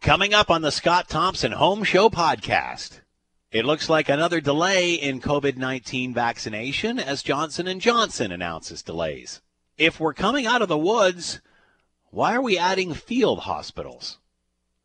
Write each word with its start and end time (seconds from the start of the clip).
Coming 0.00 0.32
up 0.32 0.50
on 0.50 0.62
the 0.62 0.72
Scott 0.72 1.10
Thompson 1.10 1.52
Home 1.52 1.84
Show 1.84 2.08
podcast. 2.08 3.00
It 3.52 3.66
looks 3.66 3.90
like 3.90 4.08
another 4.08 4.40
delay 4.40 4.94
in 4.94 5.20
COVID-19 5.20 6.14
vaccination 6.14 6.98
as 6.98 7.22
Johnson 7.22 7.78
& 7.80 7.80
Johnson 7.80 8.32
announces 8.32 8.80
delays. 8.82 9.42
If 9.76 10.00
we're 10.00 10.14
coming 10.14 10.46
out 10.46 10.62
of 10.62 10.68
the 10.68 10.78
woods, 10.78 11.42
why 12.08 12.34
are 12.34 12.40
we 12.40 12.56
adding 12.56 12.94
field 12.94 13.40
hospitals? 13.40 14.16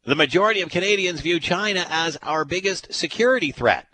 The 0.03 0.15
majority 0.15 0.59
of 0.59 0.69
Canadians 0.69 1.21
view 1.21 1.39
China 1.39 1.85
as 1.89 2.17
our 2.21 2.43
biggest 2.43 2.93
security 2.93 3.53
threat. 3.53 3.87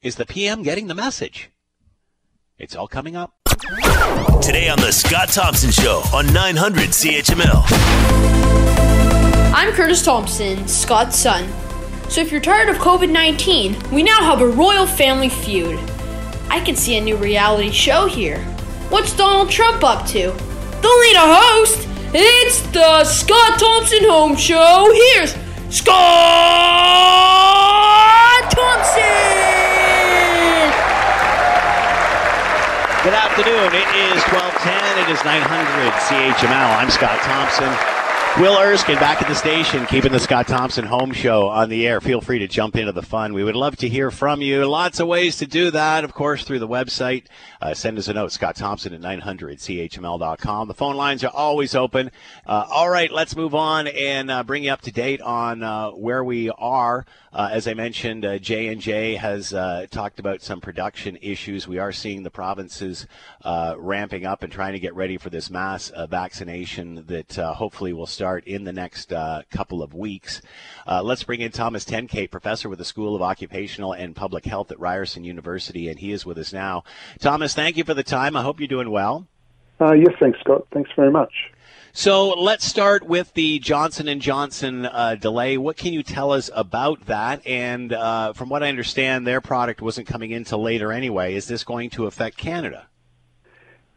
Is 0.00 0.16
the 0.16 0.24
PM 0.24 0.62
getting 0.62 0.86
the 0.86 0.94
message? 0.94 1.50
It's 2.58 2.74
all 2.74 2.88
coming 2.88 3.14
up. 3.14 3.34
Today 4.40 4.70
on 4.70 4.78
the 4.78 4.90
Scott 4.90 5.28
Thompson 5.28 5.70
Show 5.70 6.02
on 6.14 6.32
900 6.32 6.88
CHML. 6.88 8.71
I'm 9.54 9.70
Curtis 9.74 10.02
Thompson, 10.02 10.66
Scott's 10.66 11.18
son. 11.18 11.46
So 12.08 12.22
if 12.22 12.32
you're 12.32 12.40
tired 12.40 12.70
of 12.70 12.76
COVID 12.76 13.10
19, 13.10 13.90
we 13.92 14.02
now 14.02 14.18
have 14.22 14.40
a 14.40 14.46
royal 14.46 14.86
family 14.86 15.28
feud. 15.28 15.78
I 16.48 16.58
can 16.60 16.74
see 16.74 16.96
a 16.96 17.02
new 17.02 17.18
reality 17.18 17.70
show 17.70 18.06
here. 18.06 18.38
What's 18.88 19.14
Donald 19.14 19.50
Trump 19.50 19.84
up 19.84 20.06
to? 20.06 20.20
They'll 20.20 21.00
need 21.02 21.16
a 21.16 21.36
host. 21.36 21.86
It's 22.14 22.62
the 22.72 23.04
Scott 23.04 23.60
Thompson 23.60 24.04
Home 24.04 24.36
Show. 24.36 24.88
Here's 25.14 25.34
Scott 25.68 26.00
Thompson. 28.52 29.02
Good 33.04 33.12
afternoon. 33.12 33.68
It 33.74 33.88
is 34.16 34.22
1210. 34.32 35.04
It 35.04 35.10
is 35.12 35.22
900 35.22 35.92
CHML. 36.08 36.76
I'm 36.78 36.88
Scott 36.88 37.20
Thompson. 37.20 38.01
Will 38.38 38.58
Erskine 38.58 38.98
back 38.98 39.20
at 39.20 39.28
the 39.28 39.34
station, 39.34 39.84
keeping 39.84 40.10
the 40.10 40.18
Scott 40.18 40.48
Thompson 40.48 40.86
Home 40.86 41.12
Show 41.12 41.48
on 41.48 41.68
the 41.68 41.86
air. 41.86 42.00
Feel 42.00 42.22
free 42.22 42.38
to 42.38 42.48
jump 42.48 42.76
into 42.76 42.90
the 42.90 43.02
fun. 43.02 43.34
We 43.34 43.44
would 43.44 43.54
love 43.54 43.76
to 43.76 43.90
hear 43.90 44.10
from 44.10 44.40
you. 44.40 44.64
Lots 44.64 45.00
of 45.00 45.06
ways 45.06 45.36
to 45.36 45.46
do 45.46 45.70
that, 45.70 46.02
of 46.02 46.14
course, 46.14 46.42
through 46.42 46.60
the 46.60 46.66
website. 46.66 47.26
Uh, 47.60 47.74
send 47.74 47.98
us 47.98 48.08
a 48.08 48.14
note, 48.14 48.32
Scott 48.32 48.56
Thompson 48.56 48.94
at 48.94 49.02
900CHML.com. 49.02 50.66
The 50.66 50.74
phone 50.74 50.96
lines 50.96 51.22
are 51.22 51.30
always 51.30 51.74
open. 51.74 52.10
Uh, 52.46 52.64
all 52.70 52.88
right, 52.88 53.12
let's 53.12 53.36
move 53.36 53.54
on 53.54 53.86
and 53.86 54.30
uh, 54.30 54.42
bring 54.44 54.64
you 54.64 54.72
up 54.72 54.80
to 54.80 54.90
date 54.90 55.20
on 55.20 55.62
uh, 55.62 55.90
where 55.90 56.24
we 56.24 56.48
are. 56.48 57.04
Uh, 57.34 57.48
as 57.50 57.66
I 57.66 57.72
mentioned, 57.72 58.26
J 58.42 58.68
and 58.68 58.80
J 58.80 59.14
has 59.14 59.54
uh, 59.54 59.86
talked 59.90 60.18
about 60.18 60.42
some 60.42 60.60
production 60.60 61.16
issues. 61.22 61.66
We 61.66 61.78
are 61.78 61.92
seeing 61.92 62.24
the 62.24 62.30
provinces 62.30 63.06
ramping 63.42 64.26
up 64.26 64.42
and 64.42 64.52
trying 64.52 64.72
to 64.74 64.80
get 64.80 64.94
ready 64.94 65.16
for 65.16 65.30
this 65.30 65.48
mass 65.48 65.90
vaccination 66.08 67.04
that 67.06 67.36
hopefully 67.36 67.92
will 67.92 68.06
start 68.06 68.21
start 68.22 68.44
in 68.44 68.62
the 68.62 68.72
next 68.72 69.12
uh, 69.12 69.42
couple 69.50 69.82
of 69.82 69.94
weeks. 69.94 70.40
Uh, 70.86 71.02
let's 71.02 71.24
bring 71.24 71.40
in 71.40 71.50
Thomas 71.50 71.84
Tenkate, 71.84 72.30
professor 72.30 72.68
with 72.68 72.78
the 72.78 72.84
School 72.84 73.16
of 73.16 73.20
Occupational 73.20 73.94
and 73.94 74.14
Public 74.14 74.44
Health 74.44 74.70
at 74.70 74.78
Ryerson 74.78 75.24
University, 75.24 75.88
and 75.88 75.98
he 75.98 76.12
is 76.12 76.24
with 76.24 76.38
us 76.38 76.52
now. 76.52 76.84
Thomas, 77.18 77.52
thank 77.52 77.76
you 77.76 77.82
for 77.82 77.94
the 77.94 78.04
time. 78.04 78.36
I 78.36 78.42
hope 78.42 78.60
you're 78.60 78.68
doing 78.68 78.92
well. 78.92 79.26
Uh, 79.80 79.94
yes, 79.94 80.14
thanks, 80.20 80.38
Scott. 80.38 80.68
Thanks 80.72 80.88
very 80.94 81.10
much. 81.10 81.32
So 81.92 82.28
let's 82.28 82.64
start 82.64 83.02
with 83.02 83.34
the 83.34 83.58
Johnson 83.58 84.06
and 84.06 84.22
Johnson 84.22 84.86
uh, 84.86 85.16
delay. 85.16 85.58
What 85.58 85.76
can 85.76 85.92
you 85.92 86.04
tell 86.04 86.30
us 86.30 86.48
about 86.54 87.06
that? 87.06 87.44
And 87.44 87.92
uh, 87.92 88.34
from 88.34 88.48
what 88.50 88.62
I 88.62 88.68
understand, 88.68 89.26
their 89.26 89.40
product 89.40 89.82
wasn't 89.82 90.06
coming 90.06 90.30
in 90.30 90.44
till 90.44 90.62
later 90.62 90.92
anyway. 90.92 91.34
Is 91.34 91.48
this 91.48 91.64
going 91.64 91.90
to 91.90 92.06
affect 92.06 92.36
Canada? 92.36 92.86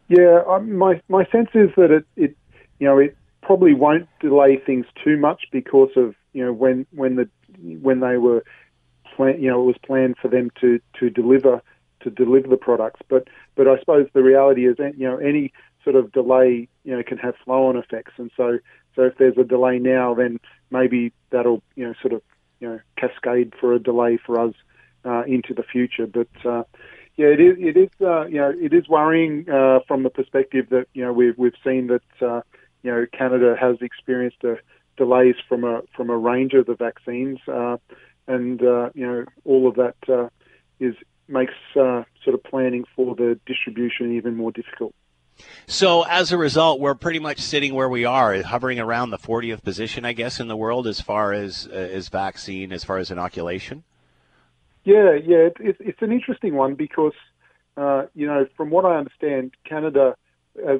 Yeah, 0.08 0.42
um, 0.48 0.76
my 0.76 1.00
my 1.08 1.24
sense 1.26 1.50
is 1.54 1.70
that 1.76 1.92
it, 1.92 2.04
it 2.16 2.36
you 2.80 2.88
know 2.88 2.98
it 2.98 3.16
probably 3.46 3.74
won't 3.74 4.08
delay 4.18 4.56
things 4.56 4.86
too 5.04 5.16
much 5.16 5.44
because 5.52 5.90
of 5.96 6.16
you 6.32 6.44
know 6.44 6.52
when 6.52 6.84
when 6.90 7.14
the 7.14 7.28
when 7.80 8.00
they 8.00 8.16
were 8.16 8.44
plan, 9.14 9.40
you 9.40 9.48
know 9.48 9.62
it 9.62 9.64
was 9.64 9.76
planned 9.86 10.16
for 10.20 10.26
them 10.28 10.50
to 10.60 10.80
to 10.98 11.08
deliver 11.08 11.62
to 12.00 12.10
deliver 12.10 12.48
the 12.48 12.56
products. 12.56 13.00
But 13.08 13.28
but 13.54 13.68
I 13.68 13.78
suppose 13.78 14.08
the 14.12 14.22
reality 14.22 14.66
is 14.66 14.76
you 14.78 15.08
know 15.08 15.16
any 15.18 15.52
sort 15.84 15.94
of 15.94 16.10
delay 16.10 16.68
you 16.82 16.96
know 16.96 17.02
can 17.04 17.18
have 17.18 17.36
flow 17.44 17.68
on 17.68 17.76
effects, 17.76 18.14
and 18.16 18.32
so 18.36 18.58
so 18.96 19.02
if 19.02 19.16
there's 19.16 19.38
a 19.38 19.44
delay 19.44 19.78
now, 19.78 20.12
then 20.12 20.40
maybe 20.70 21.12
that'll 21.30 21.62
you 21.76 21.86
know 21.86 21.94
sort 22.02 22.14
of 22.14 22.22
you 22.58 22.68
know 22.68 22.80
cascade 22.96 23.54
for 23.60 23.72
a 23.72 23.78
delay 23.78 24.18
for 24.26 24.40
us 24.40 24.54
uh, 25.04 25.22
into 25.22 25.54
the 25.54 25.62
future. 25.62 26.08
But 26.08 26.28
uh, 26.44 26.64
yeah, 27.16 27.28
it 27.28 27.40
is 27.40 27.56
it 27.60 27.76
is 27.76 27.90
uh, 28.00 28.26
you 28.26 28.38
know 28.38 28.52
it 28.60 28.72
is 28.72 28.88
worrying 28.88 29.48
uh, 29.48 29.78
from 29.86 30.02
the 30.02 30.10
perspective 30.10 30.66
that 30.70 30.88
you 30.94 31.04
know 31.04 31.12
we've 31.12 31.38
we've 31.38 31.60
seen 31.62 31.86
that 31.86 32.02
uh, 32.20 32.40
you 32.86 32.92
know, 32.92 33.04
Canada 33.12 33.56
has 33.60 33.78
experienced 33.80 34.44
uh, 34.44 34.54
delays 34.96 35.34
from 35.48 35.64
a 35.64 35.82
from 35.96 36.08
a 36.08 36.16
range 36.16 36.52
of 36.54 36.66
the 36.66 36.76
vaccines, 36.76 37.40
uh, 37.48 37.78
and 38.28 38.62
uh, 38.62 38.90
you 38.94 39.04
know, 39.04 39.24
all 39.44 39.66
of 39.66 39.74
that 39.74 39.96
uh, 40.08 40.28
is 40.78 40.94
makes 41.26 41.54
uh, 41.74 42.04
sort 42.22 42.34
of 42.34 42.44
planning 42.44 42.84
for 42.94 43.16
the 43.16 43.40
distribution 43.44 44.16
even 44.16 44.36
more 44.36 44.52
difficult. 44.52 44.94
So 45.66 46.04
as 46.04 46.30
a 46.30 46.38
result, 46.38 46.78
we're 46.78 46.94
pretty 46.94 47.18
much 47.18 47.40
sitting 47.40 47.74
where 47.74 47.88
we 47.88 48.04
are, 48.04 48.40
hovering 48.40 48.78
around 48.78 49.10
the 49.10 49.18
40th 49.18 49.64
position, 49.64 50.04
I 50.04 50.12
guess, 50.12 50.38
in 50.38 50.46
the 50.46 50.56
world 50.56 50.86
as 50.86 51.00
far 51.00 51.32
as 51.32 51.68
uh, 51.68 51.74
as 51.74 52.08
vaccine, 52.08 52.72
as 52.72 52.84
far 52.84 52.98
as 52.98 53.10
inoculation. 53.10 53.82
Yeah, 54.84 55.14
yeah, 55.14 55.48
it, 55.48 55.56
it, 55.58 55.76
it's 55.80 56.02
an 56.02 56.12
interesting 56.12 56.54
one 56.54 56.76
because 56.76 57.14
uh, 57.76 58.06
you 58.14 58.28
know, 58.28 58.46
from 58.56 58.70
what 58.70 58.84
I 58.84 58.96
understand, 58.96 59.54
Canada 59.64 60.14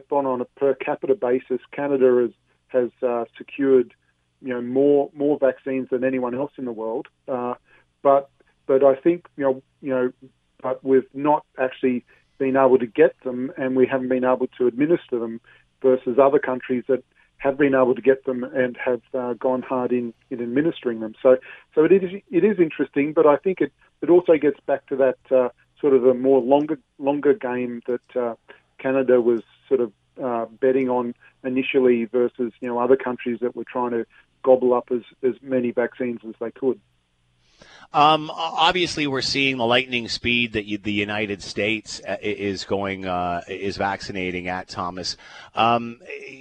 gone 0.08 0.26
on 0.26 0.40
a 0.40 0.44
per 0.44 0.74
capita 0.74 1.14
basis, 1.14 1.60
Canada 1.72 2.22
has 2.22 2.30
has 2.68 2.90
uh, 3.02 3.24
secured 3.36 3.94
you 4.42 4.48
know 4.48 4.60
more 4.60 5.10
more 5.14 5.38
vaccines 5.38 5.88
than 5.90 6.04
anyone 6.04 6.34
else 6.34 6.52
in 6.58 6.64
the 6.64 6.72
world. 6.72 7.08
Uh, 7.28 7.54
but 8.02 8.30
but 8.66 8.84
I 8.84 8.94
think 8.96 9.26
you 9.36 9.44
know 9.44 9.62
you 9.80 9.90
know 9.90 10.12
but 10.62 10.82
we've 10.84 11.08
not 11.14 11.44
actually 11.58 12.04
been 12.38 12.56
able 12.56 12.78
to 12.78 12.86
get 12.86 13.14
them, 13.24 13.52
and 13.56 13.76
we 13.76 13.86
haven't 13.86 14.08
been 14.08 14.24
able 14.24 14.48
to 14.58 14.66
administer 14.66 15.18
them 15.18 15.40
versus 15.82 16.18
other 16.18 16.38
countries 16.38 16.84
that 16.88 17.02
have 17.38 17.58
been 17.58 17.74
able 17.74 17.94
to 17.94 18.02
get 18.02 18.24
them 18.24 18.44
and 18.44 18.76
have 18.82 19.02
uh, 19.14 19.34
gone 19.34 19.62
hard 19.62 19.92
in, 19.92 20.14
in 20.30 20.40
administering 20.40 21.00
them. 21.00 21.14
So 21.22 21.36
so 21.74 21.84
it 21.84 21.92
is 21.92 22.22
it 22.30 22.44
is 22.44 22.58
interesting, 22.58 23.12
but 23.12 23.26
I 23.26 23.36
think 23.36 23.60
it 23.60 23.72
it 24.02 24.10
also 24.10 24.36
gets 24.36 24.58
back 24.66 24.86
to 24.86 24.96
that 24.96 25.18
uh, 25.30 25.48
sort 25.80 25.94
of 25.94 26.04
a 26.06 26.14
more 26.14 26.40
longer 26.40 26.78
longer 26.98 27.34
game 27.34 27.82
that 27.86 28.16
uh, 28.20 28.34
Canada 28.78 29.20
was 29.20 29.42
sort 29.68 29.80
of 29.80 29.92
uh, 30.22 30.46
betting 30.46 30.88
on 30.88 31.14
initially 31.44 32.04
versus 32.04 32.52
you 32.60 32.68
know 32.68 32.78
other 32.78 32.96
countries 32.96 33.38
that 33.42 33.54
were 33.54 33.64
trying 33.64 33.90
to 33.90 34.06
gobble 34.42 34.74
up 34.74 34.88
as, 34.90 35.02
as 35.22 35.34
many 35.42 35.70
vaccines 35.70 36.20
as 36.26 36.34
they 36.40 36.50
could. 36.50 36.80
Um, 37.92 38.30
obviously, 38.34 39.06
we're 39.06 39.22
seeing 39.22 39.56
the 39.56 39.66
lightning 39.66 40.08
speed 40.08 40.52
that 40.52 40.64
you, 40.64 40.78
the 40.78 40.92
United 40.92 41.42
States 41.42 42.00
uh, 42.06 42.16
is 42.20 42.64
going 42.64 43.06
uh, 43.06 43.42
is 43.48 43.76
vaccinating 43.76 44.48
at 44.48 44.68
Thomas, 44.68 45.16
um, 45.54 46.00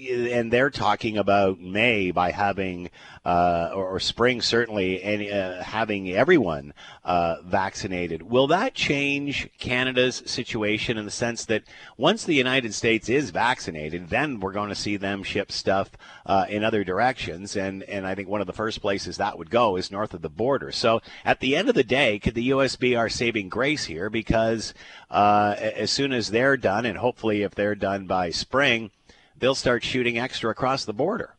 and 0.10 0.52
they're 0.52 0.70
talking 0.70 1.18
about 1.18 1.60
May 1.60 2.12
by 2.12 2.32
having 2.32 2.90
uh, 3.26 3.72
or, 3.74 3.88
or, 3.88 4.00
spring 4.00 4.40
certainly, 4.40 5.02
and 5.02 5.32
uh, 5.32 5.64
having 5.64 6.12
everyone 6.12 6.72
uh, 7.04 7.38
vaccinated. 7.44 8.22
Will 8.22 8.46
that 8.48 8.76
change 8.76 9.50
Canada's 9.58 10.22
situation 10.28 11.00
in 11.00 11.06
the 11.06 11.12
sense 11.12 11.46
that 11.46 11.64
once 11.98 12.24
the 12.24 12.36
United 12.36 12.72
States 12.76 13.10
is 13.10 13.32
vaccinated, 13.32 14.10
then 14.10 14.40
we're 14.40 14.52
going 14.52 14.70
to 14.70 14.76
see 14.76 14.96
them 14.96 15.24
ship 15.24 15.52
stuff 15.52 15.90
uh, 16.28 16.46
in 16.50 16.64
other 16.64 16.84
directions, 16.84 17.56
and 17.56 17.82
and 17.84 18.06
I 18.06 18.14
think 18.14 18.30
one 18.30 18.42
of 18.42 18.48
the 18.48 18.54
first 18.54 18.80
places 18.82 19.18
that 19.18 19.38
would 19.38 19.50
go 19.50 19.76
is 19.76 19.90
north 19.90 20.14
of 20.14 20.22
the 20.22 20.30
border. 20.30 20.72
So 20.72 21.02
at 21.24 21.35
the 21.40 21.56
end 21.56 21.70
of 21.70 21.76
the 21.76 21.84
day, 21.84 22.20
could 22.20 22.36
the 22.36 22.44
U.S. 22.44 22.76
be 22.76 22.96
our 22.96 23.10
saving 23.10 23.50
grace 23.50 23.86
here? 23.86 24.10
Because 24.10 24.74
uh, 25.10 25.56
as 25.58 25.92
soon 25.92 26.14
as 26.14 26.30
they're 26.30 26.58
done, 26.58 26.86
and 26.86 26.98
hopefully 26.98 27.44
if 27.44 27.56
they're 27.56 27.76
done 27.76 28.06
by 28.06 28.30
spring, 28.30 28.92
they'll 29.38 29.56
start 29.56 29.84
shooting 29.84 30.18
extra 30.18 30.52
across 30.52 30.86
the 30.86 30.94
border. 30.94 31.36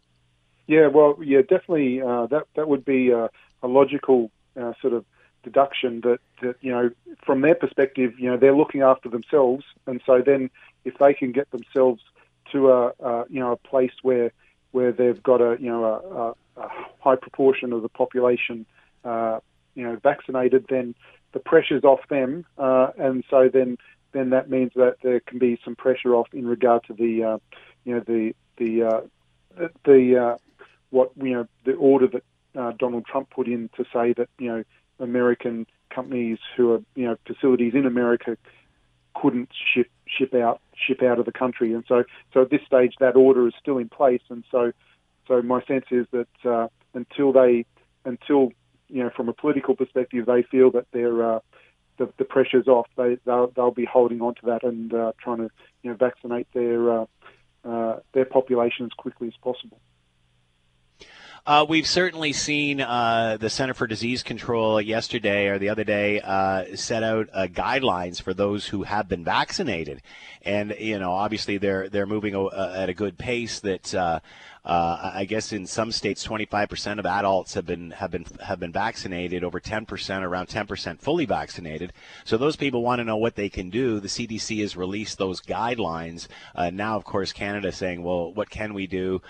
Yeah, 0.67 0.89
well, 0.89 1.19
yeah, 1.23 1.43
definitely. 1.43 2.03
Uh, 2.03 2.27
that 2.27 2.45
that 2.57 2.69
would 2.69 2.85
be 2.85 3.11
a, 3.11 3.31
a 3.63 3.69
logical 3.69 4.31
uh, 4.61 4.73
sort 4.81 4.93
of 4.93 5.05
deduction 5.45 6.01
that, 6.01 6.19
that 6.43 6.57
you 6.61 6.73
know 6.73 6.91
from 7.25 7.41
their 7.41 7.55
perspective, 7.55 8.19
you 8.19 8.29
know, 8.29 8.37
they're 8.37 8.57
looking 8.57 8.83
after 8.83 9.09
themselves, 9.09 9.65
and 9.87 10.01
so 10.05 10.23
then 10.25 10.51
if 10.85 10.99
they 10.99 11.15
can 11.15 11.33
get 11.33 11.51
themselves 11.51 12.03
to 12.53 12.71
a, 12.71 12.87
a 13.01 13.25
you 13.31 13.41
know 13.41 13.53
a 13.53 13.57
place 13.57 13.93
where 14.03 14.33
where 14.73 14.93
they've 14.93 15.23
got 15.23 15.41
a 15.41 15.57
you 15.61 15.71
know 15.71 15.85
a, 15.85 16.61
a 16.61 16.69
high 17.01 17.17
proportion 17.17 17.73
of 17.73 17.83
the 17.83 17.89
population 17.89 18.67
uh, 19.05 19.39
you 19.77 19.85
know 19.85 19.97
vaccinated, 20.03 20.67
then 20.69 20.97
the 21.33 21.39
pressure's 21.39 21.85
off 21.85 22.01
them, 22.09 22.45
uh, 22.59 22.89
and 22.99 23.23
so 23.31 23.49
then 23.53 23.79
then 24.13 24.31
that 24.31 24.51
means 24.51 24.73
that 24.75 24.97
there 25.03 25.21
can 25.21 25.39
be 25.39 25.61
some 25.65 25.77
pressure 25.77 26.15
off 26.15 26.29
in 26.33 26.47
regard 26.47 26.83
to 26.85 26.95
the 26.95 27.23
uh, 27.23 27.39
you 27.85 27.95
know 27.95 28.01
the 28.01 28.35
the 28.57 28.83
uh, 28.83 29.01
the, 29.85 30.17
uh, 30.17 30.37
what 30.91 31.13
you 31.17 31.35
know 31.35 31.47
the 31.65 31.75
order 31.75 32.09
that 32.09 32.25
uh, 32.59 32.73
Donald 32.79 33.05
Trump 33.07 33.31
put 33.31 33.47
in 33.47 33.69
to 33.77 33.85
say 33.93 34.13
that 34.15 34.29
you 34.39 34.49
know 34.49 34.65
American 34.99 35.67
companies 35.91 36.39
who 36.57 36.73
are 36.73 36.81
you 36.95 37.05
know 37.05 37.17
facilities 37.27 37.75
in 37.75 37.87
America 37.87 38.37
couldn't 39.15 39.51
ship 39.75 39.91
ship 40.07 40.35
out 40.35 40.61
ship 40.75 41.03
out 41.03 41.19
of 41.19 41.27
the 41.27 41.33
country, 41.33 41.75
and 41.75 41.85
so 41.87 42.05
so 42.33 42.43
at 42.43 42.51
this 42.51 42.63
stage 42.67 42.95
that 43.01 43.17
order 43.17 43.47
is 43.47 43.55
still 43.61 43.79
in 43.79 43.89
place, 43.89 44.23
and 44.31 44.45
so 44.51 44.73
so 45.29 45.43
my 45.43 45.63
sense 45.65 45.87
is 45.91 46.07
that 46.13 46.29
uh, 46.45 46.69
until 46.95 47.33
they 47.33 47.67
until 48.05 48.53
you 48.89 49.03
know 49.03 49.11
from 49.11 49.29
a 49.29 49.33
political 49.33 49.75
perspective 49.75 50.27
they 50.27 50.43
feel 50.43 50.71
that 50.73 50.87
they're 50.93 51.37
uh, 51.37 51.41
the, 51.99 52.13
the 52.19 52.25
pressure's 52.25 52.69
off, 52.69 52.87
they 52.97 53.19
they'll, 53.25 53.49
they'll 53.55 53.71
be 53.71 53.85
holding 53.85 54.21
on 54.21 54.35
to 54.37 54.47
that 54.47 54.63
and 54.63 54.93
uh, 54.93 55.13
trying 55.23 55.39
to 55.39 55.51
you 55.83 55.91
know 55.91 55.97
vaccinate 55.97 56.47
their 56.53 57.01
uh, 57.01 57.07
uh, 57.65 58.01
their 58.13 58.25
population 58.25 58.87
as 58.87 58.93
quickly 58.93 59.29
as 59.29 59.35
possible. 59.43 59.79
Uh, 61.47 61.65
we've 61.69 61.87
certainly 61.87 62.33
seen 62.33 62.81
uh, 62.81 63.37
the 63.39 63.49
Center 63.49 63.73
for 63.73 63.87
Disease 63.87 64.25
Control 64.25 64.81
yesterday 64.81 65.47
or 65.47 65.61
the 65.61 65.69
other 65.69 65.85
day 65.85 66.21
uh, 66.21 66.65
set 66.75 67.05
out 67.05 67.29
uh, 67.33 67.47
guidelines 67.47 68.21
for 68.21 68.35
those 68.35 68.67
who 68.67 68.83
have 68.83 69.09
been 69.09 69.23
vaccinated, 69.23 70.03
and 70.43 70.75
you 70.81 70.99
know 70.99 71.13
obviously 71.13 71.57
they're 71.57 71.89
they're 71.89 72.05
moving 72.05 72.35
uh, 72.35 72.75
at 72.77 72.89
a 72.89 72.95
good 72.95 73.17
pace. 73.17 73.61
That 73.61 73.95
uh, 73.95 74.19
I 74.65 75.25
guess 75.25 75.53
in 75.53 75.69
some 75.69 75.93
states, 75.93 76.27
25% 76.27 76.99
of 76.99 77.07
adults 77.07 77.55
have 77.55 77.65
been 77.65 77.93
have 77.93 78.11
been 78.11 78.27
have 78.45 78.59
been 78.59 78.73
vaccinated, 78.73 79.45
over 79.45 79.61
10%, 79.61 80.23
around 80.23 80.49
10% 80.49 81.01
fully 81.01 81.27
vaccinated. 81.27 81.93
So 82.25 82.37
those 82.37 82.57
people 82.57 82.83
want 82.83 82.99
to 82.99 83.05
know 83.05 83.19
what 83.19 83.37
they 83.37 83.49
can 83.49 83.71
do. 83.71 84.01
The 84.01 84.09
CDC 84.09 84.63
has 84.63 84.77
released 84.77 85.19
those 85.19 85.41
guidelines. 85.41 86.27
now, 86.73 86.97
of 86.97 87.05
course, 87.05 87.33
Canada 87.33 87.71
saying, 87.71 88.03
well, 88.03 88.35
what 88.35 88.51
can 88.51 88.75
we 88.75 88.89
do? 88.89 89.23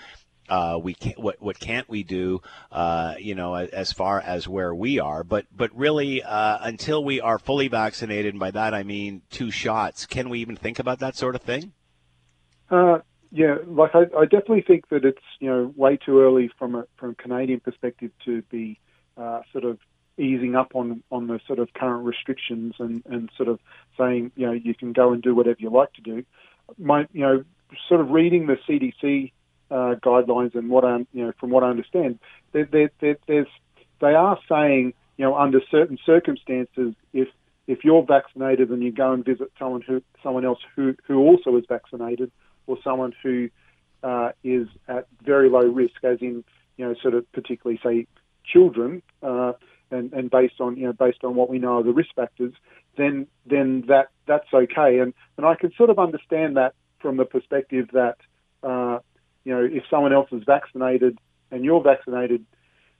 Uh, 0.49 0.79
we 0.81 0.93
can't, 0.93 1.19
what 1.19 1.41
what 1.41 1.59
can't 1.59 1.87
we 1.89 2.03
do 2.03 2.41
uh, 2.71 3.15
you 3.19 3.35
know 3.35 3.55
as 3.55 3.91
far 3.91 4.19
as 4.19 4.47
where 4.47 4.73
we 4.73 4.99
are. 4.99 5.23
But 5.23 5.45
but 5.55 5.75
really 5.75 6.23
uh, 6.23 6.59
until 6.61 7.03
we 7.03 7.21
are 7.21 7.39
fully 7.39 7.67
vaccinated 7.67 8.33
and 8.33 8.39
by 8.39 8.51
that 8.51 8.73
I 8.73 8.83
mean 8.83 9.21
two 9.29 9.51
shots 9.51 10.05
can 10.05 10.29
we 10.29 10.39
even 10.39 10.55
think 10.55 10.79
about 10.79 10.99
that 10.99 11.15
sort 11.15 11.35
of 11.35 11.41
thing? 11.41 11.73
Uh, 12.69 12.99
yeah 13.31 13.57
like 13.65 13.91
I, 13.93 14.03
I, 14.17 14.23
definitely 14.23 14.61
think 14.61 14.89
that 14.89 15.05
it's 15.05 15.21
you 15.39 15.49
know 15.49 15.73
way 15.75 15.97
too 15.97 16.19
early 16.21 16.49
from 16.57 16.75
a 16.75 16.85
from 16.97 17.11
a 17.11 17.15
Canadian 17.15 17.59
perspective 17.59 18.11
to 18.25 18.41
be 18.43 18.79
uh, 19.17 19.41
sort 19.51 19.63
of 19.63 19.79
easing 20.17 20.55
up 20.55 20.75
on 20.75 21.03
on 21.11 21.27
the 21.27 21.39
sort 21.47 21.59
of 21.59 21.73
current 21.73 22.05
restrictions 22.05 22.75
and 22.79 23.03
and 23.05 23.29
sort 23.37 23.49
of 23.49 23.59
saying 23.97 24.31
you 24.35 24.45
know 24.45 24.53
you 24.53 24.73
can 24.73 24.93
go 24.93 25.13
and 25.13 25.21
do 25.21 25.35
whatever 25.35 25.57
you 25.59 25.69
like 25.69 25.93
to 25.93 26.01
do. 26.01 26.23
My 26.77 27.07
you 27.13 27.21
know 27.21 27.43
sort 27.87 28.01
of 28.01 28.11
reading 28.11 28.47
the 28.47 28.57
CDC 28.67 29.31
uh, 29.69 29.95
guidelines 30.03 30.55
and 30.55 30.69
what 30.69 30.85
I'm, 30.85 31.07
you 31.13 31.25
know, 31.25 31.33
from 31.39 31.49
what 31.49 31.63
I 31.63 31.69
understand, 31.69 32.19
there, 32.51 32.67
there, 33.01 33.17
there's 33.27 33.47
they 33.99 34.13
are 34.13 34.37
saying, 34.49 34.93
you 35.17 35.25
know, 35.25 35.35
under 35.35 35.59
certain 35.71 35.97
circumstances, 36.05 36.93
if 37.13 37.27
if 37.67 37.83
you're 37.83 38.03
vaccinated 38.03 38.69
and 38.69 38.81
you 38.81 38.91
go 38.91 39.11
and 39.11 39.25
visit 39.25 39.51
someone 39.59 39.81
who 39.81 40.01
someone 40.23 40.45
else 40.45 40.59
who 40.75 40.95
who 41.05 41.19
also 41.19 41.55
is 41.57 41.65
vaccinated, 41.67 42.31
or 42.65 42.77
someone 42.83 43.13
who 43.23 43.49
uh, 44.03 44.31
is 44.43 44.67
at 44.87 45.07
very 45.23 45.49
low 45.49 45.65
risk, 45.65 46.03
as 46.03 46.19
in, 46.21 46.43
you 46.77 46.85
know, 46.85 46.95
sort 47.01 47.13
of 47.13 47.29
particularly 47.31 47.79
say 47.83 48.07
children, 48.45 49.01
uh, 49.21 49.53
and 49.91 50.13
and 50.13 50.29
based 50.29 50.59
on 50.59 50.77
you 50.77 50.85
know 50.85 50.93
based 50.93 51.23
on 51.23 51.35
what 51.35 51.49
we 51.49 51.59
know 51.59 51.79
of 51.79 51.85
the 51.85 51.93
risk 51.93 52.09
factors, 52.15 52.53
then 52.97 53.27
then 53.45 53.83
that 53.87 54.07
that's 54.27 54.47
okay, 54.53 54.99
and 54.99 55.13
and 55.37 55.45
I 55.45 55.55
can 55.55 55.71
sort 55.75 55.89
of 55.89 55.99
understand 55.99 56.57
that 56.57 56.73
from 56.99 57.17
the 57.17 57.25
perspective 57.25 57.89
that 57.93 58.17
uh, 58.63 58.99
you 59.47 59.53
know, 59.53 59.63
if 59.63 59.83
someone 59.89 60.11
else 60.11 60.27
is 60.33 60.43
vaccinated 60.45 61.17
and 61.51 61.63
you're 61.63 61.81
vaccinated, 61.81 62.45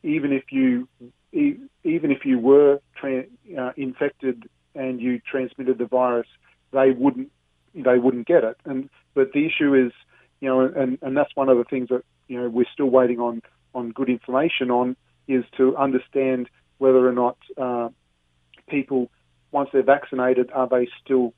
even 0.01 0.31
if 0.31 0.45
you 0.53 0.87
even 1.33 2.09
if 2.09 2.23
you 2.23 2.39
were 2.39 2.79
tra- 2.95 3.25
uh, 3.59 3.71
infected 3.75 4.47
and 4.73 5.01
you 5.01 5.19
transmitted 5.29 5.77
the 5.77 5.85
virus, 5.85 6.27
they 6.71 6.91
wouldn't 6.91 7.29
they 7.75 7.97
wouldn't 7.97 8.27
get 8.27 8.45
it. 8.45 8.55
And 8.63 8.89
but 9.13 9.33
the 9.33 9.45
issue 9.45 9.75
is, 9.75 9.91
you 10.39 10.47
know, 10.47 10.61
and, 10.61 10.97
and 11.01 11.17
that's 11.17 11.35
one 11.35 11.49
of 11.49 11.57
the 11.57 11.65
things 11.65 11.89
that 11.89 12.03
you 12.29 12.39
know 12.39 12.47
we're 12.47 12.71
still 12.71 12.89
waiting 12.89 13.19
on 13.19 13.41
on 13.75 13.91
good 13.91 14.07
information 14.07 14.71
on 14.71 14.95
is 15.27 15.43
to 15.57 15.75
understand 15.75 16.49
whether 16.77 17.05
or 17.05 17.11
not 17.11 17.37
uh, 17.57 17.89
people 18.69 19.11
once 19.51 19.69
they're 19.73 19.83
vaccinated 19.83 20.49
are 20.53 20.69
they 20.69 20.87
still 21.03 21.33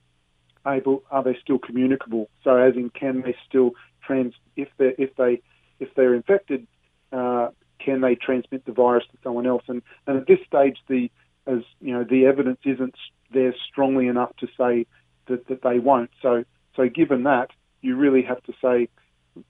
able 0.67 1.01
are 1.09 1.23
they 1.23 1.35
still 1.41 1.57
communicable? 1.57 2.29
So 2.43 2.57
as 2.57 2.75
in 2.75 2.91
can 2.91 3.21
they 3.21 3.35
still 3.47 3.71
trans 4.09 4.33
if 4.55 4.69
they 4.77 4.95
if 4.97 5.15
they 5.15 5.41
if 5.79 5.93
they're 5.95 6.15
infected, 6.15 6.67
uh, 7.11 7.49
can 7.79 8.01
they 8.01 8.15
transmit 8.15 8.65
the 8.65 8.71
virus 8.71 9.05
to 9.11 9.17
someone 9.23 9.45
else? 9.45 9.63
And 9.67 9.81
and 10.07 10.17
at 10.17 10.27
this 10.27 10.39
stage, 10.45 10.77
the 10.87 11.11
as 11.45 11.59
you 11.79 11.93
know, 11.93 12.03
the 12.03 12.25
evidence 12.25 12.59
isn't 12.65 12.95
there 13.31 13.53
strongly 13.67 14.07
enough 14.07 14.35
to 14.37 14.47
say 14.57 14.85
that, 15.27 15.47
that 15.47 15.61
they 15.61 15.79
won't. 15.79 16.09
So 16.21 16.43
so 16.75 16.89
given 16.89 17.23
that, 17.23 17.51
you 17.81 17.95
really 17.95 18.23
have 18.23 18.41
to 18.43 18.53
say, 18.61 18.89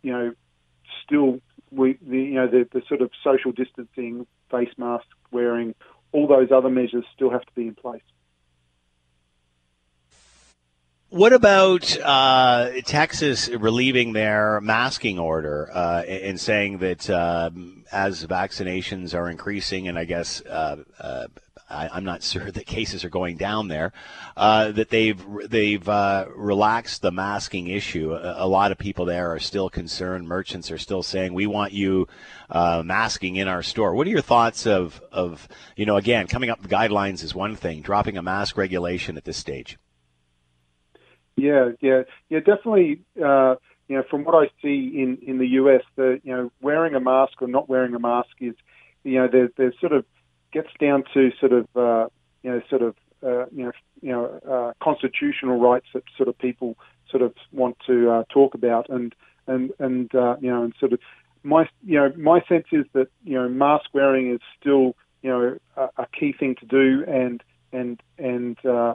you 0.01 0.11
know, 0.11 0.33
still 1.05 1.39
we 1.71 1.97
the 2.01 2.17
you 2.17 2.35
know 2.35 2.47
the, 2.47 2.67
the 2.71 2.81
sort 2.87 3.01
of 3.01 3.11
social 3.23 3.51
distancing, 3.51 4.27
face 4.51 4.73
mask 4.77 5.05
wearing, 5.31 5.73
all 6.11 6.27
those 6.27 6.51
other 6.51 6.69
measures 6.69 7.05
still 7.15 7.29
have 7.29 7.45
to 7.45 7.53
be 7.55 7.67
in 7.67 7.75
place. 7.75 8.01
What 11.11 11.33
about 11.33 11.97
uh, 11.99 12.69
Texas 12.85 13.49
relieving 13.49 14.13
their 14.13 14.61
masking 14.61 15.17
order 15.17 15.67
uh, 15.73 16.03
and 16.03 16.39
saying 16.39 16.77
that 16.79 17.09
um, 17.09 17.83
as 17.91 18.27
vaccinations 18.27 19.15
are 19.15 19.27
increasing, 19.27 19.87
and 19.87 19.97
I 19.97 20.05
guess 20.05 20.41
uh, 20.45 20.83
uh 20.99 21.27
I, 21.67 21.97
am 21.97 22.03
not 22.03 22.21
sure 22.33 22.51
that 22.51 22.67
cases 22.67 23.03
are 23.03 23.09
going 23.09 23.37
down 23.37 23.69
there, 23.69 23.91
uh, 24.37 24.71
that 24.73 24.91
they've 24.91 25.19
they've 25.47 25.89
uh, 25.89 26.27
relaxed 26.35 27.01
the 27.01 27.11
masking 27.11 27.69
issue. 27.69 28.13
A, 28.13 28.45
a, 28.45 28.47
lot 28.47 28.71
of 28.71 28.77
people 28.77 29.05
there 29.05 29.33
are 29.33 29.39
still 29.39 29.67
concerned. 29.67 30.27
Merchants 30.27 30.69
are 30.69 30.77
still 30.77 31.01
saying 31.01 31.33
we 31.33 31.47
want 31.47 31.73
you 31.73 32.07
masking 32.53 33.35
in 33.35 33.47
our 33.47 33.63
store. 33.63 33.95
What 33.95 34.05
are 34.05 34.11
your 34.11 34.21
thoughts 34.21 34.67
of 34.67 35.01
of 35.11 35.47
you 35.75 35.87
know 35.87 35.97
again 35.97 36.27
coming 36.27 36.51
up 36.51 36.61
with 36.61 36.69
guidelines 36.69 37.23
is 37.23 37.33
one 37.33 37.55
thing, 37.55 37.81
dropping 37.81 38.15
a 38.15 38.21
mask 38.21 38.57
regulation 38.57 39.17
at 39.17 39.25
this 39.25 39.37
stage. 39.37 39.79
Yeah, 41.39 41.69
yeah, 41.81 42.03
yeah, 42.29 42.39
definitely. 42.39 43.01
Uh, 43.15 43.55
you 43.87 43.97
know, 43.97 44.03
from 44.09 44.23
what 44.23 44.35
I 44.35 44.49
see 44.61 44.91
in, 44.95 45.17
in 45.25 45.37
the 45.37 45.47
US, 45.61 45.81
the 45.95 46.19
you 46.23 46.35
know 46.35 46.51
wearing 46.61 46.95
a 46.95 46.99
mask 46.99 47.41
or 47.41 47.47
not 47.47 47.69
wearing 47.69 47.95
a 47.95 47.99
mask 47.99 48.29
is, 48.39 48.55
you 49.03 49.19
know, 49.19 49.27
there 49.31 49.49
there 49.57 49.73
sort 49.79 49.93
of 49.93 50.05
gets 50.51 50.69
down 50.79 51.03
to 51.13 51.31
sort 51.39 51.53
of 51.53 51.67
uh, 51.75 52.07
you 52.43 52.51
know 52.51 52.61
sort 52.69 52.81
of 52.81 52.95
uh, 53.23 53.45
you 53.51 53.63
know 53.65 53.71
you 54.01 54.11
know 54.11 54.25
uh, 54.49 54.73
constitutional 54.83 55.59
rights 55.59 55.87
that 55.93 56.03
sort 56.17 56.27
of 56.27 56.37
people 56.37 56.77
sort 57.09 57.23
of 57.23 57.33
want 57.51 57.77
to 57.87 58.11
uh, 58.11 58.23
talk 58.29 58.53
about 58.53 58.89
and 58.89 59.15
and 59.47 59.71
and 59.79 60.13
uh, 60.13 60.35
you 60.41 60.49
know 60.49 60.63
and 60.63 60.73
sort 60.79 60.93
of 60.93 60.99
my 61.43 61.67
you 61.85 61.97
know 61.97 62.11
my 62.17 62.41
sense 62.49 62.65
is 62.71 62.85
that 62.93 63.07
you 63.23 63.35
know 63.35 63.47
mask 63.47 63.85
wearing 63.93 64.31
is 64.31 64.41
still 64.59 64.95
you 65.21 65.29
know 65.29 65.57
a, 65.77 66.03
a 66.03 66.07
key 66.17 66.33
thing 66.37 66.55
to 66.55 66.65
do 66.65 67.03
and 67.07 67.41
and 67.71 68.01
and 68.17 68.57
uh, 68.65 68.93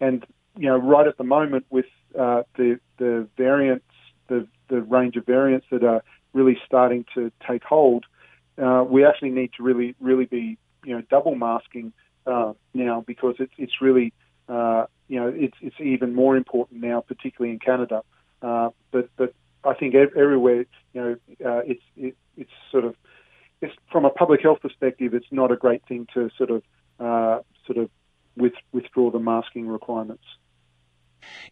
and 0.00 0.26
you 0.56 0.68
know, 0.68 0.76
right 0.76 1.06
at 1.06 1.18
the 1.18 1.24
moment 1.24 1.66
with 1.70 1.86
uh, 2.18 2.42
the 2.56 2.78
the 2.98 3.28
variants, 3.36 3.86
the 4.28 4.46
the 4.68 4.80
range 4.82 5.16
of 5.16 5.26
variants 5.26 5.66
that 5.70 5.84
are 5.84 6.02
really 6.32 6.58
starting 6.66 7.04
to 7.14 7.30
take 7.46 7.62
hold, 7.62 8.04
uh, 8.62 8.84
we 8.88 9.04
actually 9.04 9.30
need 9.30 9.50
to 9.56 9.62
really 9.62 9.94
really 10.00 10.24
be 10.24 10.58
you 10.84 10.94
know 10.94 11.02
double 11.10 11.34
masking 11.34 11.92
uh, 12.26 12.52
now 12.74 13.04
because 13.06 13.36
it's 13.38 13.52
it's 13.58 13.80
really 13.80 14.12
uh, 14.48 14.86
you 15.08 15.20
know 15.20 15.28
it's 15.28 15.56
it's 15.60 15.76
even 15.80 16.14
more 16.14 16.36
important 16.36 16.80
now, 16.80 17.00
particularly 17.00 17.52
in 17.52 17.58
Canada. 17.58 18.02
Uh, 18.42 18.70
but 18.90 19.08
but 19.16 19.34
I 19.64 19.74
think 19.74 19.94
everywhere 19.94 20.64
you 20.94 21.00
know 21.00 21.12
uh, 21.44 21.60
it's 21.66 21.82
it, 21.96 22.16
it's 22.36 22.50
sort 22.70 22.84
of 22.84 22.94
it's 23.60 23.74
from 23.90 24.04
a 24.04 24.10
public 24.10 24.42
health 24.42 24.60
perspective, 24.60 25.14
it's 25.14 25.30
not 25.30 25.50
a 25.50 25.56
great 25.56 25.82
thing 25.86 26.06
to 26.14 26.30
sort 26.36 26.50
of 26.50 26.62
sort 27.66 27.78
of 27.78 27.90
with, 28.36 28.52
withdraw 28.72 29.10
the 29.10 29.18
masking 29.18 29.66
requirements. 29.66 30.22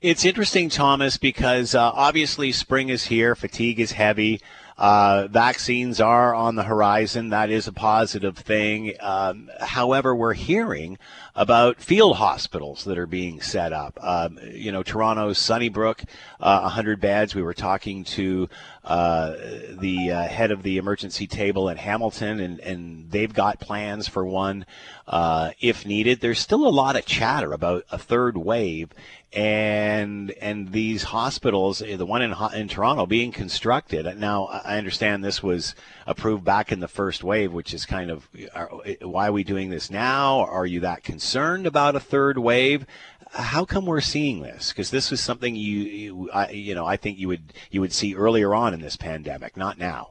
It's 0.01 0.25
interesting, 0.25 0.69
Thomas, 0.69 1.17
because 1.17 1.75
uh, 1.75 1.91
obviously 1.93 2.53
spring 2.53 2.89
is 2.89 3.07
here, 3.07 3.35
fatigue 3.35 3.81
is 3.81 3.93
heavy. 3.93 4.41
Uh, 4.77 5.29
vaccines 5.29 6.01
are 6.01 6.35
on 6.35 6.57
the 6.57 6.65
horizon. 6.65 7.31
That 7.31 7.49
is 7.49 7.69
a 7.69 7.73
positive 7.73 8.37
thing. 8.37 8.95
Um, 9.01 9.49
however, 9.61 10.15
we're 10.15 10.35
hearing 10.35 10.99
about 11.37 11.81
field 11.81 12.17
hospitals 12.17 12.85
that 12.85 12.97
are 12.97 13.07
being 13.07 13.41
set 13.41 13.73
up. 13.73 13.99
Um, 14.01 14.39
you 14.53 14.71
know, 14.71 14.83
Toronto's 14.83 15.39
Sunnybrook, 15.39 16.03
uh, 16.41 16.61
100 16.61 17.01
beds. 17.01 17.35
We 17.35 17.43
were 17.43 17.55
talking 17.55 18.05
to 18.05 18.49
uh, 18.85 19.35
the 19.81 20.13
uh, 20.13 20.23
head 20.25 20.53
of 20.53 20.63
the 20.63 20.79
emergency 20.79 21.27
table 21.27 21.69
at 21.71 21.79
Hamilton, 21.79 22.39
and, 22.39 22.61
and 22.61 23.11
they've 23.11 23.33
got 23.33 23.59
plans 23.59 24.07
for 24.07 24.25
one 24.25 24.65
uh, 25.09 25.51
if 25.61 25.85
needed. 25.85 26.21
There's 26.21 26.39
still 26.39 26.67
a 26.67 26.71
lot 26.71 26.95
of 26.95 27.05
chatter 27.05 27.53
about 27.53 27.85
a 27.91 27.99
third 27.99 28.37
wave, 28.37 28.91
and 29.33 30.31
and 30.33 30.71
these 30.71 31.03
hospitals, 31.03 31.79
the 31.81 32.07
one 32.07 32.23
in 32.23 32.35
in 32.55 32.69
Toronto, 32.69 33.07
being 33.07 33.33
constructed. 33.33 34.07
Now, 34.19 34.45
I 34.45 34.79
understand 34.79 35.25
this 35.25 35.43
was 35.43 35.75
approved 36.07 36.45
back 36.45 36.71
in 36.71 36.81
the 36.81 36.89
first 36.89 37.25
wave, 37.25 37.53
which 37.53 37.75
is 37.75 37.87
kind 37.87 38.11
of 38.11 38.29
are, 38.55 38.71
why 39.01 39.29
are 39.29 39.33
we 39.33 39.43
doing 39.43 39.71
this 39.71 39.91
now? 39.91 40.41
Are 40.41 40.67
you 40.67 40.81
that 40.81 41.03
concerned 41.03 41.24
about 41.67 41.97
a 41.97 42.01
third 42.01 42.39
wave? 42.39 42.87
How 43.33 43.65
come 43.65 43.87
we're 43.87 44.01
seeing 44.01 44.43
this? 44.43 44.69
Because 44.69 44.91
this 44.91 45.11
was 45.11 45.21
something 45.21 45.57
you 45.57 45.81
you, 45.81 46.31
I, 46.31 46.51
you 46.51 46.75
know 46.75 46.87
I 46.87 46.97
think 46.97 47.19
you 47.19 47.29
would 47.29 47.53
you 47.71 47.81
would 47.81 47.93
see 47.93 48.15
earlier 48.15 48.55
on 48.55 48.75
in 48.75 48.81
this 48.81 48.97
pandemic, 48.97 49.57
not 49.57 49.79
now. 49.79 50.11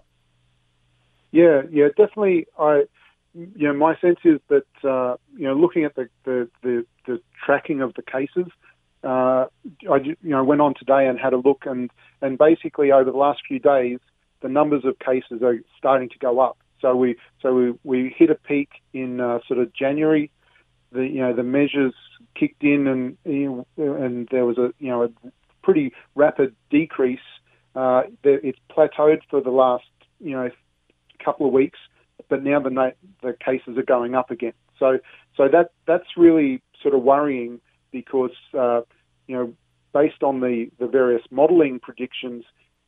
Yeah, 1.31 1.63
yeah, 1.71 1.87
definitely. 1.87 2.47
I 2.59 2.83
you 3.33 3.67
know, 3.67 3.73
my 3.73 3.95
sense 3.97 4.19
is 4.23 4.39
that 4.49 4.65
uh, 4.83 5.17
you 5.35 5.47
know, 5.47 5.55
looking 5.55 5.85
at 5.85 5.95
the, 5.95 6.07
the, 6.23 6.49
the, 6.61 6.85
the 7.07 7.21
tracking 7.43 7.81
of 7.81 7.93
the 7.95 8.03
cases, 8.03 8.51
uh, 9.03 9.47
I 9.89 9.97
you 9.97 10.15
know 10.21 10.43
went 10.43 10.61
on 10.61 10.75
today 10.75 11.07
and 11.07 11.19
had 11.19 11.33
a 11.33 11.37
look, 11.37 11.63
and 11.65 11.89
and 12.21 12.37
basically 12.37 12.91
over 12.91 13.11
the 13.11 13.17
last 13.17 13.41
few 13.47 13.59
days, 13.59 13.99
the 14.41 14.49
numbers 14.49 14.85
of 14.85 14.97
cases 14.99 15.41
are 15.41 15.57
starting 15.77 16.09
to 16.09 16.17
go 16.19 16.39
up. 16.39 16.57
So 16.79 16.95
we 16.95 17.15
so 17.41 17.53
we, 17.53 17.73
we 17.83 18.15
hit 18.15 18.29
a 18.29 18.35
peak 18.35 18.69
in 18.93 19.19
uh, 19.19 19.39
sort 19.47 19.59
of 19.59 19.73
January. 19.73 20.31
The 20.93 21.05
you 21.05 21.21
know 21.21 21.33
the 21.33 21.43
measures 21.43 21.93
kicked 22.35 22.63
in, 22.63 22.87
and 22.87 23.17
and 23.77 24.27
there 24.31 24.45
was 24.45 24.57
a 24.57 24.73
you 24.79 24.89
know 24.89 25.03
a 25.03 25.09
pretty 25.63 25.93
rapid 26.15 26.55
decrease. 26.69 27.19
Uh, 27.75 28.03
it's 28.23 28.59
plateaued 28.69 29.21
for 29.29 29.41
the 29.41 29.49
last 29.49 29.85
you 30.19 30.31
know 30.31 30.49
couple 31.23 31.47
of 31.47 31.53
weeks, 31.53 31.79
but 32.29 32.43
now 32.43 32.59
the 32.59 32.93
the 33.21 33.33
cases 33.33 33.77
are 33.77 33.83
going 33.83 34.15
up 34.15 34.31
again. 34.31 34.53
So 34.77 34.99
so 35.35 35.47
that 35.47 35.71
that's 35.87 36.17
really 36.17 36.61
sort 36.81 36.93
of 36.93 37.01
worrying 37.01 37.59
because 37.91 38.35
uh, 38.57 38.81
you 39.27 39.35
know 39.35 39.53
based 39.93 40.23
on 40.23 40.41
the, 40.41 40.69
the 40.79 40.87
various 40.87 41.21
modelling 41.31 41.79
predictions, 41.79 42.43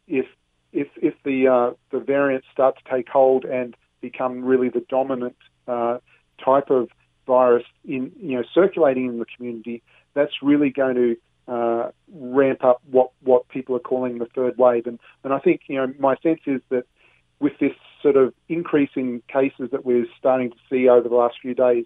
if 0.08 0.26
if 0.74 0.88
if 1.02 1.14
the 1.24 1.48
uh, 1.48 1.74
the 1.92 2.04
variants 2.04 2.48
start 2.52 2.76
to 2.78 2.92
take 2.92 3.08
hold 3.08 3.46
and 3.46 3.76
become 4.02 4.44
really 4.44 4.70
the 4.70 4.84
dominant 4.90 5.38
uh, 5.68 5.98
type 6.44 6.70
of 6.70 6.90
virus 7.26 7.64
in 7.84 8.12
you 8.20 8.38
know 8.38 8.44
circulating 8.54 9.08
in 9.08 9.20
the 9.20 9.26
community, 9.26 9.82
that's 10.14 10.34
really 10.42 10.70
going 10.70 10.96
to 10.96 11.18
uh, 11.52 11.92
ramp 12.14 12.64
up 12.64 12.82
what 12.90 13.12
what 13.22 13.48
people 13.50 13.76
are 13.76 13.80
calling 13.80 14.18
the 14.18 14.28
third 14.28 14.58
wave. 14.58 14.88
And 14.88 15.00
and 15.24 15.34
I 15.34 15.40
think 15.40 15.62
you 15.68 15.78
know 15.78 15.94
my 16.00 16.16
sense 16.24 16.42
is 16.46 16.62
that 16.70 16.86
with 17.40 17.54
this 17.60 17.74
sort 18.02 18.16
of 18.16 18.34
increase 18.48 18.92
in 18.96 19.22
cases 19.28 19.70
that 19.72 19.86
we're 19.86 20.06
starting 20.18 20.52
to 20.52 20.58
see 20.70 20.88
over 20.88 21.08
the 21.08 21.16
last 21.16 21.36
few 21.42 21.54
days, 21.54 21.86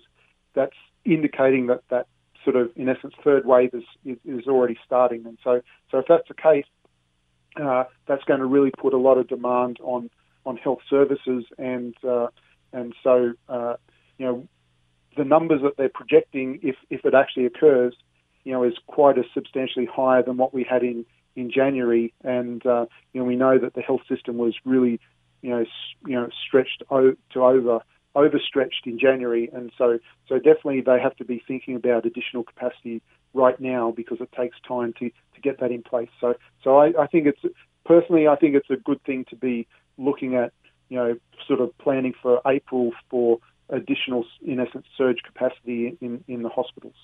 that's 0.54 0.76
indicating 1.06 1.68
that 1.68 1.82
that 1.90 2.08
sort 2.44 2.56
of, 2.56 2.72
in 2.76 2.90
essence, 2.90 3.14
third 3.24 3.46
wave 3.46 3.74
is, 3.74 3.84
is, 4.06 4.18
is 4.26 4.48
already 4.48 4.78
starting. 4.86 5.26
And 5.26 5.38
so, 5.44 5.62
so 5.92 6.00
if 6.00 6.06
that's 6.08 6.28
the 6.28 6.34
case, 6.34 6.66
uh, 7.62 7.86
that's 8.08 8.24
going 8.24 8.40
to 8.40 8.46
really 8.46 8.72
put 8.72 8.94
a 8.94 8.98
lot 8.98 9.18
of 9.18 9.28
demand 9.28 9.78
on, 9.82 10.10
on 10.46 10.58
health 10.58 10.80
services. 10.90 11.46
And, 11.58 11.96
uh, 12.08 12.28
and 12.72 12.94
so, 13.04 13.34
uh, 13.48 13.76
you 14.18 14.26
know, 14.26 14.48
the 15.20 15.26
numbers 15.26 15.62
that 15.62 15.76
they're 15.78 15.90
projecting, 15.90 16.60
if, 16.64 16.78
if 16.90 17.04
it 17.04 17.14
actually 17.14 17.46
occurs, 17.46 17.94
you 18.46 18.54
know, 18.54 18.64
is 18.64 18.74
quite 18.88 19.18
a 19.18 19.24
substantially 19.34 19.86
higher 19.86 20.24
than 20.24 20.38
what 20.38 20.54
we 20.54 20.64
had 20.64 20.82
in, 20.82 21.06
in 21.36 21.52
January. 21.52 22.14
And, 22.24 22.66
uh, 22.66 22.86
you 23.14 23.20
know, 23.20 23.28
we 23.28 23.36
know 23.36 23.60
that 23.60 23.74
the 23.74 23.82
health 23.82 24.02
system 24.08 24.38
was 24.38 24.56
really, 24.64 25.00
you 25.42 25.50
know, 25.50 25.66
you 26.08 26.16
know, 26.16 26.30
stretched 26.48 26.84
o- 26.90 27.16
to 27.34 27.44
over 27.44 27.82
overstretched 28.16 28.86
in 28.86 28.98
January, 29.00 29.50
and 29.54 29.72
so 29.78 30.00
so 30.28 30.36
definitely 30.36 30.82
they 30.82 31.00
have 31.00 31.16
to 31.18 31.26
be 31.26 31.42
thinking 31.48 31.76
about 31.76 32.06
additional 32.06 32.44
capacity 32.44 33.02
right 33.34 33.60
now 33.60 33.94
because 33.96 34.18
it 34.20 34.32
takes 34.32 34.58
time 34.68 34.94
to, 35.00 35.10
to 35.36 35.42
get 35.42 35.60
that 35.60 35.72
in 35.72 35.84
place. 35.84 36.10
So 36.20 36.34
so 36.64 36.78
I, 36.78 36.88
I 37.00 37.08
think 37.08 37.28
it's 37.28 37.56
personally 37.86 38.28
I 38.28 38.36
think 38.36 38.56
it's 38.56 38.70
a 38.70 38.78
good 38.78 39.02
thing 39.04 39.26
to 39.30 39.36
be 39.36 39.68
looking 39.98 40.36
at 40.36 40.52
you 40.90 40.98
know 40.98 41.18
sort 41.48 41.62
of 41.62 41.78
planning 41.78 42.14
for 42.22 42.42
April 42.48 42.92
for 43.10 43.40
additional 43.70 44.26
in 44.46 44.60
essence 44.60 44.86
surge 44.98 45.22
capacity 45.24 45.98
in 46.02 46.24
in 46.28 46.42
the 46.42 46.50
hospitals. 46.50 46.96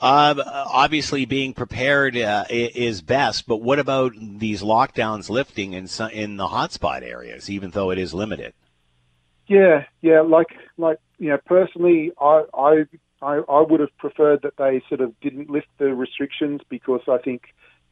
Um, 0.00 0.40
obviously, 0.46 1.26
being 1.26 1.52
prepared 1.52 2.16
uh, 2.16 2.44
is 2.48 3.02
best, 3.02 3.46
but 3.46 3.58
what 3.58 3.78
about 3.78 4.12
these 4.18 4.62
lockdowns 4.62 5.28
lifting 5.28 5.74
in 5.74 5.88
in 6.12 6.36
the 6.36 6.46
hotspot 6.46 7.02
areas, 7.02 7.50
even 7.50 7.70
though 7.70 7.90
it 7.90 7.98
is 7.98 8.14
limited? 8.14 8.54
Yeah, 9.46 9.84
yeah. 10.00 10.22
Like, 10.22 10.56
like 10.78 10.98
you 11.18 11.28
know, 11.30 11.38
personally, 11.44 12.12
I, 12.20 12.44
I, 12.54 12.84
I, 13.20 13.40
I 13.48 13.60
would 13.60 13.80
have 13.80 13.94
preferred 13.98 14.42
that 14.42 14.56
they 14.56 14.82
sort 14.88 15.00
of 15.02 15.18
didn't 15.20 15.50
lift 15.50 15.68
the 15.78 15.94
restrictions 15.94 16.62
because 16.68 17.02
I 17.06 17.18
think, 17.18 17.42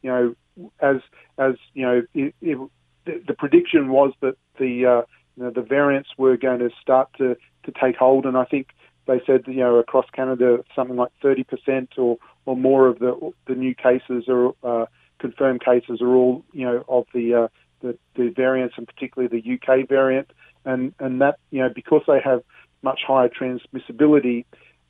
you 0.00 0.10
know, 0.10 0.70
as 0.80 0.96
as 1.36 1.56
you 1.74 1.82
know, 1.84 2.02
it, 2.14 2.34
it, 2.40 2.70
the, 3.04 3.22
the 3.26 3.34
prediction 3.34 3.90
was 3.90 4.12
that 4.20 4.36
the 4.58 4.86
uh, 4.86 5.02
you 5.38 5.44
know, 5.44 5.50
the 5.50 5.62
variants 5.62 6.10
were 6.18 6.36
going 6.36 6.58
to 6.58 6.70
start 6.82 7.08
to 7.18 7.36
to 7.64 7.72
take 7.80 7.96
hold, 7.96 8.26
and 8.26 8.36
I 8.36 8.44
think 8.44 8.68
they 9.06 9.20
said 9.24 9.44
you 9.46 9.60
know 9.60 9.76
across 9.76 10.06
Canada 10.12 10.64
something 10.74 10.96
like 10.96 11.12
30% 11.22 11.88
or 11.96 12.18
or 12.44 12.56
more 12.56 12.88
of 12.88 12.98
the 12.98 13.32
the 13.46 13.54
new 13.54 13.74
cases 13.74 14.24
are 14.28 14.50
uh, 14.64 14.86
confirmed 15.18 15.64
cases 15.64 16.02
are 16.02 16.14
all 16.14 16.44
you 16.52 16.64
know 16.64 16.84
of 16.88 17.06
the 17.14 17.34
uh, 17.34 17.48
the, 17.80 17.96
the 18.16 18.30
variants 18.30 18.74
and 18.76 18.86
particularly 18.86 19.28
the 19.40 19.54
UK 19.54 19.88
variant 19.88 20.30
and 20.64 20.92
and 20.98 21.20
that 21.20 21.38
you 21.50 21.60
know 21.62 21.70
because 21.72 22.02
they 22.08 22.20
have 22.22 22.42
much 22.82 23.00
higher 23.06 23.28
transmissibility, 23.28 24.44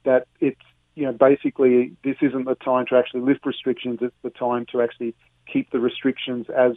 that 0.05 0.27
it's 0.41 0.61
you 0.95 1.05
know 1.05 1.13
basically 1.13 1.93
this 2.05 2.17
isn't 2.21 2.45
the 2.45 2.55
time 2.57 2.87
to 2.87 2.97
actually 2.97 3.21
lift 3.21 3.45
restrictions. 3.47 3.99
It's 4.03 4.15
the 4.23 4.31
time 4.31 4.67
to 4.73 4.81
actually 4.81 5.15
keep 5.51 5.71
the 5.71 5.79
restrictions 5.79 6.47
as 6.51 6.73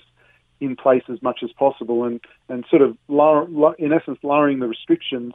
in 0.62 0.76
place 0.76 1.04
as 1.12 1.22
much 1.22 1.40
as 1.44 1.52
possible, 1.52 2.06
and 2.06 2.22
and 2.48 2.64
sort 2.70 2.82
of 2.82 2.98
lower, 3.10 3.76
in 3.76 3.92
essence 3.92 4.20
lowering 4.24 4.60
the 4.60 4.68
restrictions 4.68 5.34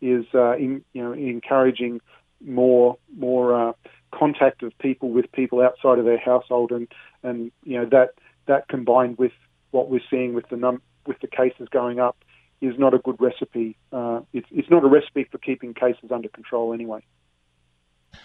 is 0.00 0.24
uh, 0.34 0.56
in, 0.56 0.82
you 0.94 1.02
know 1.02 1.12
encouraging 1.12 2.00
more 2.40 2.96
more 3.16 3.68
uh, 3.68 3.72
contact 4.12 4.62
of 4.62 4.72
people 4.78 5.10
with 5.10 5.30
people 5.32 5.60
outside 5.60 5.98
of 5.98 6.06
their 6.06 6.18
household, 6.18 6.70
and 6.70 6.88
and 7.22 7.52
you 7.64 7.76
know 7.76 7.84
that 7.84 8.14
that 8.46 8.68
combined 8.68 9.18
with 9.18 9.32
what 9.72 9.90
we're 9.90 10.00
seeing 10.08 10.32
with 10.32 10.48
the 10.48 10.56
num 10.56 10.80
with 11.06 11.18
the 11.20 11.26
cases 11.26 11.68
going 11.70 11.98
up 11.98 12.16
is 12.60 12.78
not 12.78 12.94
a 12.94 12.98
good 12.98 13.20
recipe. 13.20 13.76
Uh, 13.92 14.20
it's, 14.32 14.48
it's 14.50 14.68
not 14.68 14.84
a 14.84 14.88
recipe 14.88 15.24
for 15.30 15.38
keeping 15.38 15.74
cases 15.74 16.10
under 16.10 16.28
control 16.28 16.72
anyway. 16.72 17.04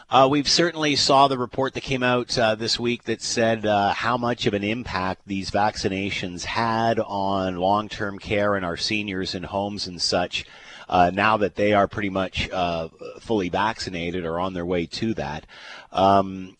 Uh, 0.09 0.27
we've 0.29 0.47
certainly 0.47 0.95
saw 0.95 1.27
the 1.27 1.37
report 1.37 1.73
that 1.73 1.81
came 1.81 2.03
out 2.03 2.37
uh, 2.37 2.55
this 2.55 2.79
week 2.79 3.03
that 3.03 3.21
said 3.21 3.65
uh, 3.65 3.93
how 3.93 4.17
much 4.17 4.45
of 4.45 4.53
an 4.53 4.63
impact 4.63 5.21
these 5.25 5.49
vaccinations 5.49 6.43
had 6.43 6.99
on 6.99 7.57
long-term 7.57 8.19
care 8.19 8.55
and 8.55 8.65
our 8.65 8.77
seniors 8.77 9.33
in 9.33 9.43
homes 9.43 9.87
and 9.87 10.01
such. 10.01 10.45
Uh, 10.89 11.09
now 11.13 11.37
that 11.37 11.55
they 11.55 11.73
are 11.73 11.87
pretty 11.87 12.09
much 12.09 12.49
uh, 12.51 12.89
fully 13.19 13.49
vaccinated 13.49 14.25
or 14.25 14.39
on 14.39 14.53
their 14.53 14.65
way 14.65 14.85
to 14.85 15.13
that, 15.13 15.45
um, 15.91 16.57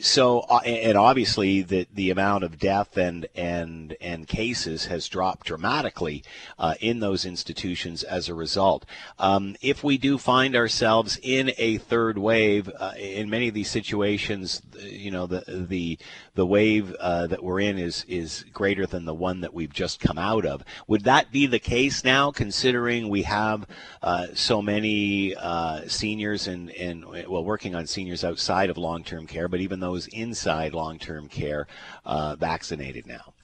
so 0.00 0.40
uh, 0.40 0.60
and 0.64 0.98
obviously 0.98 1.62
the 1.62 1.86
the 1.94 2.10
amount 2.10 2.44
of 2.44 2.58
death 2.58 2.96
and 2.96 3.26
and 3.34 3.96
and 4.00 4.26
cases 4.26 4.86
has 4.86 5.08
dropped 5.08 5.46
dramatically 5.46 6.22
uh, 6.58 6.74
in 6.80 7.00
those 7.00 7.24
institutions 7.24 8.02
as 8.02 8.28
a 8.28 8.34
result. 8.34 8.84
Um, 9.18 9.56
if 9.62 9.82
we 9.82 9.96
do 9.96 10.18
find 10.18 10.54
ourselves 10.54 11.18
in 11.22 11.52
a 11.56 11.78
third 11.78 12.18
wave, 12.18 12.70
uh, 12.78 12.92
in 12.98 13.30
many 13.30 13.48
of 13.48 13.54
these 13.54 13.70
situations, 13.70 14.60
you 14.80 15.10
know 15.10 15.26
the 15.26 15.44
the 15.46 15.98
the 16.34 16.46
wave 16.46 16.94
uh, 16.98 17.26
that 17.28 17.42
we're 17.42 17.60
in 17.60 17.78
is 17.78 18.04
is 18.08 18.44
greater 18.52 18.86
than 18.86 19.04
the 19.04 19.14
one 19.14 19.40
that 19.40 19.54
we've 19.54 19.72
just 19.72 20.00
come 20.00 20.18
out 20.18 20.44
of. 20.44 20.62
Would 20.88 21.04
that 21.04 21.32
be 21.32 21.46
the 21.46 21.58
case 21.58 22.04
now, 22.04 22.32
considering 22.32 23.08
we 23.08 23.22
have 23.22 23.66
uh, 24.02 24.26
so 24.34 24.60
many 24.60 25.34
uh, 25.36 25.82
seniors 25.86 26.48
and 26.48 26.70
and 26.72 27.06
well 27.06 27.44
working 27.44 27.74
on 27.74 27.86
seniors 27.86 28.24
outside 28.24 28.68
of 28.68 28.76
long 28.76 29.04
term 29.04 29.21
care, 29.26 29.48
but 29.48 29.60
even 29.60 29.80
those 29.80 30.06
inside 30.08 30.74
long 30.74 30.98
term 30.98 31.28
care 31.28 31.66
uh, 32.04 32.36
vaccinated 32.36 33.06
now? 33.06 33.34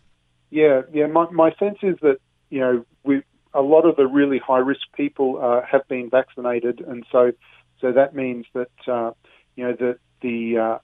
Yeah, 0.51 0.83
yeah. 0.93 1.07
My, 1.07 1.31
my 1.31 1.53
sense 1.59 1.79
is 1.83 1.97
that 2.03 2.19
you 2.51 2.61
know 2.61 2.85
we 3.05 3.23
a 3.55 3.63
lot 3.63 3.87
of 3.87 3.97
the 3.97 4.07
really 4.07 4.39
high 4.39 4.59
risk 4.59 4.83
people 4.97 5.39
uh, 5.43 5.63
have 5.71 5.87
been 5.89 6.11
vaccinated, 6.11 6.81
and 6.81 7.05
so 7.11 7.33
so 7.81 7.93
that 7.93 8.15
means 8.15 8.47
that 8.55 8.71
uh, 8.87 9.13
you 9.57 9.65
know 9.65 9.77
that 9.79 9.99
the 10.21 10.59
uh, 10.59 10.79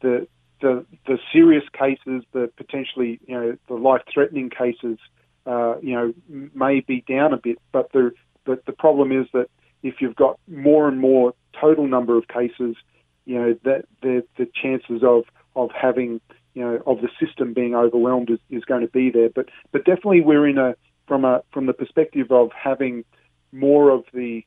the 0.00 0.26
the 0.60 0.86
the 1.06 1.18
serious 1.32 1.64
cases, 1.78 2.24
the 2.32 2.50
potentially 2.56 3.20
you 3.26 3.34
know 3.34 3.56
the 3.68 3.74
life 3.74 4.02
threatening 4.12 4.50
cases, 4.50 4.98
uh, 5.46 5.76
you 5.80 5.94
know 5.94 6.14
may 6.54 6.80
be 6.80 7.04
down 7.08 7.32
a 7.32 7.38
bit, 7.38 7.58
but 7.72 7.90
the 7.92 8.12
but 8.44 8.64
the 8.66 8.72
problem 8.72 9.12
is 9.12 9.26
that 9.32 9.48
if 9.82 10.00
you've 10.00 10.16
got 10.16 10.38
more 10.48 10.88
and 10.88 11.00
more 11.00 11.34
total 11.60 11.86
number 11.86 12.16
of 12.16 12.26
cases, 12.28 12.76
you 13.26 13.38
know 13.38 13.56
that 13.64 13.86
the 14.02 14.24
the 14.36 14.46
chances 14.54 15.02
of 15.02 15.24
of 15.56 15.70
having 15.70 16.20
you 16.54 16.62
know 16.62 16.82
of 16.86 17.00
the 17.00 17.08
system 17.24 17.52
being 17.52 17.74
overwhelmed 17.74 18.30
is, 18.30 18.38
is 18.50 18.64
going 18.64 18.82
to 18.82 18.88
be 18.88 19.10
there. 19.10 19.28
But 19.28 19.48
but 19.72 19.84
definitely 19.84 20.20
we're 20.20 20.46
in 20.48 20.58
a 20.58 20.74
from 21.06 21.24
a 21.24 21.42
from 21.52 21.66
the 21.66 21.72
perspective 21.72 22.30
of 22.30 22.50
having 22.52 23.04
more 23.52 23.90
of 23.90 24.04
the 24.12 24.44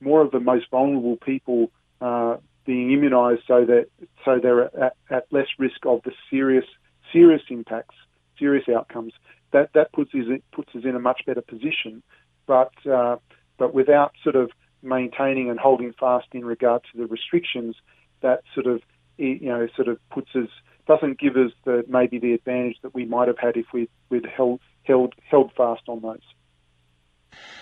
more 0.00 0.22
of 0.22 0.30
the 0.30 0.40
most 0.40 0.70
vulnerable 0.70 1.16
people 1.16 1.70
uh, 2.00 2.36
being 2.64 2.88
immunised, 2.88 3.46
so 3.46 3.64
that 3.64 3.86
so 4.24 4.38
they're 4.42 4.64
at, 4.82 4.96
at 5.10 5.26
less 5.30 5.48
risk 5.58 5.84
of 5.86 6.02
the 6.04 6.12
serious 6.30 6.64
serious 7.12 7.42
impacts, 7.50 7.96
serious 8.38 8.68
outcomes. 8.68 9.12
That 9.52 9.70
that 9.74 9.92
puts 9.92 10.14
us 10.14 10.26
puts 10.52 10.74
us 10.74 10.84
in 10.84 10.94
a 10.94 11.00
much 11.00 11.22
better 11.26 11.42
position, 11.42 12.02
but 12.46 12.72
uh, 12.86 13.16
but 13.58 13.74
without 13.74 14.12
sort 14.22 14.36
of 14.36 14.50
maintaining 14.82 15.50
and 15.50 15.58
holding 15.60 15.92
fast 15.92 16.28
in 16.32 16.44
regard 16.44 16.82
to 16.90 16.98
the 16.98 17.06
restrictions 17.06 17.76
that 18.22 18.42
sort 18.54 18.66
of 18.66 18.82
you 19.18 19.48
know 19.48 19.68
sort 19.76 19.88
of 19.88 19.98
puts 20.10 20.30
us 20.34 20.48
doesn't 20.86 21.18
give 21.18 21.36
us 21.36 21.52
the 21.64 21.84
maybe 21.88 22.18
the 22.18 22.32
advantage 22.32 22.76
that 22.82 22.94
we 22.94 23.04
might 23.04 23.28
have 23.28 23.38
had 23.38 23.56
if 23.56 23.66
we 23.72 23.88
we'd 24.08 24.26
held 24.26 24.60
held 24.84 25.14
held 25.28 25.52
fast 25.56 25.82
on 25.88 26.00
those. 26.00 26.18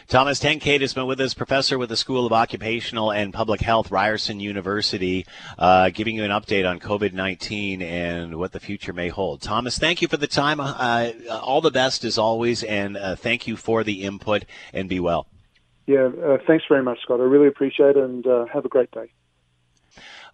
Thomas 0.07 0.41
Tenkate 0.41 0.81
has 0.81 0.95
been 0.95 1.07
with 1.07 1.21
us, 1.21 1.35
professor 1.35 1.77
with 1.77 1.91
the 1.91 1.97
School 1.97 2.25
of 2.25 2.33
Occupational 2.33 3.12
and 3.12 3.35
Public 3.35 3.61
Health, 3.61 3.91
Ryerson 3.91 4.41
University, 4.41 5.27
uh, 5.59 5.91
giving 5.91 6.17
you 6.17 6.25
an 6.25 6.31
update 6.31 6.67
on 6.67 6.81
COVID 6.81 7.12
19 7.12 7.83
and 7.83 8.38
what 8.38 8.53
the 8.53 8.61
future 8.61 8.95
may 8.95 9.09
hold. 9.09 9.43
Thomas, 9.43 9.77
thank 9.77 10.00
you 10.00 10.09
for 10.09 10.17
the 10.17 10.27
time. 10.27 10.61
Uh, 10.61 11.11
all 11.31 11.61
the 11.61 11.71
best 11.71 12.05
as 12.05 12.17
always, 12.17 12.62
and 12.62 12.97
uh, 12.97 13.17
thank 13.17 13.47
you 13.47 13.57
for 13.57 13.85
the 13.85 14.05
input, 14.05 14.47
and 14.73 14.88
be 14.88 15.00
well. 15.00 15.27
Yeah, 15.87 16.09
uh, 16.25 16.38
thanks 16.47 16.65
very 16.69 16.83
much, 16.83 17.00
Scott. 17.03 17.21
I 17.21 17.25
really 17.25 17.49
appreciate 17.49 17.97
it, 17.97 17.99
and 17.99 18.27
uh, 18.27 18.47
have 18.47 18.65
a 18.65 18.69
great 18.69 18.91
day. 18.91 19.11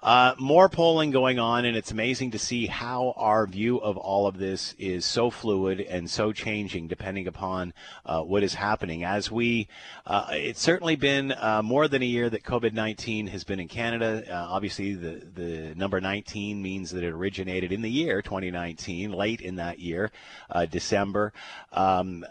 Uh, 0.05 0.35
more 0.39 0.69
polling 0.69 1.11
going 1.11 1.39
on, 1.39 1.65
and 1.65 1.79
it's 1.79 1.91
amazing 1.91 2.31
to 2.31 2.39
see 2.39 2.67
how 2.67 3.15
our 3.17 3.47
view 3.47 3.79
of 3.79 3.97
all 3.97 4.27
of 4.27 4.37
this 4.37 4.75
is 4.79 5.03
so 5.03 5.31
fluid 5.31 5.81
and 5.81 6.11
so 6.11 6.31
changing 6.31 6.87
depending 6.87 7.27
upon 7.27 7.73
uh, 8.05 8.21
what 8.21 8.43
is 8.43 8.53
happening. 8.53 9.03
As 9.03 9.31
we, 9.31 9.67
uh, 10.07 10.27
it's 10.33 10.61
certainly 10.61 10.95
been 10.95 11.33
uh, 11.33 11.63
more 11.65 11.89
than 11.89 12.03
a 12.03 12.05
year 12.05 12.29
that 12.29 12.45
COVID 12.45 12.75
19 12.75 13.29
has 13.29 13.45
been 13.45 13.59
in 13.59 13.67
Canada. 13.67 14.23
Uh, 14.29 14.47
obviously, 14.51 14.93
the, 14.93 15.23
the 15.35 15.75
number 15.75 16.03
19 16.03 16.61
means 16.61 16.91
that 16.91 17.03
it 17.03 17.09
originated 17.09 17.73
in 17.73 17.81
the 17.81 17.91
year 17.91 18.21
2019, 18.21 19.11
late 19.11 19.41
in 19.41 19.57
that 19.57 19.79
year, 19.79 20.13
uh, 20.51 20.67
December. 20.67 21.33
Um, 21.73 22.27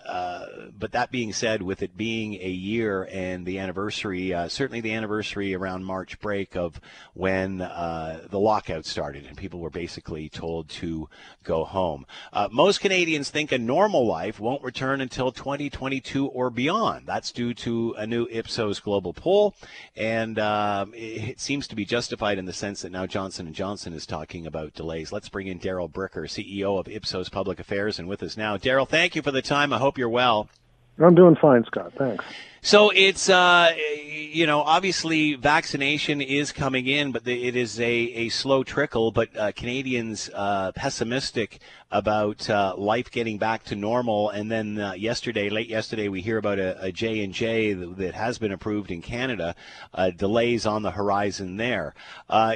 but 0.78 0.92
that 0.92 1.10
being 1.10 1.34
said, 1.34 1.64
with 1.64 1.82
it 1.82 1.98
being 1.98 2.36
a 2.36 2.50
year 2.50 3.10
and 3.12 3.48
the 3.48 3.58
anniversary, 3.58 4.32
certainly 4.48 4.82
the 4.82 4.94
anniversary 4.94 5.56
around 5.56 5.86
March 5.86 6.20
break 6.20 6.56
of 6.56 6.80
when 7.16 7.63
uh, 7.64 8.20
the 8.30 8.40
lockout 8.40 8.86
started 8.86 9.26
and 9.26 9.38
people 9.38 9.60
were 9.60 9.70
basically 9.70 10.30
told 10.30 10.70
to 10.70 11.10
go 11.44 11.64
home. 11.64 12.06
Uh, 12.32 12.48
most 12.52 12.80
Canadians 12.80 13.30
think 13.30 13.52
a 13.52 13.58
normal 13.58 14.06
life 14.06 14.40
won't 14.40 14.64
return 14.64 15.02
until 15.02 15.32
2022 15.32 16.28
or 16.28 16.50
beyond. 16.50 17.06
That's 17.06 17.32
due 17.32 17.54
to 17.56 17.96
a 17.98 18.08
new 18.08 18.28
Ipsos 18.30 18.80
global 18.80 19.14
poll, 19.14 19.56
and 19.96 20.40
um, 20.40 20.94
it, 20.94 21.30
it, 21.30 21.40
seems 21.40 21.68
to 21.68 21.76
be 21.76 21.86
justified 21.86 22.38
in 22.38 22.46
the 22.46 22.54
sense 22.54 22.82
that 22.82 22.92
now 22.92 23.06
Johnson 23.06 23.52
& 23.54 23.54
Johnson 23.54 23.94
is 23.94 24.06
talking 24.06 24.46
about 24.46 24.74
delays. 24.74 25.12
Let's 25.12 25.30
bring 25.30 25.48
in 25.48 25.58
Darrel 25.58 25.90
Bricker, 25.90 26.26
CEO 26.26 26.80
of 26.80 26.88
Ipsos 26.88 27.30
Public 27.30 27.60
Affairs, 27.60 28.00
and 28.00 28.08
with 28.08 28.24
us 28.24 28.38
now. 28.38 28.58
Darrel, 28.58 28.86
thank 28.86 29.16
you 29.16 29.22
for 29.22 29.32
the 29.32 29.42
time. 29.42 29.74
I 29.74 29.78
hope 29.78 29.98
you're 29.98 30.10
well. 30.10 30.50
I'm 31.00 31.16
doing 31.16 31.36
fine, 31.36 31.64
Scott. 31.66 31.94
Thanks. 31.98 32.24
So 32.66 32.92
it's, 32.96 33.28
uh, 33.28 33.74
you 34.08 34.48
know, 34.48 34.62
obviously 34.62 35.34
vaccination 35.34 36.22
is 36.22 36.54
coming 36.54 36.88
in, 36.88 37.12
but 37.12 37.28
it 37.28 37.58
is 37.58 37.78
a, 37.78 37.84
a 37.84 38.30
slow 38.30 38.64
trickle. 38.64 39.12
But 39.12 39.36
uh, 39.36 39.52
Canadians 39.52 40.30
uh, 40.34 40.72
pessimistic 40.74 41.60
about 41.92 42.50
uh, 42.50 42.76
life 42.78 43.12
getting 43.12 43.38
back 43.38 43.66
to 43.66 43.76
normal. 43.76 44.30
And 44.30 44.50
then 44.50 44.80
uh, 44.80 44.94
yesterday, 44.94 45.50
late 45.50 45.68
yesterday, 45.68 46.08
we 46.08 46.22
hear 46.22 46.38
about 46.38 46.58
a, 46.58 46.90
J 46.94 47.26
and 47.26 47.34
J 47.34 47.74
that 47.74 48.14
has 48.14 48.38
been 48.38 48.54
approved 48.54 48.92
in 48.92 49.02
Canada. 49.02 49.56
Uh, 49.94 50.12
delays 50.12 50.66
on 50.66 50.84
the 50.84 50.92
horizon 50.92 51.58
there. 51.58 51.94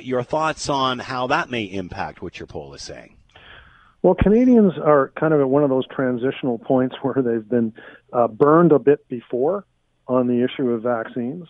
your 0.02 0.24
thoughts 0.24 0.70
on 0.70 1.00
how 1.00 1.28
that 1.28 1.50
may 1.50 1.64
impact 1.64 2.22
what 2.22 2.40
your 2.40 2.48
poll 2.48 2.74
is 2.74 2.82
saying? 2.82 3.18
Well, 4.04 4.16
Canadians 4.16 4.74
are 4.78 5.12
kind 5.20 5.34
of 5.34 5.42
at 5.42 5.50
one 5.50 5.64
of 5.64 5.70
those 5.70 5.86
transitional 5.88 6.60
points 6.60 6.96
where 7.02 7.22
they've 7.22 7.48
been 7.48 7.74
uh, 8.14 8.28
burned 8.28 8.72
a 8.72 8.80
bit 8.80 9.08
before 9.08 9.66
on 10.08 10.28
the 10.28 10.44
issue 10.44 10.70
of 10.70 10.84
vaccines, 10.84 11.48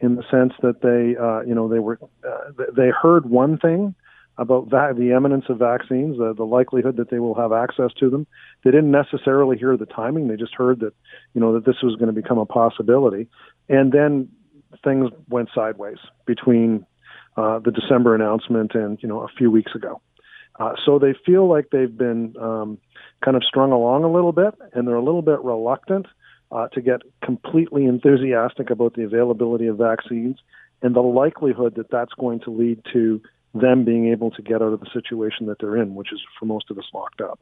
in 0.00 0.14
the 0.14 0.22
sense 0.30 0.52
that 0.62 0.80
they, 0.80 1.20
uh, 1.20 1.40
you 1.40 1.54
know, 1.54 1.68
they 1.68 1.78
were 1.78 1.98
uh, 2.26 2.64
they 2.76 2.90
heard 2.90 3.28
one 3.28 3.58
thing 3.58 3.94
about 4.38 4.68
va- 4.70 4.94
the 4.96 5.12
eminence 5.12 5.44
of 5.48 5.58
vaccines, 5.58 6.16
the, 6.16 6.32
the 6.32 6.44
likelihood 6.44 6.96
that 6.96 7.10
they 7.10 7.18
will 7.18 7.34
have 7.34 7.52
access 7.52 7.90
to 7.98 8.08
them. 8.08 8.26
They 8.64 8.70
didn't 8.70 8.92
necessarily 8.92 9.58
hear 9.58 9.76
the 9.76 9.86
timing; 9.86 10.28
they 10.28 10.36
just 10.36 10.54
heard 10.54 10.80
that, 10.80 10.94
you 11.34 11.40
know, 11.40 11.52
that 11.54 11.64
this 11.66 11.82
was 11.82 11.96
going 11.96 12.14
to 12.14 12.20
become 12.20 12.38
a 12.38 12.46
possibility, 12.46 13.28
and 13.68 13.92
then 13.92 14.28
things 14.84 15.10
went 15.28 15.48
sideways 15.54 15.98
between 16.26 16.86
uh, 17.36 17.58
the 17.58 17.70
December 17.70 18.14
announcement 18.14 18.74
and 18.74 18.98
you 19.02 19.08
know 19.08 19.20
a 19.20 19.28
few 19.36 19.50
weeks 19.50 19.74
ago. 19.74 20.00
Uh, 20.58 20.72
so 20.84 20.98
they 20.98 21.14
feel 21.24 21.48
like 21.48 21.70
they've 21.70 21.96
been 21.96 22.34
um, 22.40 22.78
kind 23.24 23.36
of 23.36 23.44
strung 23.44 23.72
along 23.72 24.04
a 24.04 24.12
little 24.12 24.32
bit, 24.32 24.54
and 24.72 24.86
they're 24.86 24.96
a 24.96 25.02
little 25.02 25.22
bit 25.22 25.40
reluctant 25.40 26.06
uh, 26.50 26.68
to 26.68 26.80
get 26.80 27.02
completely 27.22 27.84
enthusiastic 27.84 28.70
about 28.70 28.94
the 28.94 29.04
availability 29.04 29.66
of 29.66 29.76
vaccines 29.76 30.38
and 30.82 30.94
the 30.94 31.00
likelihood 31.00 31.74
that 31.76 31.90
that's 31.90 32.12
going 32.14 32.40
to 32.40 32.50
lead 32.50 32.80
to 32.92 33.20
them 33.54 33.84
being 33.84 34.08
able 34.08 34.30
to 34.30 34.42
get 34.42 34.62
out 34.62 34.72
of 34.72 34.80
the 34.80 34.90
situation 34.92 35.46
that 35.46 35.58
they're 35.58 35.76
in, 35.76 35.94
which 35.94 36.12
is 36.12 36.20
for 36.38 36.46
most 36.46 36.70
of 36.70 36.78
us 36.78 36.84
locked 36.94 37.20
up. 37.20 37.40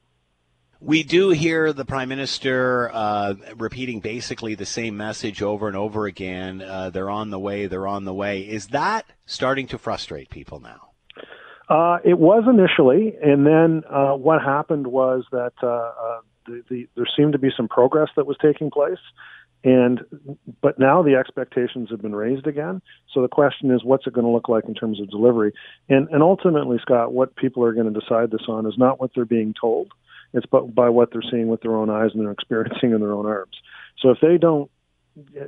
We 0.81 1.03
do 1.03 1.31
hear 1.31 1.73
the 1.73 1.87
prime 1.87 2.11
minister 2.11 2.91
uh, 2.93 3.35
repeating 3.57 4.01
basically 4.01 4.55
the 4.55 4.67
same 4.67 4.97
message 4.97 5.41
over 5.41 5.69
and 5.69 5.77
over 5.77 6.07
again. 6.07 6.61
Uh, 6.61 6.91
they're 6.91 7.11
on 7.11 7.31
the 7.31 7.39
way. 7.39 7.67
They're 7.67 7.87
on 7.87 8.05
the 8.05 8.13
way. 8.13 8.43
Is 8.43 8.69
that 8.69 9.07
starting 9.25 9.69
to 9.69 9.79
frustrate 9.79 10.29
people 10.29 10.61
now? 10.61 10.91
Uh, 11.69 11.99
it 12.05 12.19
was 12.19 12.45
initially, 12.49 13.15
and 13.21 13.45
then 13.45 13.83
uh, 13.91 14.13
what 14.13 14.41
happened 14.41 14.87
was 14.87 15.25
that 15.33 15.53
uh, 15.63 15.67
uh, 15.67 16.21
the, 16.47 16.63
the, 16.71 16.89
there 16.95 17.07
seemed 17.17 17.33
to 17.33 17.39
be 17.39 17.49
some 17.57 17.67
progress 17.67 18.09
that 18.15 18.27
was 18.27 18.37
taking 18.41 18.71
place, 18.71 19.01
and 19.65 20.01
but 20.63 20.79
now 20.79 21.03
the 21.03 21.17
expectations 21.17 21.89
have 21.91 22.01
been 22.01 22.15
raised 22.15 22.47
again. 22.47 22.81
So 23.13 23.21
the 23.21 23.29
question 23.29 23.73
is, 23.73 23.83
what's 23.83 24.07
it 24.07 24.13
going 24.13 24.27
to 24.27 24.31
look 24.31 24.49
like 24.49 24.67
in 24.67 24.75
terms 24.75 25.01
of 25.01 25.11
delivery? 25.11 25.53
And 25.89 26.09
and 26.11 26.23
ultimately, 26.23 26.79
Scott, 26.81 27.13
what 27.13 27.35
people 27.35 27.65
are 27.65 27.73
going 27.73 27.93
to 27.93 28.01
decide 28.01 28.31
this 28.31 28.47
on 28.49 28.67
is 28.67 28.79
not 28.79 29.01
what 29.01 29.11
they're 29.17 29.25
being 29.25 29.53
told; 29.61 29.91
it's 30.33 30.47
but 30.47 30.73
by 30.73 30.89
what 30.89 31.11
they're 31.11 31.31
seeing 31.31 31.49
with 31.49 31.63
their 31.63 31.75
own 31.75 31.91
eyes 31.91 32.11
and 32.15 32.23
they're 32.23 32.31
experiencing 32.41 32.93
in 32.93 33.01
their 33.01 33.13
own 33.13 33.27
arms. 33.27 33.57
So 34.01 34.11
if 34.11 34.19
they 34.23 34.39
don't 34.39 34.71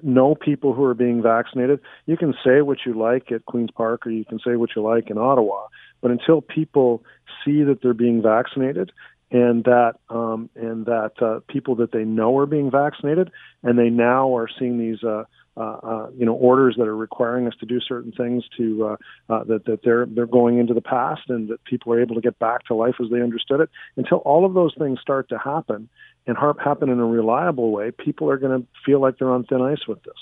know 0.03 0.35
people 0.35 0.73
who 0.73 0.85
are 0.85 0.95
being 0.95 1.23
vaccinated. 1.23 1.81
You 2.07 2.17
can 2.17 2.35
say 2.45 2.63
what 2.63 2.79
you 2.87 2.99
like 2.99 3.31
at 3.31 3.45
Queen's 3.45 3.71
Park 3.71 4.07
or 4.07 4.11
you 4.11 4.25
can 4.25 4.39
say 4.39 4.57
what 4.57 4.71
you 4.75 4.83
like 4.83 5.11
in 5.11 5.19
Ottawa, 5.19 5.67
but 6.01 6.11
until 6.11 6.41
people 6.41 7.03
see 7.45 7.63
that 7.63 7.81
they're 7.83 7.95
being 7.95 8.23
vaccinated 8.23 8.93
and 9.31 9.65
that 9.65 9.95
um, 10.09 10.49
and 10.57 10.87
that 10.87 11.13
uh, 11.21 11.41
people 11.49 11.77
that 11.77 11.93
they 11.93 12.05
know 12.05 12.39
are 12.39 12.47
being 12.47 12.71
vaccinated, 12.71 13.31
and 13.63 13.79
they 13.79 13.91
now 13.91 14.35
are 14.35 14.49
seeing 14.59 14.79
these 14.79 15.05
uh, 15.05 15.25
uh, 15.57 15.61
uh, 15.83 16.11
you 16.17 16.25
know 16.25 16.33
orders 16.33 16.77
that 16.79 16.87
are 16.87 16.97
requiring 16.97 17.47
us 17.47 17.53
to 17.61 17.67
do 17.67 17.79
certain 17.81 18.13
things 18.13 18.45
to 18.57 18.87
uh, 18.87 18.97
uh, 19.33 19.45
that 19.45 19.67
that 19.67 19.81
they're 19.85 20.07
they're 20.07 20.27
going 20.27 20.59
into 20.59 20.73
the 20.73 20.81
past, 20.81 21.23
and 21.29 21.49
that 21.49 21.63
people 21.65 21.93
are 21.93 22.01
able 22.01 22.15
to 22.15 22.21
get 22.21 22.39
back 22.39 22.65
to 22.65 22.75
life 22.75 22.95
as 23.03 23.11
they 23.11 23.21
understood 23.21 23.61
it. 23.61 23.69
Until 23.97 24.19
all 24.19 24.47
of 24.47 24.55
those 24.55 24.75
things 24.79 24.99
start 25.01 25.29
to 25.29 25.39
happen 25.39 25.89
and 26.27 26.37
harp 26.37 26.59
happen 26.61 26.89
in 26.89 26.99
a 26.99 27.07
reliable 27.07 27.71
way, 27.71 27.91
people 27.91 28.31
are 28.31 28.39
going 28.39 28.63
to 28.63 28.67
feel 28.87 29.01
like 29.01 29.19
they're 29.19 29.31
on 29.31 29.45
thin 29.45 29.61
ice 29.61 29.87
with 29.87 30.03
this. 30.05 30.15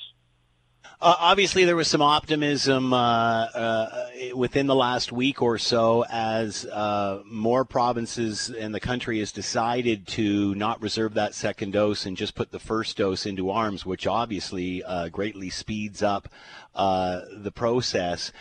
Uh, 0.98 1.14
obviously, 1.18 1.66
there 1.66 1.76
was 1.76 1.88
some 1.88 2.00
optimism 2.00 2.94
uh, 2.94 2.96
uh, 2.96 4.08
within 4.34 4.66
the 4.66 4.74
last 4.74 5.12
week 5.12 5.42
or 5.42 5.58
so 5.58 6.06
as 6.08 6.64
uh, 6.64 7.22
more 7.26 7.66
provinces 7.66 8.48
in 8.48 8.72
the 8.72 8.80
country 8.80 9.18
has 9.18 9.30
decided 9.30 10.06
to 10.06 10.54
not 10.54 10.80
reserve 10.80 11.12
that 11.12 11.34
second 11.34 11.72
dose 11.72 12.06
and 12.06 12.16
just 12.16 12.34
put 12.34 12.50
the 12.50 12.58
first 12.58 12.96
dose 12.96 13.26
into 13.26 13.50
arms, 13.50 13.84
which 13.84 14.06
obviously 14.06 14.82
uh, 14.84 15.10
greatly 15.10 15.50
speeds 15.50 16.02
up 16.02 16.30
uh, 16.74 17.20
the 17.30 17.52
process. 17.52 18.32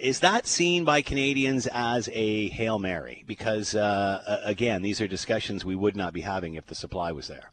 is 0.00 0.20
that 0.20 0.46
seen 0.46 0.86
by 0.86 1.02
Canadians 1.02 1.68
as 1.70 2.08
a 2.14 2.48
hail 2.48 2.78
mary? 2.78 3.22
Because 3.26 3.74
again, 3.74 4.80
these 4.80 5.02
are 5.02 5.08
discussions 5.08 5.62
we 5.62 5.76
would 5.76 5.94
not 5.94 6.14
be 6.14 6.22
having 6.22 6.54
if 6.54 6.66
the 6.66 6.74
supply 6.74 7.12
was 7.12 7.28
there. 7.28 7.52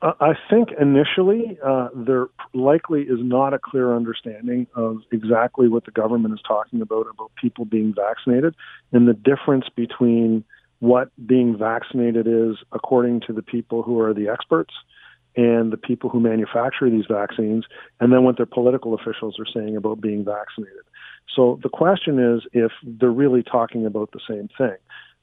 I 0.00 0.34
think 0.48 0.68
initially 0.80 1.58
uh, 1.64 1.88
there 1.92 2.26
likely 2.54 3.02
is 3.02 3.18
not 3.20 3.52
a 3.52 3.58
clear 3.58 3.96
understanding 3.96 4.68
of 4.76 4.98
exactly 5.10 5.68
what 5.68 5.86
the 5.86 5.90
government 5.90 6.34
is 6.34 6.40
talking 6.46 6.80
about 6.80 7.06
about 7.12 7.32
people 7.40 7.64
being 7.64 7.94
vaccinated 7.94 8.54
and 8.92 9.08
the 9.08 9.14
difference 9.14 9.66
between 9.74 10.44
what 10.78 11.10
being 11.26 11.58
vaccinated 11.58 12.28
is 12.28 12.56
according 12.70 13.22
to 13.26 13.32
the 13.32 13.42
people 13.42 13.82
who 13.82 13.98
are 13.98 14.14
the 14.14 14.28
experts 14.28 14.72
and 15.36 15.72
the 15.72 15.76
people 15.76 16.08
who 16.08 16.20
manufacture 16.20 16.88
these 16.88 17.06
vaccines 17.10 17.64
and 17.98 18.12
then 18.12 18.22
what 18.22 18.36
their 18.36 18.46
political 18.46 18.94
officials 18.94 19.36
are 19.40 19.46
saying 19.52 19.76
about 19.76 20.00
being 20.00 20.24
vaccinated. 20.24 20.84
So 21.34 21.58
the 21.62 21.68
question 21.68 22.20
is 22.20 22.42
if 22.52 22.70
they're 22.84 23.10
really 23.10 23.42
talking 23.42 23.84
about 23.84 24.12
the 24.12 24.20
same 24.28 24.48
thing. 24.56 24.76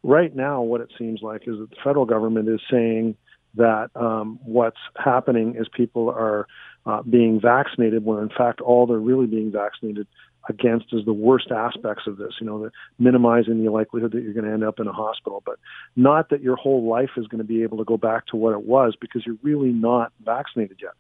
Right 0.04 0.36
now 0.36 0.62
what 0.62 0.82
it 0.82 0.92
seems 0.98 1.22
like 1.22 1.44
is 1.48 1.58
that 1.60 1.70
the 1.70 1.78
federal 1.82 2.06
government 2.06 2.50
is 2.50 2.60
saying 2.70 3.16
that 3.58 3.90
um, 3.96 4.40
what's 4.44 4.80
happening 4.98 5.56
is 5.58 5.68
people 5.74 6.10
are 6.10 6.48
uh, 6.86 7.02
being 7.04 7.40
vaccinated 7.42 8.06
when 8.06 8.20
in 8.20 8.30
fact 8.30 8.62
all 8.62 8.86
they're 8.86 8.98
really 8.98 9.28
being 9.28 9.52
vaccinated 9.52 10.08
against 10.48 10.94
is 10.94 11.04
the 11.06 11.14
worst 11.14 11.52
aspects 11.52 12.04
of 12.08 12.18
this, 12.18 12.34
you 12.40 12.46
know, 12.46 12.64
the 12.64 12.72
minimizing 13.00 13.64
the 13.64 13.72
likelihood 13.72 14.12
that 14.12 14.22
you're 14.22 14.34
going 14.34 14.46
to 14.46 14.52
end 14.52 14.64
up 14.64 14.80
in 14.80 14.88
a 14.88 14.94
hospital, 14.94 15.42
but 15.46 15.58
not 15.96 16.30
that 16.30 16.42
your 16.42 16.56
whole 16.56 16.88
life 16.88 17.12
is 17.18 17.28
going 17.28 17.40
to 17.40 17.48
be 17.48 17.64
able 17.64 17.78
to 17.78 17.84
go 17.84 17.98
back 17.98 18.28
to 18.28 18.36
what 18.36 18.54
it 18.54 18.64
was 18.64 18.96
because 19.00 19.24
you're 19.26 19.38
really 19.42 19.70
not 19.72 20.12
vaccinated 20.24 20.78
yet. 20.82 20.92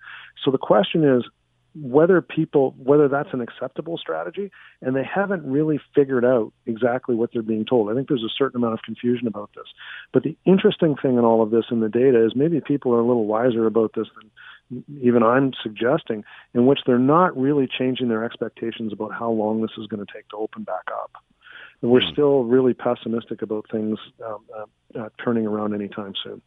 So 0.43 0.51
the 0.51 0.57
question 0.57 1.03
is, 1.03 1.23
whether 1.81 2.21
people 2.21 2.73
whether 2.77 3.07
that's 3.07 3.29
an 3.33 3.41
acceptable 3.41 3.97
strategy 3.97 4.49
and 4.81 4.95
they 4.95 5.03
haven't 5.03 5.45
really 5.45 5.79
figured 5.93 6.23
out 6.23 6.53
exactly 6.65 7.15
what 7.15 7.29
they're 7.33 7.41
being 7.41 7.65
told 7.65 7.89
i 7.89 7.93
think 7.93 8.07
there's 8.07 8.23
a 8.23 8.35
certain 8.37 8.57
amount 8.57 8.73
of 8.73 8.81
confusion 8.81 9.27
about 9.27 9.49
this 9.55 9.67
but 10.13 10.23
the 10.23 10.37
interesting 10.45 10.95
thing 11.01 11.17
in 11.17 11.25
all 11.25 11.41
of 11.41 11.51
this 11.51 11.65
in 11.71 11.81
the 11.81 11.89
data 11.89 12.25
is 12.25 12.33
maybe 12.35 12.61
people 12.61 12.93
are 12.93 12.99
a 12.99 13.05
little 13.05 13.25
wiser 13.25 13.65
about 13.65 13.91
this 13.93 14.07
than 14.19 14.31
even 15.01 15.23
I'm 15.23 15.51
suggesting, 15.61 16.23
in 16.53 16.65
which 16.65 16.79
they're 16.85 16.97
not 16.97 17.37
really 17.37 17.67
changing 17.67 18.07
their 18.07 18.23
expectations 18.23 18.91
about 18.93 19.13
how 19.13 19.29
long 19.29 19.61
this 19.61 19.71
is 19.77 19.87
going 19.87 20.03
to 20.05 20.11
take 20.11 20.27
to 20.29 20.37
open 20.37 20.63
back 20.63 20.85
up. 20.91 21.11
And 21.81 21.91
we're 21.91 22.01
mm. 22.01 22.11
still 22.11 22.43
really 22.43 22.73
pessimistic 22.73 23.41
about 23.41 23.65
things 23.71 23.99
um, 24.25 24.45
uh, 24.57 24.99
uh, 24.99 25.09
turning 25.23 25.45
around 25.45 25.73
anytime 25.73 26.13
soon. 26.23 26.41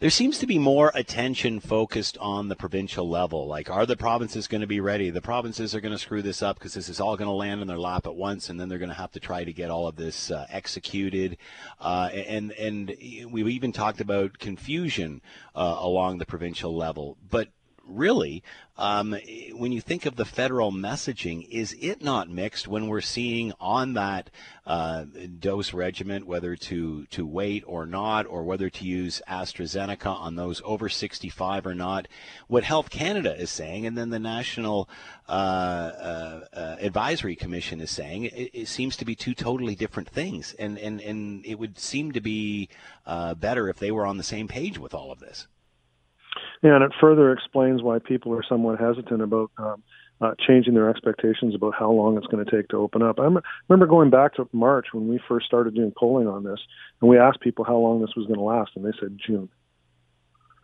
There 0.00 0.10
seems 0.10 0.38
to 0.38 0.46
be 0.46 0.58
more 0.58 0.92
attention 0.94 1.60
focused 1.60 2.18
on 2.18 2.48
the 2.48 2.56
provincial 2.56 3.08
level. 3.08 3.46
Like, 3.46 3.70
are 3.70 3.86
the 3.86 3.96
provinces 3.96 4.46
going 4.46 4.60
to 4.60 4.66
be 4.66 4.80
ready? 4.80 5.10
The 5.10 5.20
provinces 5.22 5.74
are 5.74 5.80
going 5.80 5.92
to 5.92 5.98
screw 5.98 6.20
this 6.20 6.42
up 6.42 6.58
because 6.58 6.74
this 6.74 6.88
is 6.88 7.00
all 7.00 7.16
going 7.16 7.28
to 7.28 7.34
land 7.34 7.60
in 7.62 7.68
their 7.68 7.78
lap 7.78 8.06
at 8.06 8.14
once, 8.14 8.48
and 8.48 8.58
then 8.58 8.68
they're 8.68 8.78
going 8.78 8.88
to 8.88 8.94
have 8.94 9.12
to 9.12 9.20
try 9.20 9.44
to 9.44 9.52
get 9.52 9.70
all 9.70 9.86
of 9.86 9.96
this 9.96 10.30
uh, 10.30 10.46
executed. 10.50 11.38
Uh, 11.80 12.10
and 12.12 12.52
and 12.52 12.96
we've 13.30 13.48
even 13.48 13.72
talked 13.72 14.00
about 14.00 14.38
confusion 14.38 15.22
uh, 15.54 15.76
along 15.78 16.18
the 16.18 16.26
provincial 16.26 16.76
level. 16.76 17.16
But 17.30 17.48
really, 17.86 18.42
um, 18.76 19.16
when 19.52 19.72
you 19.72 19.80
think 19.80 20.06
of 20.06 20.16
the 20.16 20.24
federal 20.24 20.72
messaging, 20.72 21.46
is 21.48 21.76
it 21.80 22.02
not 22.02 22.28
mixed 22.28 22.66
when 22.66 22.88
we're 22.88 23.00
seeing 23.00 23.52
on 23.60 23.94
that 23.94 24.30
uh, 24.66 25.04
dose 25.38 25.72
regimen 25.72 26.26
whether 26.26 26.56
to, 26.56 27.06
to 27.06 27.24
wait 27.24 27.62
or 27.66 27.86
not, 27.86 28.26
or 28.26 28.42
whether 28.42 28.68
to 28.68 28.84
use 28.84 29.22
AstraZeneca 29.28 30.06
on 30.06 30.34
those 30.34 30.60
over 30.64 30.88
65 30.88 31.66
or 31.66 31.74
not? 31.74 32.08
What 32.48 32.64
Health 32.64 32.90
Canada 32.90 33.38
is 33.38 33.50
saying, 33.50 33.86
and 33.86 33.96
then 33.96 34.10
the 34.10 34.18
National 34.18 34.88
uh, 35.28 35.32
uh, 35.32 36.40
uh 36.52 36.76
Advisory 36.80 37.36
Commission 37.36 37.80
is 37.80 37.90
saying, 37.90 38.24
it, 38.24 38.50
it, 38.52 38.68
seems 38.68 38.96
to 38.96 39.04
be 39.04 39.14
two 39.14 39.34
totally 39.34 39.74
different 39.74 40.08
things. 40.08 40.54
And, 40.58 40.78
and, 40.78 41.00
and 41.00 41.46
it 41.46 41.58
would 41.58 41.78
seem 41.78 42.12
to 42.12 42.20
be 42.20 42.68
uh, 43.06 43.34
better 43.34 43.68
if 43.68 43.78
they 43.78 43.90
were 43.90 44.04
on 44.04 44.16
the 44.16 44.22
same 44.22 44.48
page 44.48 44.78
with 44.78 44.94
all 44.94 45.12
of 45.12 45.20
this. 45.20 45.46
And 46.64 46.82
it 46.82 46.92
further 46.98 47.30
explains 47.30 47.82
why 47.82 47.98
people 47.98 48.34
are 48.34 48.42
somewhat 48.42 48.80
hesitant 48.80 49.20
about 49.20 49.50
um, 49.58 49.82
uh, 50.20 50.32
changing 50.46 50.72
their 50.72 50.88
expectations 50.88 51.54
about 51.54 51.74
how 51.78 51.90
long 51.90 52.16
it's 52.16 52.26
going 52.28 52.44
to 52.44 52.50
take 52.50 52.68
to 52.68 52.76
open 52.78 53.02
up. 53.02 53.20
I 53.20 53.28
remember 53.68 53.86
going 53.86 54.08
back 54.08 54.34
to 54.36 54.48
March 54.52 54.86
when 54.92 55.08
we 55.08 55.20
first 55.28 55.46
started 55.46 55.74
doing 55.74 55.92
polling 55.96 56.26
on 56.26 56.42
this, 56.42 56.60
and 57.00 57.10
we 57.10 57.18
asked 57.18 57.40
people 57.40 57.64
how 57.64 57.76
long 57.76 58.00
this 58.00 58.16
was 58.16 58.26
going 58.26 58.38
to 58.38 58.44
last, 58.44 58.70
and 58.76 58.84
they 58.84 58.96
said 58.98 59.18
June. 59.24 59.50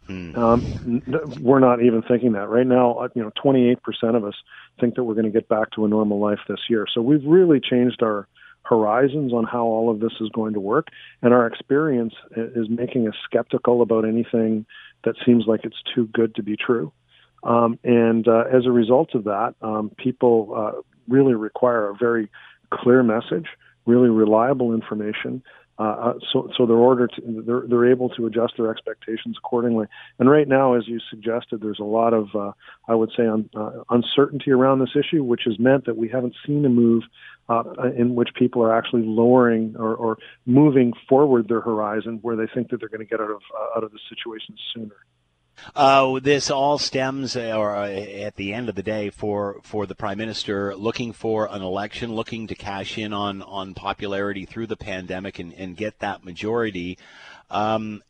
Hmm. 0.06 0.34
Um, 0.36 1.02
we're 1.40 1.60
not 1.60 1.82
even 1.82 2.02
thinking 2.02 2.32
that 2.32 2.48
right 2.48 2.66
now. 2.66 2.94
Uh, 2.94 3.08
you 3.14 3.22
know, 3.22 3.30
28% 3.44 3.76
of 4.16 4.24
us 4.24 4.34
think 4.80 4.94
that 4.94 5.04
we're 5.04 5.14
going 5.14 5.26
to 5.26 5.30
get 5.30 5.48
back 5.48 5.70
to 5.72 5.84
a 5.84 5.88
normal 5.88 6.18
life 6.18 6.40
this 6.48 6.60
year. 6.70 6.86
So 6.92 7.02
we've 7.02 7.24
really 7.24 7.60
changed 7.60 8.02
our 8.02 8.26
horizons 8.70 9.32
on 9.32 9.44
how 9.44 9.64
all 9.64 9.90
of 9.90 9.98
this 9.98 10.12
is 10.20 10.28
going 10.30 10.54
to 10.54 10.60
work, 10.60 10.86
and 11.20 11.34
our 11.34 11.46
experience 11.46 12.14
is 12.36 12.68
making 12.70 13.08
us 13.08 13.14
skeptical 13.24 13.82
about 13.82 14.04
anything 14.06 14.64
that 15.04 15.16
seems 15.26 15.44
like 15.46 15.64
it's 15.64 15.82
too 15.94 16.06
good 16.06 16.34
to 16.36 16.42
be 16.42 16.56
true. 16.56 16.92
Um, 17.42 17.78
and 17.82 18.26
uh, 18.28 18.44
as 18.52 18.66
a 18.66 18.70
result 18.70 19.14
of 19.14 19.24
that, 19.24 19.54
um, 19.60 19.90
people 19.96 20.54
uh, 20.56 20.80
really 21.08 21.34
require 21.34 21.88
a 21.88 21.94
very 21.94 22.30
clear 22.72 23.02
message, 23.02 23.46
really 23.86 24.08
reliable 24.08 24.72
information. 24.72 25.42
Uh, 25.78 25.82
uh 25.82 26.14
so, 26.30 26.50
so 26.56 26.66
they're 26.66 26.76
ordered 26.76 27.10
to, 27.16 27.42
they're, 27.46 27.62
they're 27.66 27.90
able 27.90 28.10
to 28.10 28.26
adjust 28.26 28.52
their 28.58 28.70
expectations 28.70 29.36
accordingly. 29.38 29.86
And 30.18 30.30
right 30.30 30.46
now, 30.46 30.74
as 30.74 30.86
you 30.86 31.00
suggested, 31.08 31.62
there's 31.62 31.80
a 31.80 31.84
lot 31.84 32.12
of, 32.12 32.28
uh, 32.34 32.52
I 32.86 32.94
would 32.94 33.10
say, 33.16 33.26
un, 33.26 33.48
uh, 33.56 33.82
uncertainty 33.88 34.52
around 34.52 34.80
this 34.80 34.94
issue, 34.94 35.24
which 35.24 35.42
has 35.46 35.58
meant 35.58 35.86
that 35.86 35.96
we 35.96 36.08
haven't 36.08 36.34
seen 36.46 36.64
a 36.66 36.68
move 36.68 37.04
in 37.96 38.14
which 38.14 38.30
people 38.34 38.62
are 38.62 38.76
actually 38.76 39.02
lowering 39.02 39.74
or, 39.78 39.94
or, 39.94 40.18
moving 40.46 40.92
forward 41.08 41.48
their 41.48 41.60
horizon, 41.60 42.18
where 42.22 42.36
they 42.36 42.46
think 42.54 42.70
that 42.70 42.78
they're 42.78 42.88
going 42.88 43.00
to 43.00 43.04
get 43.04 43.20
out 43.20 43.30
of 43.30 43.40
out 43.76 43.84
of 43.84 43.92
the 43.92 43.98
situation 44.08 44.56
sooner. 44.74 44.96
Uh, 45.74 46.18
this 46.20 46.50
all 46.50 46.78
stems, 46.78 47.36
uh, 47.36 47.52
or 47.56 47.76
uh, 47.76 47.88
at 47.88 48.36
the 48.36 48.54
end 48.54 48.68
of 48.68 48.74
the 48.74 48.82
day, 48.82 49.10
for 49.10 49.60
for 49.62 49.86
the 49.86 49.94
prime 49.94 50.18
minister 50.18 50.74
looking 50.74 51.12
for 51.12 51.48
an 51.50 51.62
election, 51.62 52.14
looking 52.14 52.46
to 52.46 52.54
cash 52.54 52.96
in 52.96 53.12
on 53.12 53.42
on 53.42 53.74
popularity 53.74 54.44
through 54.46 54.66
the 54.66 54.76
pandemic 54.76 55.38
and, 55.38 55.52
and 55.54 55.76
get 55.76 55.98
that 55.98 56.24
majority. 56.24 56.98
Um, 57.50 58.02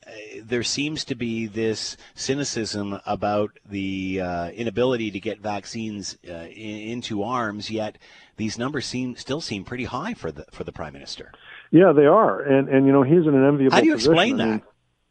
there 0.42 0.62
seems 0.62 1.04
to 1.06 1.14
be 1.14 1.46
this 1.46 1.96
cynicism 2.14 3.00
about 3.06 3.58
the 3.64 4.20
uh, 4.20 4.50
inability 4.50 5.10
to 5.12 5.20
get 5.20 5.40
vaccines 5.40 6.18
uh, 6.28 6.32
in, 6.32 6.92
into 6.92 7.22
arms. 7.22 7.70
Yet 7.70 7.96
these 8.36 8.58
numbers 8.58 8.86
seem 8.86 9.16
still 9.16 9.40
seem 9.40 9.64
pretty 9.64 9.84
high 9.84 10.14
for 10.14 10.30
the 10.30 10.44
for 10.50 10.64
the 10.64 10.72
prime 10.72 10.92
minister. 10.92 11.32
Yeah, 11.70 11.92
they 11.92 12.06
are, 12.06 12.40
and 12.40 12.68
and 12.68 12.86
you 12.86 12.92
know 12.92 13.02
he's 13.02 13.26
in 13.26 13.34
an 13.34 13.46
enviable. 13.46 13.74
How 13.74 13.80
do 13.80 13.86
you 13.86 13.94
position. 13.94 14.12
explain 14.12 14.40
I 14.40 14.44
mean, 14.44 14.62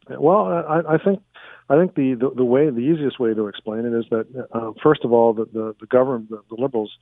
that? 0.08 0.20
well, 0.20 0.46
I, 0.46 0.94
I 0.94 0.98
think 0.98 1.22
I 1.68 1.76
think 1.76 1.94
the, 1.94 2.14
the, 2.14 2.30
the 2.36 2.44
way 2.44 2.68
the 2.68 2.80
easiest 2.80 3.18
way 3.20 3.32
to 3.32 3.46
explain 3.46 3.84
it 3.86 3.96
is 3.96 4.04
that 4.10 4.48
uh, 4.52 4.72
first 4.82 5.04
of 5.04 5.12
all 5.12 5.32
the 5.32 5.46
the, 5.46 5.74
the 5.80 5.86
government 5.86 6.30
the, 6.30 6.42
the 6.54 6.60
liberals, 6.60 6.92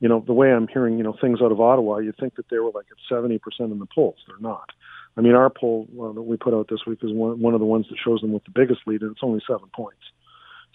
you 0.00 0.08
know 0.08 0.22
the 0.24 0.34
way 0.34 0.52
I'm 0.52 0.68
hearing 0.68 0.98
you 0.98 1.04
know 1.04 1.16
things 1.20 1.40
out 1.42 1.50
of 1.50 1.60
Ottawa, 1.60 1.98
you'd 1.98 2.16
think 2.18 2.36
that 2.36 2.48
they 2.50 2.58
were 2.58 2.70
like 2.70 2.86
at 2.90 2.98
seventy 3.08 3.38
percent 3.38 3.72
in 3.72 3.78
the 3.78 3.88
polls. 3.94 4.16
They're 4.26 4.36
not. 4.38 4.70
I 5.16 5.20
mean, 5.20 5.34
our 5.34 5.50
poll 5.50 5.88
uh, 6.00 6.12
that 6.12 6.22
we 6.22 6.36
put 6.36 6.54
out 6.54 6.68
this 6.70 6.80
week 6.86 7.00
is 7.02 7.12
one 7.12 7.40
one 7.40 7.54
of 7.54 7.60
the 7.60 7.66
ones 7.66 7.86
that 7.90 7.98
shows 8.02 8.20
them 8.20 8.32
with 8.32 8.44
the 8.44 8.50
biggest 8.50 8.80
lead, 8.86 9.02
and 9.02 9.12
it's 9.12 9.20
only 9.22 9.40
seven 9.46 9.68
points. 9.74 10.02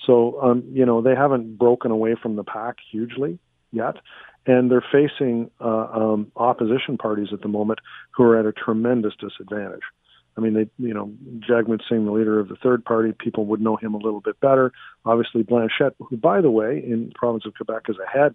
So 0.06 0.42
um, 0.42 0.64
you 0.72 0.86
know 0.86 1.02
they 1.02 1.16
haven't 1.16 1.58
broken 1.58 1.92
away 1.92 2.16
from 2.22 2.36
the 2.36 2.44
pack 2.44 2.78
hugely 2.92 3.40
yet, 3.72 3.96
and 4.46 4.70
they're 4.70 4.86
facing 4.92 5.50
uh, 5.60 5.88
um, 5.94 6.32
opposition 6.36 6.98
parties 6.98 7.30
at 7.32 7.42
the 7.42 7.48
moment 7.48 7.80
who 8.12 8.24
are 8.24 8.40
at 8.40 8.46
a 8.46 8.52
tremendous 8.52 9.14
disadvantage. 9.20 9.84
I 10.36 10.42
mean, 10.42 10.54
they, 10.54 10.68
you 10.80 10.94
know, 10.94 11.12
Jagmeet 11.48 11.82
Singh, 11.88 12.06
the 12.06 12.12
leader 12.12 12.40
of 12.40 12.50
the 12.50 12.56
third 12.56 12.84
party, 12.84 13.14
people 13.18 13.46
would 13.46 13.62
know 13.62 13.76
him 13.76 13.94
a 13.94 13.98
little 13.98 14.20
bit 14.20 14.40
better. 14.40 14.72
Obviously, 15.06 15.44
Blanchet, 15.44 15.96
who, 16.00 16.18
by 16.18 16.42
the 16.42 16.50
way, 16.50 16.84
in 16.84 17.10
the 17.10 17.14
province 17.14 17.46
of 17.46 17.54
Quebec, 17.54 17.84
is 17.90 17.98
ahead 18.00 18.34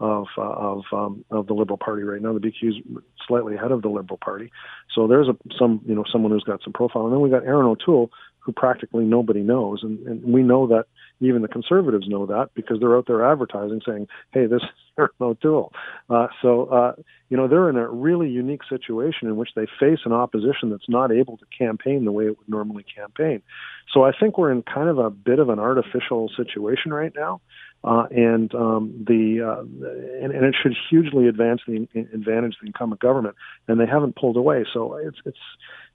of 0.00 0.26
uh, 0.36 0.42
of 0.42 0.82
um, 0.92 1.24
of 1.30 1.46
the 1.46 1.54
Liberal 1.54 1.78
Party 1.78 2.02
right 2.02 2.20
now. 2.20 2.32
The 2.32 2.40
BQ 2.40 2.68
is 2.68 2.74
slightly 3.26 3.54
ahead 3.54 3.72
of 3.72 3.82
the 3.82 3.88
Liberal 3.88 4.18
Party. 4.18 4.50
So 4.94 5.06
there's 5.06 5.28
a 5.28 5.36
some 5.58 5.80
you 5.86 5.94
know 5.94 6.04
someone 6.10 6.32
who's 6.32 6.44
got 6.44 6.62
some 6.62 6.72
profile, 6.72 7.04
and 7.04 7.12
then 7.12 7.20
we 7.20 7.30
got 7.30 7.44
Erin 7.44 7.66
O'Toole, 7.66 8.10
who 8.40 8.52
practically 8.52 9.04
nobody 9.04 9.40
knows, 9.40 9.80
and, 9.82 10.06
and 10.06 10.22
we 10.22 10.42
know 10.42 10.66
that 10.68 10.86
even 11.20 11.42
the 11.42 11.48
conservatives 11.48 12.06
know 12.08 12.26
that 12.26 12.50
because 12.54 12.78
they're 12.78 12.96
out 12.96 13.06
there 13.06 13.24
advertising 13.24 13.80
saying, 13.86 14.06
"Hey, 14.32 14.46
this 14.46 14.62
is 14.62 14.68
Erin 14.98 15.10
O'Toole." 15.20 15.72
Uh, 16.10 16.28
so 16.42 16.66
uh, 16.66 16.92
you 17.28 17.36
know 17.36 17.48
they're 17.48 17.68
in 17.68 17.76
a 17.76 17.88
really 17.88 18.28
unique 18.28 18.62
situation 18.68 19.28
in 19.28 19.36
which 19.36 19.50
they 19.56 19.66
face 19.80 20.00
an 20.04 20.12
opposition 20.12 20.70
that's 20.70 20.88
not 20.88 21.10
able 21.10 21.36
to 21.38 21.44
campaign 21.56 22.04
the 22.04 22.12
way 22.12 22.26
it 22.26 22.38
would 22.38 22.48
normally 22.48 22.84
campaign. 22.84 23.42
So 23.92 24.04
I 24.04 24.12
think 24.12 24.36
we're 24.36 24.52
in 24.52 24.62
kind 24.62 24.88
of 24.88 24.98
a 24.98 25.10
bit 25.10 25.38
of 25.38 25.48
an 25.48 25.58
artificial 25.58 26.30
situation 26.36 26.92
right 26.92 27.12
now, 27.14 27.40
uh, 27.86 28.06
and 28.10 28.52
um, 28.54 29.04
the 29.06 29.40
uh, 29.40 29.60
and, 30.22 30.32
and 30.32 30.44
it 30.44 30.56
should 30.60 30.74
hugely 30.90 31.28
advance 31.28 31.60
the 31.66 31.88
advantage 32.12 32.56
the 32.60 32.66
incumbent 32.66 33.00
government, 33.00 33.36
and 33.68 33.78
they 33.78 33.86
haven't 33.86 34.16
pulled 34.16 34.36
away. 34.36 34.66
So 34.74 34.96
it's 34.96 35.18
it's 35.24 35.38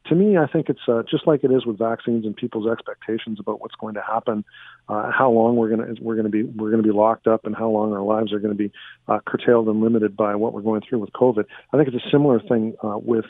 to 0.08 0.16
me, 0.16 0.38
I 0.38 0.48
think 0.48 0.70
it's 0.70 0.88
uh, 0.88 1.04
just 1.10 1.28
like 1.28 1.44
it 1.44 1.52
is 1.52 1.66
with 1.66 1.78
vaccines 1.78 2.26
and 2.26 2.36
people's 2.36 2.66
expectations 2.66 3.40
about 3.40 3.60
what's 3.60 3.76
going 3.76 3.96
to 3.96 4.02
happen, 4.02 4.46
uh, 4.88 5.12
how 5.12 5.30
long 5.30 5.58
we're 5.58 5.70
to 5.96 6.02
we're 6.02 6.16
to 6.24 6.30
be 6.30 6.44
we're 6.44 6.72
to 6.82 6.88
be 6.88 6.96
locked 6.96 7.28
up, 7.28 7.46
and 7.46 7.56
how 7.56 7.70
long 7.70 7.92
our 7.92 8.02
lives 8.02 8.32
are 8.32 8.40
to 8.56 8.56
be 8.56 8.72
uh, 9.10 9.20
curtailed 9.28 9.68
and 9.68 9.82
limited 9.82 10.16
by 10.16 10.34
what 10.36 10.54
we're 10.54 10.62
going 10.62 10.82
through 10.88 11.00
with 11.00 11.12
COVID. 11.12 11.44
I 11.74 11.78
think 11.78 11.90
it's 11.90 12.06
a 12.06 12.10
similar 12.10 12.40
thing 12.40 12.74
uh, 12.82 12.98
with 12.98 13.26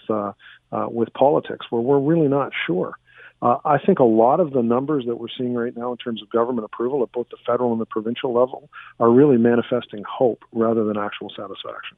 with 0.72 1.12
politics, 1.14 1.66
where 1.72 1.82
we're 1.82 2.00
really 2.00 2.28
not 2.28 2.52
sure. 2.68 2.94
Uh, 3.42 3.58
I 3.66 3.80
think 3.80 4.00
a 4.00 4.04
lot 4.04 4.40
of 4.40 4.52
the 4.52 4.62
numbers 4.62 5.06
that 5.08 5.16
we're 5.16 5.28
seeing 5.36 5.56
right 5.56 5.76
now 5.76 5.92
in 5.92 5.98
terms 5.98 6.22
of 6.22 6.30
government 6.30 6.66
approval 6.66 7.02
at 7.02 7.12
both 7.12 7.30
the 7.30 7.38
federal 7.46 7.72
and 7.72 7.82
the 7.82 7.86
provincial 7.86 8.34
level 8.34 8.70
are 9.00 9.10
really 9.10 9.38
manifesting 9.38 10.04
hope 10.08 10.44
rather 10.52 10.84
than 10.84 10.98
actual 10.98 11.30
satisfaction. 11.30 11.98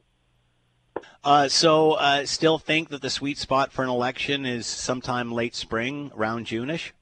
Uh, 1.22 1.48
so, 1.48 1.92
uh, 1.92 2.24
still 2.24 2.58
think 2.58 2.88
that 2.88 3.02
the 3.02 3.10
sweet 3.10 3.36
spot 3.36 3.72
for 3.72 3.82
an 3.82 3.90
election 3.90 4.46
is 4.46 4.66
sometime 4.66 5.32
late 5.32 5.54
spring, 5.54 6.10
around 6.16 6.46
Juneish. 6.46 6.92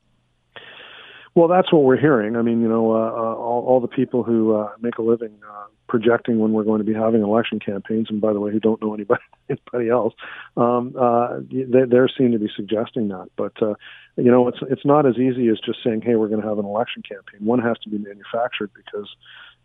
Well, 1.35 1.49
that's 1.49 1.73
what 1.73 1.83
we're 1.85 1.99
hearing. 2.01 2.37
I 2.37 2.43
mean, 2.43 2.61
you 2.61 2.69
know, 2.69 2.93
uh, 2.93 2.95
uh 2.95 3.35
all, 3.35 3.65
all 3.67 3.81
the 3.81 3.89
people 3.89 4.23
who 4.23 4.55
uh, 4.55 4.71
make 4.81 4.99
a 4.99 5.03
living 5.03 5.33
uh, 5.49 5.67
projecting 5.93 6.39
when 6.39 6.53
we're 6.53 6.65
going 6.65 6.79
to 6.79 6.85
be 6.85 6.95
having 6.95 7.21
election 7.21 7.61
campaigns, 7.61 8.07
and 8.09 8.19
by 8.19 8.33
the 8.33 8.41
way, 8.41 8.51
who 8.51 8.59
don't 8.59 8.81
know 8.81 8.95
anybody 8.95 9.21
anybody 9.51 9.91
else, 9.91 10.15
um, 10.57 10.95
uh, 10.99 11.37
they, 11.51 11.85
they 11.85 11.99
seem 12.17 12.33
to 12.33 12.39
be 12.39 12.49
suggesting 12.57 13.09
that. 13.09 13.29
But 13.37 13.53
uh, 13.63 13.75
you 14.17 14.31
know, 14.31 14.49
it's 14.49 14.57
it's 14.71 14.87
not 14.87 15.05
as 15.05 15.17
easy 15.17 15.49
as 15.49 15.61
just 15.61 15.81
saying, 15.85 16.01
"Hey, 16.01 16.15
we're 16.15 16.29
going 16.29 16.41
to 16.41 16.49
have 16.49 16.59
an 16.59 16.65
election 16.65 17.03
campaign." 17.03 17.47
One 17.47 17.61
has 17.61 17.77
to 17.81 17.91
be 17.91 17.99
manufactured 17.99 18.71
because 18.75 19.09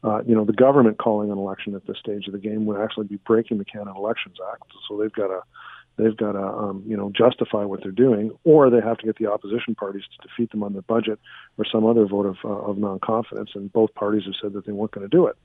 uh, 0.03 0.21
you 0.27 0.35
know, 0.35 0.43
the 0.43 0.53
government 0.53 0.97
calling 0.97 1.31
an 1.31 1.37
election 1.37 1.73
at 1.75 1.87
this 1.87 1.97
stage 1.97 2.27
of 2.27 2.33
the 2.33 2.39
game 2.39 2.65
would 2.65 2.79
actually 2.79 3.07
be 3.07 3.19
breaking 3.25 3.57
the 3.57 3.65
Canada 3.65 3.93
Elections 3.95 4.35
Act. 4.51 4.63
So 4.89 4.97
they've 4.97 5.13
got 5.13 5.27
to 5.27 5.39
they've 5.97 6.15
got 6.15 6.33
to 6.33 6.43
um, 6.43 6.83
you 6.85 6.97
know 6.97 7.09
justify 7.15 7.63
what 7.63 7.81
they're 7.81 7.91
doing, 7.91 8.31
or 8.43 8.69
they 8.69 8.81
have 8.81 8.97
to 8.97 9.05
get 9.05 9.17
the 9.17 9.31
opposition 9.31 9.75
parties 9.75 10.03
to 10.03 10.27
defeat 10.27 10.51
them 10.51 10.61
on 10.61 10.73
the 10.73 10.81
budget 10.81 11.19
or 11.57 11.65
some 11.65 11.85
other 11.85 12.05
vote 12.05 12.25
of 12.25 12.35
uh, 12.43 12.49
of 12.49 12.77
non 12.77 12.99
confidence. 12.99 13.51
And 13.55 13.71
both 13.71 13.93
parties 13.95 14.23
have 14.25 14.35
said 14.41 14.53
that 14.53 14.65
they 14.65 14.73
weren't 14.73 14.91
going 14.91 15.09
to 15.09 15.15
do 15.15 15.27
it. 15.27 15.37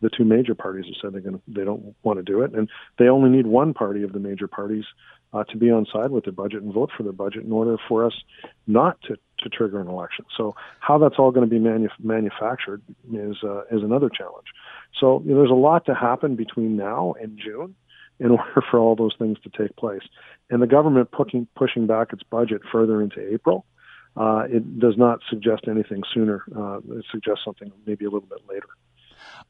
The 0.00 0.10
two 0.10 0.24
major 0.24 0.54
parties 0.54 0.86
have 0.86 0.94
said 1.00 1.12
they're 1.12 1.20
going 1.20 1.36
to, 1.36 1.42
they 1.48 1.64
don't 1.64 1.94
want 2.02 2.18
to 2.18 2.22
do 2.22 2.42
it, 2.42 2.54
and 2.54 2.68
they 2.98 3.08
only 3.08 3.30
need 3.30 3.46
one 3.46 3.74
party 3.74 4.02
of 4.02 4.12
the 4.12 4.18
major 4.18 4.48
parties 4.48 4.84
uh, 5.32 5.44
to 5.44 5.56
be 5.56 5.70
on 5.70 5.86
side 5.92 6.10
with 6.10 6.24
their 6.24 6.32
budget 6.32 6.62
and 6.62 6.72
vote 6.72 6.90
for 6.96 7.02
their 7.02 7.12
budget 7.12 7.44
in 7.44 7.52
order 7.52 7.76
for 7.88 8.04
us 8.04 8.14
not 8.66 9.00
to, 9.02 9.16
to 9.38 9.48
trigger 9.48 9.80
an 9.80 9.88
election. 9.88 10.24
So 10.36 10.54
how 10.80 10.98
that's 10.98 11.16
all 11.18 11.30
going 11.30 11.48
to 11.48 11.50
be 11.50 11.58
manu- 11.58 11.88
manufactured 12.02 12.82
is 13.12 13.36
uh, 13.44 13.62
is 13.70 13.82
another 13.82 14.10
challenge. 14.10 14.48
So 14.98 15.22
you 15.24 15.30
know, 15.30 15.38
there's 15.38 15.50
a 15.50 15.54
lot 15.54 15.86
to 15.86 15.94
happen 15.94 16.34
between 16.34 16.76
now 16.76 17.14
and 17.20 17.38
June 17.38 17.74
in 18.18 18.30
order 18.30 18.62
for 18.70 18.78
all 18.78 18.96
those 18.96 19.14
things 19.18 19.38
to 19.44 19.50
take 19.50 19.76
place. 19.76 20.02
And 20.50 20.60
the 20.60 20.66
government 20.66 21.10
pushing 21.12 21.46
pushing 21.54 21.86
back 21.86 22.12
its 22.12 22.22
budget 22.24 22.62
further 22.72 23.00
into 23.00 23.20
April, 23.32 23.66
uh, 24.16 24.44
it 24.50 24.80
does 24.80 24.94
not 24.96 25.20
suggest 25.28 25.62
anything 25.68 26.02
sooner. 26.12 26.42
Uh, 26.56 26.78
it 26.96 27.04
suggests 27.12 27.44
something 27.44 27.70
maybe 27.86 28.04
a 28.04 28.10
little 28.10 28.28
bit 28.28 28.40
later. 28.48 28.66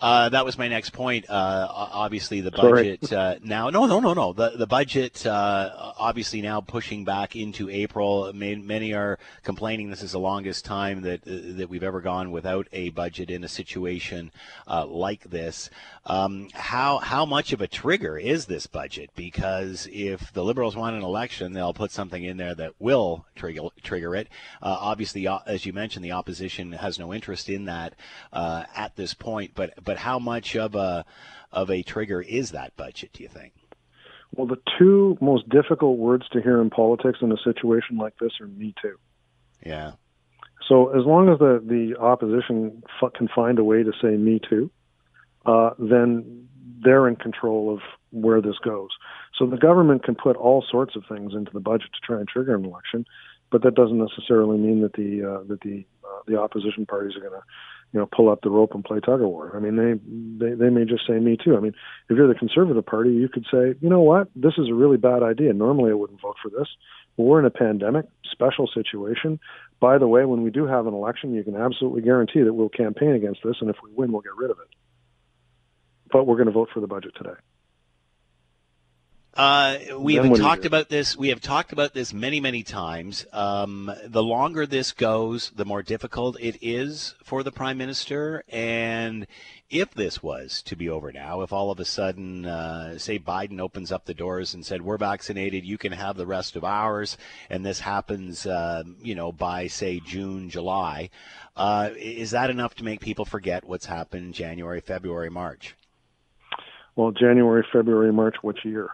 Uh, 0.00 0.30
that 0.30 0.44
was 0.44 0.56
my 0.56 0.68
next 0.68 0.90
point. 0.90 1.26
Uh, 1.28 1.66
obviously, 1.70 2.40
the 2.40 2.50
budget 2.50 3.12
uh, 3.12 3.36
now. 3.42 3.68
No, 3.68 3.86
no, 3.86 4.00
no, 4.00 4.14
no. 4.14 4.32
The 4.32 4.50
the 4.50 4.66
budget 4.66 5.26
uh, 5.26 5.92
obviously 5.98 6.40
now 6.40 6.60
pushing 6.60 7.04
back 7.04 7.36
into 7.36 7.68
April. 7.68 8.32
Many 8.32 8.94
are 8.94 9.18
complaining 9.42 9.90
this 9.90 10.02
is 10.02 10.12
the 10.12 10.18
longest 10.18 10.64
time 10.64 11.02
that 11.02 11.20
uh, 11.26 11.56
that 11.58 11.68
we've 11.68 11.82
ever 11.82 12.00
gone 12.00 12.30
without 12.30 12.66
a 12.72 12.90
budget 12.90 13.30
in 13.30 13.44
a 13.44 13.48
situation 13.48 14.32
uh, 14.66 14.86
like 14.86 15.24
this. 15.24 15.68
Um, 16.06 16.48
how 16.54 16.98
how 16.98 17.26
much 17.26 17.52
of 17.52 17.60
a 17.60 17.66
trigger 17.66 18.16
is 18.16 18.46
this 18.46 18.66
budget? 18.66 19.10
Because 19.14 19.86
if 19.92 20.32
the 20.32 20.44
Liberals 20.44 20.76
want 20.76 20.96
an 20.96 21.02
election, 21.02 21.52
they'll 21.52 21.74
put 21.74 21.90
something 21.90 22.24
in 22.24 22.38
there 22.38 22.54
that 22.54 22.72
will 22.78 23.26
trigger 23.34 23.68
trigger 23.82 24.16
it. 24.16 24.28
obviously, 24.62 25.28
as 25.46 25.66
you 25.66 25.74
mentioned, 25.74 26.04
the 26.04 26.12
opposition 26.12 26.72
has 26.72 26.98
no 26.98 27.12
interest 27.12 27.50
in 27.50 27.66
that 27.66 27.94
at 28.32 28.96
this 28.96 29.12
point, 29.12 29.52
but 29.54 29.74
but 29.84 29.89
how 29.96 30.18
much 30.18 30.56
of 30.56 30.74
a 30.74 31.04
of 31.52 31.70
a 31.70 31.82
trigger 31.82 32.20
is 32.20 32.52
that 32.52 32.76
budget? 32.76 33.10
Do 33.12 33.22
you 33.22 33.28
think? 33.28 33.52
Well, 34.34 34.46
the 34.46 34.60
two 34.78 35.18
most 35.20 35.48
difficult 35.48 35.98
words 35.98 36.28
to 36.32 36.40
hear 36.40 36.60
in 36.60 36.70
politics 36.70 37.18
in 37.20 37.32
a 37.32 37.36
situation 37.42 37.96
like 37.96 38.14
this 38.20 38.32
are 38.40 38.46
"me 38.46 38.74
too." 38.80 38.98
Yeah. 39.64 39.92
So 40.68 40.90
as 40.90 41.04
long 41.04 41.28
as 41.28 41.38
the 41.38 41.62
the 41.64 42.00
opposition 42.00 42.82
f- 43.02 43.12
can 43.12 43.28
find 43.28 43.58
a 43.58 43.64
way 43.64 43.82
to 43.82 43.92
say 44.00 44.16
"me 44.16 44.40
too," 44.48 44.70
uh, 45.46 45.70
then 45.78 46.48
they're 46.82 47.08
in 47.08 47.16
control 47.16 47.72
of 47.72 47.80
where 48.12 48.40
this 48.40 48.56
goes. 48.64 48.90
So 49.38 49.46
the 49.46 49.56
government 49.56 50.04
can 50.04 50.14
put 50.14 50.36
all 50.36 50.64
sorts 50.70 50.96
of 50.96 51.04
things 51.08 51.32
into 51.34 51.50
the 51.52 51.60
budget 51.60 51.90
to 51.92 52.00
try 52.04 52.18
and 52.18 52.28
trigger 52.28 52.54
an 52.54 52.64
election, 52.64 53.04
but 53.50 53.62
that 53.62 53.74
doesn't 53.74 53.98
necessarily 53.98 54.58
mean 54.58 54.82
that 54.82 54.92
the 54.92 55.24
uh, 55.24 55.42
that 55.48 55.60
the 55.62 55.84
uh, 56.04 56.22
the 56.26 56.38
opposition 56.38 56.86
parties 56.86 57.16
are 57.16 57.20
going 57.20 57.32
to 57.32 57.42
you 57.92 57.98
know, 57.98 58.06
pull 58.06 58.30
up 58.30 58.40
the 58.42 58.50
rope 58.50 58.72
and 58.74 58.84
play 58.84 59.00
tug 59.00 59.20
of 59.20 59.28
war. 59.28 59.52
I 59.56 59.58
mean, 59.58 59.76
they, 59.76 60.46
they 60.46 60.54
they 60.54 60.70
may 60.70 60.84
just 60.84 61.06
say 61.06 61.14
me 61.14 61.36
too. 61.36 61.56
I 61.56 61.60
mean, 61.60 61.74
if 62.08 62.16
you're 62.16 62.28
the 62.28 62.38
conservative 62.38 62.86
party, 62.86 63.10
you 63.10 63.28
could 63.28 63.44
say, 63.50 63.74
you 63.80 63.88
know 63.88 64.00
what, 64.00 64.28
this 64.36 64.54
is 64.58 64.68
a 64.68 64.74
really 64.74 64.96
bad 64.96 65.22
idea. 65.22 65.52
Normally, 65.52 65.90
I 65.90 65.94
wouldn't 65.94 66.20
vote 66.20 66.36
for 66.42 66.50
this. 66.50 66.68
But 67.16 67.24
we're 67.24 67.40
in 67.40 67.46
a 67.46 67.50
pandemic, 67.50 68.06
special 68.30 68.68
situation. 68.72 69.40
By 69.80 69.98
the 69.98 70.06
way, 70.06 70.24
when 70.24 70.42
we 70.42 70.50
do 70.50 70.66
have 70.66 70.86
an 70.86 70.94
election, 70.94 71.34
you 71.34 71.42
can 71.42 71.56
absolutely 71.56 72.02
guarantee 72.02 72.42
that 72.42 72.54
we'll 72.54 72.68
campaign 72.68 73.10
against 73.10 73.40
this, 73.42 73.56
and 73.60 73.68
if 73.68 73.76
we 73.82 73.90
win, 73.92 74.12
we'll 74.12 74.22
get 74.22 74.36
rid 74.36 74.50
of 74.50 74.58
it. 74.58 74.68
But 76.12 76.26
we're 76.26 76.36
going 76.36 76.46
to 76.46 76.52
vote 76.52 76.68
for 76.72 76.80
the 76.80 76.86
budget 76.86 77.12
today. 77.16 77.38
Uh, 79.34 79.78
we 79.96 80.16
have 80.16 80.36
talked 80.36 80.64
about 80.64 80.88
this. 80.88 81.16
We 81.16 81.28
have 81.28 81.40
talked 81.40 81.72
about 81.72 81.94
this 81.94 82.12
many, 82.12 82.40
many 82.40 82.64
times. 82.64 83.26
Um, 83.32 83.90
the 84.04 84.22
longer 84.22 84.66
this 84.66 84.90
goes, 84.90 85.50
the 85.54 85.64
more 85.64 85.82
difficult 85.82 86.36
it 86.40 86.58
is 86.60 87.14
for 87.22 87.44
the 87.44 87.52
prime 87.52 87.78
minister. 87.78 88.42
And 88.48 89.28
if 89.70 89.94
this 89.94 90.20
was 90.20 90.62
to 90.62 90.74
be 90.74 90.88
over 90.88 91.12
now, 91.12 91.42
if 91.42 91.52
all 91.52 91.70
of 91.70 91.78
a 91.78 91.84
sudden, 91.84 92.44
uh, 92.44 92.98
say, 92.98 93.20
Biden 93.20 93.60
opens 93.60 93.92
up 93.92 94.04
the 94.04 94.14
doors 94.14 94.52
and 94.52 94.66
said, 94.66 94.82
"We're 94.82 94.98
vaccinated, 94.98 95.64
you 95.64 95.78
can 95.78 95.92
have 95.92 96.16
the 96.16 96.26
rest 96.26 96.56
of 96.56 96.64
ours," 96.64 97.16
and 97.48 97.64
this 97.64 97.80
happens, 97.80 98.46
uh, 98.46 98.82
you 99.00 99.14
know, 99.14 99.30
by 99.30 99.68
say 99.68 100.00
June, 100.04 100.50
July, 100.50 101.08
uh, 101.56 101.90
is 101.96 102.32
that 102.32 102.50
enough 102.50 102.74
to 102.74 102.84
make 102.84 103.00
people 103.00 103.24
forget 103.24 103.64
what's 103.64 103.86
happened 103.86 104.34
January, 104.34 104.80
February, 104.80 105.30
March? 105.30 105.76
Well, 106.96 107.12
January, 107.12 107.64
February, 107.72 108.12
March, 108.12 108.34
which 108.42 108.64
year? 108.64 108.90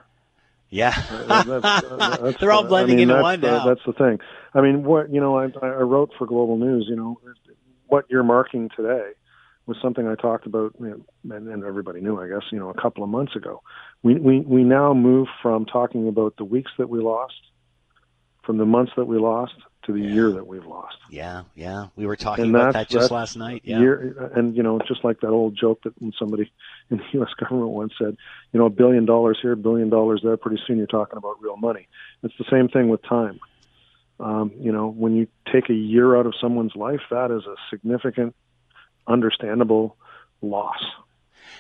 Yeah, 0.69 0.93
uh, 1.11 2.33
they're 2.41 2.51
all 2.51 2.65
blending 2.65 2.97
I 2.97 2.99
mean, 2.99 3.11
into 3.11 3.23
one 3.23 3.41
now. 3.41 3.57
Uh, 3.59 3.67
that's 3.67 3.87
the 3.87 3.93
thing. 3.93 4.19
I 4.53 4.61
mean, 4.61 4.83
what 4.83 5.13
you 5.13 5.21
know, 5.21 5.39
I, 5.39 5.49
I 5.63 5.83
wrote 5.83 6.13
for 6.19 6.27
Global 6.27 6.57
News. 6.57 6.87
You 6.89 6.97
know, 6.97 7.21
what 7.87 8.07
you're 8.11 8.25
marking 8.25 8.69
today 8.77 9.13
was 9.67 9.77
something 9.83 10.07
I 10.07 10.15
talked 10.15 10.47
about, 10.47 10.75
you 10.81 11.05
know, 11.25 11.37
and, 11.37 11.49
and 11.49 11.65
everybody 11.65 12.01
knew, 12.01 12.21
I 12.21 12.29
guess, 12.29 12.43
you 12.53 12.59
know, 12.59 12.71
a 12.71 12.81
couple 12.81 13.03
of 13.03 13.11
months 13.11 13.35
ago. 13.37 13.63
We 14.03 14.15
we 14.15 14.41
we 14.41 14.65
now 14.65 14.95
move 14.95 15.29
from 15.43 15.67
talking 15.67 16.09
about 16.09 16.37
the 16.37 16.45
weeks 16.45 16.71
that 16.79 16.89
we 16.89 17.01
lost, 17.01 17.35
from 18.45 18.59
the 18.59 18.67
months 18.67 18.93
that 18.97 19.07
we 19.07 19.19
lost, 19.19 19.55
to 19.87 19.93
the 19.93 20.01
yeah. 20.01 20.13
year 20.15 20.31
that 20.33 20.47
we've 20.47 20.67
lost. 20.67 20.97
Yeah, 21.11 21.43
yeah. 21.55 21.87
We 21.97 22.07
were 22.07 22.17
talking 22.17 22.47
and 22.47 22.55
about 22.55 22.75
that 22.75 22.89
just 22.89 23.11
last 23.11 23.37
night. 23.37 23.63
Yeah. 23.65 23.79
Year, 23.79 24.31
and 24.35 24.57
you 24.57 24.63
know, 24.63 24.81
just 24.87 25.05
like 25.05 25.21
that 25.21 25.29
old 25.29 25.57
joke 25.57 25.83
that 25.85 26.01
when 26.01 26.13
somebody 26.19 26.51
in 26.91 26.99
the 26.99 27.05
U.S. 27.13 27.31
government 27.39 27.71
once 27.71 27.93
said, 27.99 28.17
you 28.53 28.61
know, 28.61 28.67
a 28.67 28.71
billion 28.71 29.07
dollars 29.07 29.39
here, 29.41 29.53
a 29.53 29.57
billion 29.57 29.89
dollars 29.89 30.21
there. 30.23 30.37
Pretty 30.37 30.61
soon, 30.67 30.79
you're 30.79 30.87
talking 30.87 31.17
about 31.17 31.41
real 31.41 31.57
money. 31.57 31.89
It's 32.23 32.35
the 32.39 32.47
same 32.51 32.69
thing 32.69 32.89
with 32.89 33.03
time. 33.03 33.41
Um, 34.19 34.53
you 34.59 34.73
know, 34.73 34.89
when 34.89 35.15
you 35.15 35.29
take 35.53 35.69
a 35.69 35.75
year 35.75 36.17
out 36.17 36.27
of 36.27 36.35
someone's 36.41 36.75
life, 36.75 37.01
that 37.11 37.31
is 37.31 37.45
a 37.45 37.55
significant, 37.71 38.35
understandable 39.07 39.97
loss. 40.41 40.83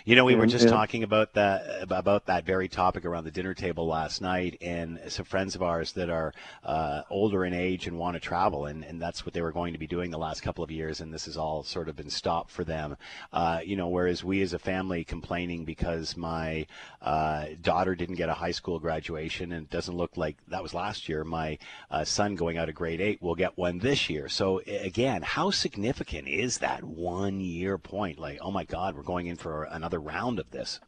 You 0.05 0.16
know, 0.16 0.25
we 0.25 0.35
were 0.35 0.46
just 0.46 0.68
talking 0.68 1.03
about 1.03 1.35
that 1.35 1.83
about 1.83 2.27
that 2.27 2.44
very 2.44 2.68
topic 2.68 3.05
around 3.05 3.25
the 3.25 3.31
dinner 3.31 3.55
table 3.55 3.87
last 3.87 4.20
night, 4.20 4.59
and 4.61 5.01
some 5.09 5.25
friends 5.25 5.55
of 5.55 5.62
ours 5.62 5.92
that 5.92 6.11
are 6.11 6.33
uh, 6.64 7.03
older 7.11 7.44
in 7.44 7.53
age 7.53 7.87
and 7.87 7.99
want 7.99 8.14
to 8.14 8.20
travel, 8.20 8.66
and, 8.66 8.85
and 8.85 9.01
that's 9.01 9.25
what 9.25 9.35
they 9.35 9.42
were 9.42 9.53
going 9.53 9.72
to 9.72 9.79
be 9.79 9.87
doing 9.87 10.11
the 10.11 10.18
last 10.18 10.42
couple 10.42 10.62
of 10.62 10.70
years, 10.70 11.01
and 11.01 11.12
this 11.12 11.27
has 11.27 11.37
all 11.37 11.62
sort 11.62 11.88
of 11.88 11.96
been 11.96 12.11
stopped 12.11 12.51
for 12.51 12.64
them. 12.64 12.96
Uh, 13.33 13.61
you 13.64 13.77
know, 13.77 13.88
whereas 13.88 14.22
we 14.22 14.42
as 14.42 14.53
a 14.53 14.59
family 14.59 15.05
complaining 15.05 15.64
because 15.64 16.16
my 16.16 16.66
uh, 17.03 17.46
daughter 17.62 17.94
didn't 17.94 18.16
get 18.16 18.29
a 18.29 18.35
high 18.35 18.51
school 18.51 18.79
graduation, 18.79 19.53
and 19.53 19.64
it 19.64 19.70
doesn't 19.70 19.96
look 19.96 20.16
like 20.16 20.37
that 20.49 20.62
was 20.62 20.75
last 20.75 21.09
year. 21.09 21.25
My 21.25 21.59
uh, 21.90 22.05
son 22.05 22.35
going 22.35 22.59
out 22.59 22.68
of 22.68 22.75
grade 22.75 23.01
eight 23.01 23.22
will 23.22 23.35
get 23.35 23.57
one 23.57 23.79
this 23.79 24.09
year. 24.09 24.29
So 24.29 24.61
again, 24.66 25.22
how 25.22 25.51
significant 25.51 26.29
is 26.29 26.59
that 26.59 26.83
one 26.85 27.40
year 27.40 27.79
point? 27.79 28.18
Like, 28.18 28.38
oh 28.40 28.51
my 28.51 28.64
God, 28.64 28.96
we're 28.96 29.03
going 29.03 29.27
in 29.27 29.37
for 29.37 29.64
another 29.77 30.01
round 30.01 30.39
of 30.39 30.51
this. 30.51 30.81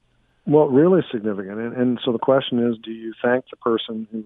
Well, 0.47 0.69
really 0.69 1.03
significant. 1.13 1.59
And, 1.59 1.77
and 1.77 2.01
so 2.05 2.13
the 2.13 2.19
question 2.19 2.67
is, 2.67 2.79
do 2.83 2.91
you 2.91 3.13
thank 3.23 3.45
the 3.51 3.57
person 3.57 4.09
who 4.11 4.25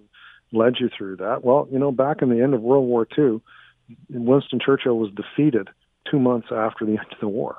led 0.53 0.75
you 0.79 0.89
through 0.97 1.17
that? 1.17 1.45
Well, 1.45 1.69
you 1.71 1.79
know, 1.79 1.91
back 1.91 2.23
in 2.23 2.31
the 2.31 2.43
end 2.43 2.55
of 2.55 2.63
World 2.63 2.87
War 2.87 3.07
II, 3.19 3.41
Winston 4.09 4.61
Churchill 4.65 4.99
was 4.99 5.11
defeated 5.11 5.69
two 6.11 6.21
months 6.21 6.49
after 6.51 6.85
the 6.87 6.93
end 6.99 7.13
of 7.13 7.21
the 7.21 7.29
war. 7.29 7.57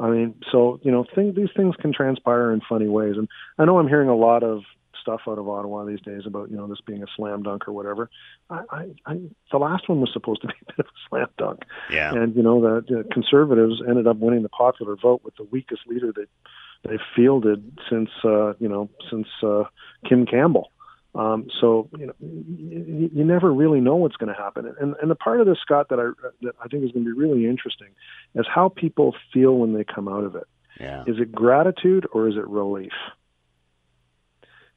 I 0.00 0.10
mean, 0.10 0.34
so 0.50 0.80
you 0.82 0.90
know, 0.90 1.06
these 1.16 1.50
things 1.56 1.76
can 1.80 1.92
transpire 1.92 2.52
in 2.52 2.60
funny 2.68 2.88
ways. 2.88 3.14
And 3.16 3.28
I 3.58 3.64
know 3.64 3.78
I'm 3.78 3.88
hearing 3.88 4.08
a 4.08 4.16
lot 4.16 4.42
of 4.42 4.62
stuff 5.02 5.20
out 5.28 5.38
of 5.38 5.48
Ottawa 5.48 5.84
these 5.84 6.00
days 6.00 6.22
about 6.26 6.50
you 6.50 6.56
know 6.56 6.66
this 6.66 6.80
being 6.86 7.02
a 7.02 7.06
slam 7.16 7.42
dunk 7.42 7.68
or 7.68 7.72
whatever. 7.72 8.08
I, 8.48 8.62
I, 8.70 8.86
I 9.04 9.20
the 9.50 9.58
last 9.58 9.88
one 9.88 10.00
was 10.00 10.10
supposed 10.12 10.40
to 10.42 10.48
be 10.48 10.54
a 10.62 10.72
bit 10.72 10.78
of 10.78 10.86
a 10.86 11.08
slam 11.08 11.28
dunk. 11.36 11.60
Yeah. 11.90 12.14
And 12.14 12.34
you 12.34 12.42
know 12.42 12.60
the, 12.60 12.80
the 12.88 13.04
conservatives 13.12 13.82
ended 13.86 14.06
up 14.06 14.16
winning 14.16 14.42
the 14.42 14.48
popular 14.48 14.96
vote 14.96 15.22
with 15.24 15.36
the 15.36 15.44
weakest 15.44 15.82
leader 15.86 16.12
that 16.12 16.28
they've 16.88 16.98
fielded 17.14 17.78
since 17.90 18.10
uh, 18.24 18.54
you 18.54 18.68
know 18.68 18.88
since 19.10 19.26
uh, 19.42 19.64
Kim 20.08 20.24
Campbell. 20.24 20.70
Um, 21.14 21.48
so 21.60 21.90
you 21.98 22.06
know 22.06 22.14
you, 22.20 23.10
you 23.12 23.24
never 23.24 23.52
really 23.52 23.80
know 23.80 23.96
what's 23.96 24.16
going 24.16 24.34
to 24.34 24.40
happen, 24.40 24.72
and 24.80 24.94
and 25.00 25.10
the 25.10 25.14
part 25.14 25.40
of 25.40 25.46
this 25.46 25.58
Scott 25.60 25.88
that 25.90 26.00
I 26.00 26.08
that 26.40 26.54
I 26.62 26.68
think 26.68 26.84
is 26.84 26.92
going 26.92 27.04
to 27.04 27.14
be 27.14 27.18
really 27.18 27.46
interesting 27.46 27.88
is 28.34 28.46
how 28.52 28.70
people 28.70 29.14
feel 29.32 29.58
when 29.58 29.74
they 29.74 29.84
come 29.84 30.08
out 30.08 30.24
of 30.24 30.36
it. 30.36 30.46
Yeah. 30.80 31.04
Is 31.06 31.16
it 31.20 31.32
gratitude 31.32 32.06
or 32.12 32.28
is 32.28 32.36
it 32.36 32.46
relief? 32.48 32.92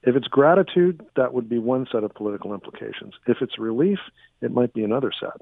If 0.06 0.15
it's 0.15 0.28
gratitude, 0.28 1.04
that 1.15 1.34
would 1.34 1.50
be 1.50 1.58
one 1.58 1.88
set 1.91 2.04
of 2.04 2.13
political 2.13 2.54
implications. 2.54 3.13
If 3.28 3.38
it's 3.41 3.58
relief, 3.58 4.00
it 4.41 4.52
might 4.52 4.74
be 4.74 4.84
another 4.84 5.12
set. 5.20 5.41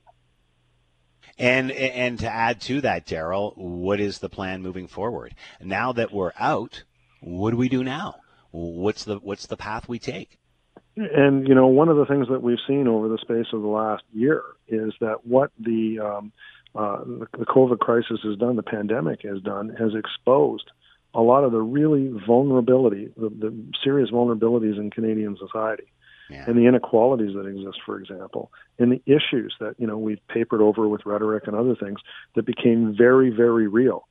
And 1.38 1.71
and 1.71 2.19
to 2.19 2.30
add 2.30 2.62
to 2.62 2.82
that, 2.82 3.06
Darrel, 3.06 3.54
what 3.56 3.99
is 3.99 4.19
the 4.19 4.30
plan 4.30 4.62
moving 4.62 4.88
forward? 4.88 5.34
Now 5.62 5.91
that 5.93 6.13
we're 6.13 6.32
out, 6.39 6.84
what 7.21 7.52
do 7.52 7.58
we 7.58 7.69
do 7.69 7.84
now? 7.84 8.15
What's 8.52 9.04
the 9.04 9.17
what's 9.17 9.47
the 9.47 9.58
path 9.58 9.89
we 9.89 9.99
take? 9.99 10.38
And 10.95 11.47
you 11.47 11.56
know, 11.56 11.67
one 11.67 11.89
of 11.89 11.97
the 11.97 12.06
things 12.06 12.28
that 12.30 12.43
we've 12.43 12.60
seen 12.67 12.88
over 12.88 13.10
the 13.10 13.17
space 13.17 13.47
of 13.52 13.62
the 13.62 13.67
last 13.67 14.04
year 14.13 14.43
is 14.67 14.93
that 15.02 15.26
what 15.26 15.52
the 15.60 15.99
um, 15.99 16.32
uh, 16.76 17.04
the, 17.04 17.28
the 17.39 17.45
COVID 17.45 17.80
crisis 17.80 18.19
has 18.23 18.38
done, 18.38 18.56
the 18.56 18.63
pandemic 18.63 19.23
has 19.23 19.41
done, 19.41 19.69
has 19.80 19.91
exposed 19.95 20.69
a 21.13 21.21
lot 21.21 21.43
of 21.43 21.52
the 21.52 21.62
really 21.62 22.12
vulnerability, 22.26 23.12
the, 23.15 23.30
the 23.30 23.54
serious 23.84 24.10
vulnerabilities 24.10 24.78
in 24.78 24.89
Canadian 24.89 25.38
society 25.38 25.91
yeah. 26.30 26.45
and 26.47 26.58
the 26.58 26.65
inequalities 26.67 27.36
that 27.36 27.45
exist, 27.45 27.80
for 27.86 27.99
example, 27.99 28.52
and 28.80 28.91
the 28.91 29.02
issues 29.06 29.56
that 29.60 29.76
you 29.78 29.88
know 29.88 29.97
we've 29.97 30.26
papered 30.28 30.62
over 30.62 30.88
with 30.88 31.06
rhetoric 31.06 31.43
and 31.47 31.56
other 31.56 31.76
things 31.76 31.99
that 32.36 32.45
became 32.45 32.95
very, 32.97 33.30
very 33.30 33.67
real. 33.67 34.08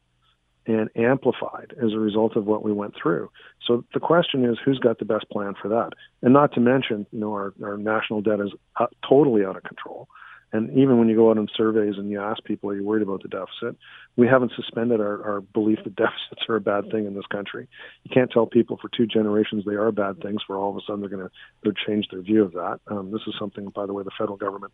and 0.64 0.88
amplified 0.94 1.74
as 1.84 1.92
a 1.92 1.98
result 1.98 2.36
of 2.36 2.46
what 2.46 2.62
we 2.62 2.72
went 2.72 2.94
through. 2.94 3.28
So 3.66 3.84
the 3.94 3.98
question 3.98 4.44
is, 4.44 4.56
who's 4.64 4.78
got 4.78 5.00
the 5.00 5.04
best 5.04 5.28
plan 5.28 5.54
for 5.60 5.68
that? 5.70 5.90
And 6.22 6.32
not 6.32 6.52
to 6.54 6.60
mention, 6.60 7.04
you 7.10 7.18
know, 7.18 7.32
our, 7.32 7.52
our 7.64 7.76
national 7.76 8.20
debt 8.22 8.38
is 8.38 8.52
uh, 8.76 8.86
totally 9.08 9.44
out 9.44 9.56
of 9.56 9.64
control. 9.64 10.06
And 10.52 10.70
even 10.76 10.98
when 10.98 11.08
you 11.08 11.16
go 11.16 11.30
out 11.30 11.38
on 11.38 11.48
surveys 11.56 11.94
and 11.96 12.10
you 12.10 12.20
ask 12.20 12.44
people, 12.44 12.70
are 12.70 12.74
you 12.74 12.84
worried 12.84 13.02
about 13.02 13.22
the 13.22 13.28
deficit? 13.28 13.78
We 14.16 14.26
haven't 14.26 14.52
suspended 14.54 15.00
our, 15.00 15.22
our 15.24 15.40
belief 15.40 15.78
that 15.84 15.96
deficits 15.96 16.42
are 16.48 16.56
a 16.56 16.60
bad 16.60 16.90
thing 16.90 17.06
in 17.06 17.14
this 17.14 17.26
country. 17.30 17.68
You 18.04 18.10
can't 18.12 18.30
tell 18.30 18.46
people 18.46 18.78
for 18.80 18.90
two 18.94 19.06
generations 19.06 19.64
they 19.64 19.74
are 19.74 19.90
bad 19.92 20.20
things 20.22 20.42
for 20.46 20.56
all 20.58 20.70
of 20.70 20.76
a 20.76 20.80
sudden 20.86 21.00
they're 21.00 21.08
going 21.08 21.28
to 21.64 21.72
change 21.86 22.06
their 22.10 22.22
view 22.22 22.44
of 22.44 22.52
that. 22.52 22.80
Um, 22.86 23.10
this 23.10 23.22
is 23.26 23.34
something, 23.38 23.70
by 23.74 23.86
the 23.86 23.94
way, 23.94 24.02
the 24.02 24.10
federal 24.18 24.36
government 24.36 24.72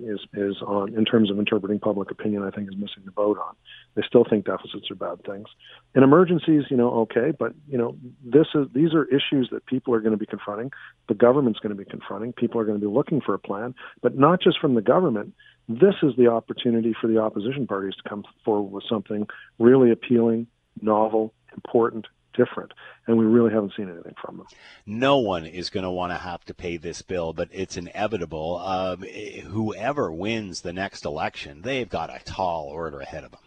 is 0.00 0.20
is 0.34 0.56
on 0.62 0.94
in 0.94 1.04
terms 1.04 1.30
of 1.30 1.38
interpreting 1.38 1.78
public 1.78 2.10
opinion. 2.10 2.42
I 2.42 2.50
think 2.50 2.68
is 2.68 2.76
missing 2.76 3.02
the 3.04 3.10
boat 3.10 3.38
on. 3.38 3.54
They 3.94 4.02
still 4.06 4.24
think 4.28 4.44
deficits 4.44 4.90
are 4.90 4.94
bad 4.94 5.24
things. 5.24 5.46
In 5.94 6.02
emergencies, 6.02 6.64
you 6.70 6.76
know, 6.76 6.90
okay, 7.00 7.32
but 7.36 7.52
you 7.68 7.78
know, 7.78 7.96
this 8.24 8.46
is 8.54 8.68
these 8.74 8.94
are 8.94 9.04
issues 9.04 9.48
that 9.52 9.66
people 9.66 9.94
are 9.94 10.00
going 10.00 10.12
to 10.12 10.18
be 10.18 10.26
confronting. 10.26 10.70
The 11.08 11.14
government's 11.14 11.58
going 11.58 11.76
to 11.76 11.84
be 11.84 11.88
confronting. 11.88 12.32
People 12.32 12.60
are 12.60 12.64
going 12.64 12.80
to 12.80 12.86
be 12.86 12.92
looking 12.92 13.20
for 13.20 13.34
a 13.34 13.38
plan, 13.38 13.74
but 14.02 14.16
not 14.16 14.40
just 14.40 14.60
from 14.60 14.74
the 14.74 14.82
government. 14.82 15.34
This 15.68 15.94
is 16.02 16.12
the 16.16 16.28
opportunity 16.28 16.94
for 17.00 17.06
the 17.06 17.18
opposition 17.18 17.66
parties 17.66 17.94
to 18.02 18.08
come 18.08 18.24
forward 18.44 18.72
with 18.72 18.84
something 18.88 19.26
really 19.58 19.90
appealing, 19.90 20.46
novel, 20.80 21.32
important, 21.54 22.06
different, 22.34 22.72
and 23.06 23.16
we 23.16 23.24
really 23.24 23.52
haven't 23.52 23.72
seen 23.76 23.90
anything 23.90 24.14
from 24.20 24.38
them. 24.38 24.46
No 24.86 25.18
one 25.18 25.46
is 25.46 25.70
going 25.70 25.84
to 25.84 25.90
want 25.90 26.12
to 26.12 26.18
have 26.18 26.44
to 26.46 26.54
pay 26.54 26.76
this 26.76 27.02
bill, 27.02 27.32
but 27.32 27.48
it's 27.52 27.76
inevitable. 27.76 28.58
Um, 28.58 29.02
whoever 29.02 30.12
wins 30.12 30.60
the 30.60 30.72
next 30.72 31.04
election, 31.04 31.62
they've 31.62 31.88
got 31.88 32.10
a 32.10 32.22
tall 32.24 32.66
order 32.66 33.00
ahead 33.00 33.24
of 33.24 33.32
them. 33.32 33.40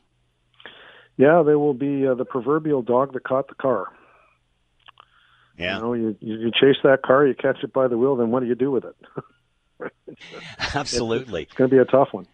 Yeah, 1.18 1.44
they 1.46 1.56
will 1.56 1.74
be 1.74 2.06
uh, 2.06 2.14
the 2.16 2.26
proverbial 2.26 2.82
dog 2.82 3.14
that 3.14 3.24
caught 3.24 3.48
the 3.48 3.56
car. 3.56 3.88
Yeah. 5.58 5.78
You 5.78 5.82
know, 5.82 5.94
you, 5.94 6.16
you 6.20 6.52
chase 6.52 6.76
that 6.84 7.02
car, 7.04 7.26
you 7.26 7.34
catch 7.34 7.64
it 7.64 7.72
by 7.72 7.88
the 7.88 7.98
wheel, 7.98 8.18
then 8.18 8.32
what 8.32 8.42
do 8.42 8.48
you 8.48 8.56
do 8.56 8.72
with 8.72 8.84
it? 8.84 8.96
Absolutely. 10.76 11.44
It's, 11.44 11.52
it's 11.52 11.58
going 11.58 11.70
to 11.70 11.76
be 11.76 11.82
a 11.82 11.86
tough 11.86 12.10
one. 12.12 12.28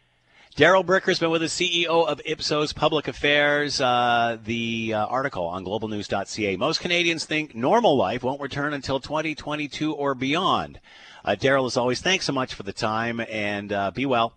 Darrel 0.55 0.83
Bricker's 0.83 1.17
been 1.17 1.29
with 1.31 1.41
the 1.41 1.47
CEO 1.47 2.05
of 2.05 2.21
Ipsos 2.25 2.73
Public 2.73 3.07
Affairs. 3.07 3.79
Uh, 3.79 4.37
the 4.43 4.93
uh, 4.93 5.05
article 5.05 5.45
on 5.45 5.63
globalnews.ca. 5.63 6.57
Most 6.57 6.81
Canadians 6.81 7.23
think 7.23 7.55
normal 7.55 7.95
life 7.95 8.21
won't 8.21 8.41
return 8.41 8.73
until 8.73 8.99
2022 8.99 9.93
or 9.93 10.13
beyond. 10.13 10.81
Uh, 11.23 11.35
Daryl, 11.39 11.67
as 11.67 11.77
always, 11.77 12.01
thanks 12.01 12.25
so 12.25 12.33
much 12.33 12.53
for 12.53 12.63
the 12.63 12.73
time 12.73 13.21
and 13.21 13.71
uh, 13.71 13.91
be 13.91 14.05
well. 14.05 14.33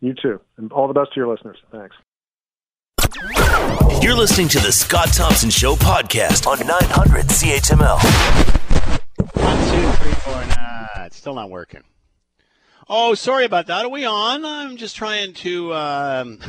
You 0.00 0.14
too. 0.14 0.40
And 0.58 0.70
all 0.70 0.86
the 0.86 0.94
best 0.94 1.12
to 1.14 1.20
your 1.20 1.28
listeners. 1.28 1.56
Thanks. 1.72 1.96
You're 4.00 4.14
listening 4.14 4.46
to 4.48 4.60
the 4.60 4.70
Scott 4.70 5.08
Thompson 5.12 5.50
Show 5.50 5.74
podcast 5.74 6.46
on 6.46 6.64
900 6.64 7.26
CHML. 7.26 7.98
One, 9.42 9.58
two, 9.70 10.02
three, 10.02 10.12
four. 10.12 10.34
Nah, 10.34 11.04
it's 11.06 11.16
still 11.16 11.34
not 11.34 11.50
working. 11.50 11.82
Oh, 12.90 13.14
sorry 13.14 13.44
about 13.44 13.66
that. 13.66 13.84
Are 13.84 13.90
we 13.90 14.06
on? 14.06 14.46
I'm 14.46 14.78
just 14.78 14.96
trying 14.96 15.34
to. 15.34 15.74
Um, 15.74 16.40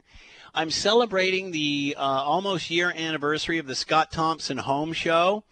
I'm 0.54 0.70
celebrating 0.70 1.50
the 1.50 1.96
uh, 1.98 2.00
almost 2.00 2.70
year 2.70 2.92
anniversary 2.94 3.58
of 3.58 3.66
the 3.66 3.74
Scott 3.74 4.12
Thompson 4.12 4.58
Home 4.58 4.92
Show. 4.92 5.42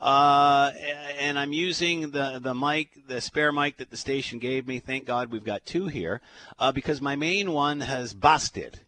Uh, 0.00 0.70
and 1.18 1.36
I'm 1.36 1.52
using 1.52 2.12
the, 2.12 2.38
the 2.40 2.54
mic, 2.54 3.08
the 3.08 3.20
spare 3.20 3.50
mic 3.50 3.78
that 3.78 3.90
the 3.90 3.96
station 3.96 4.38
gave 4.38 4.68
me. 4.68 4.78
Thank 4.78 5.04
God 5.04 5.32
we've 5.32 5.42
got 5.42 5.66
two 5.66 5.88
here 5.88 6.20
uh, 6.60 6.70
because 6.70 7.00
my 7.00 7.16
main 7.16 7.50
one 7.50 7.80
has 7.80 8.14
busted. 8.14 8.78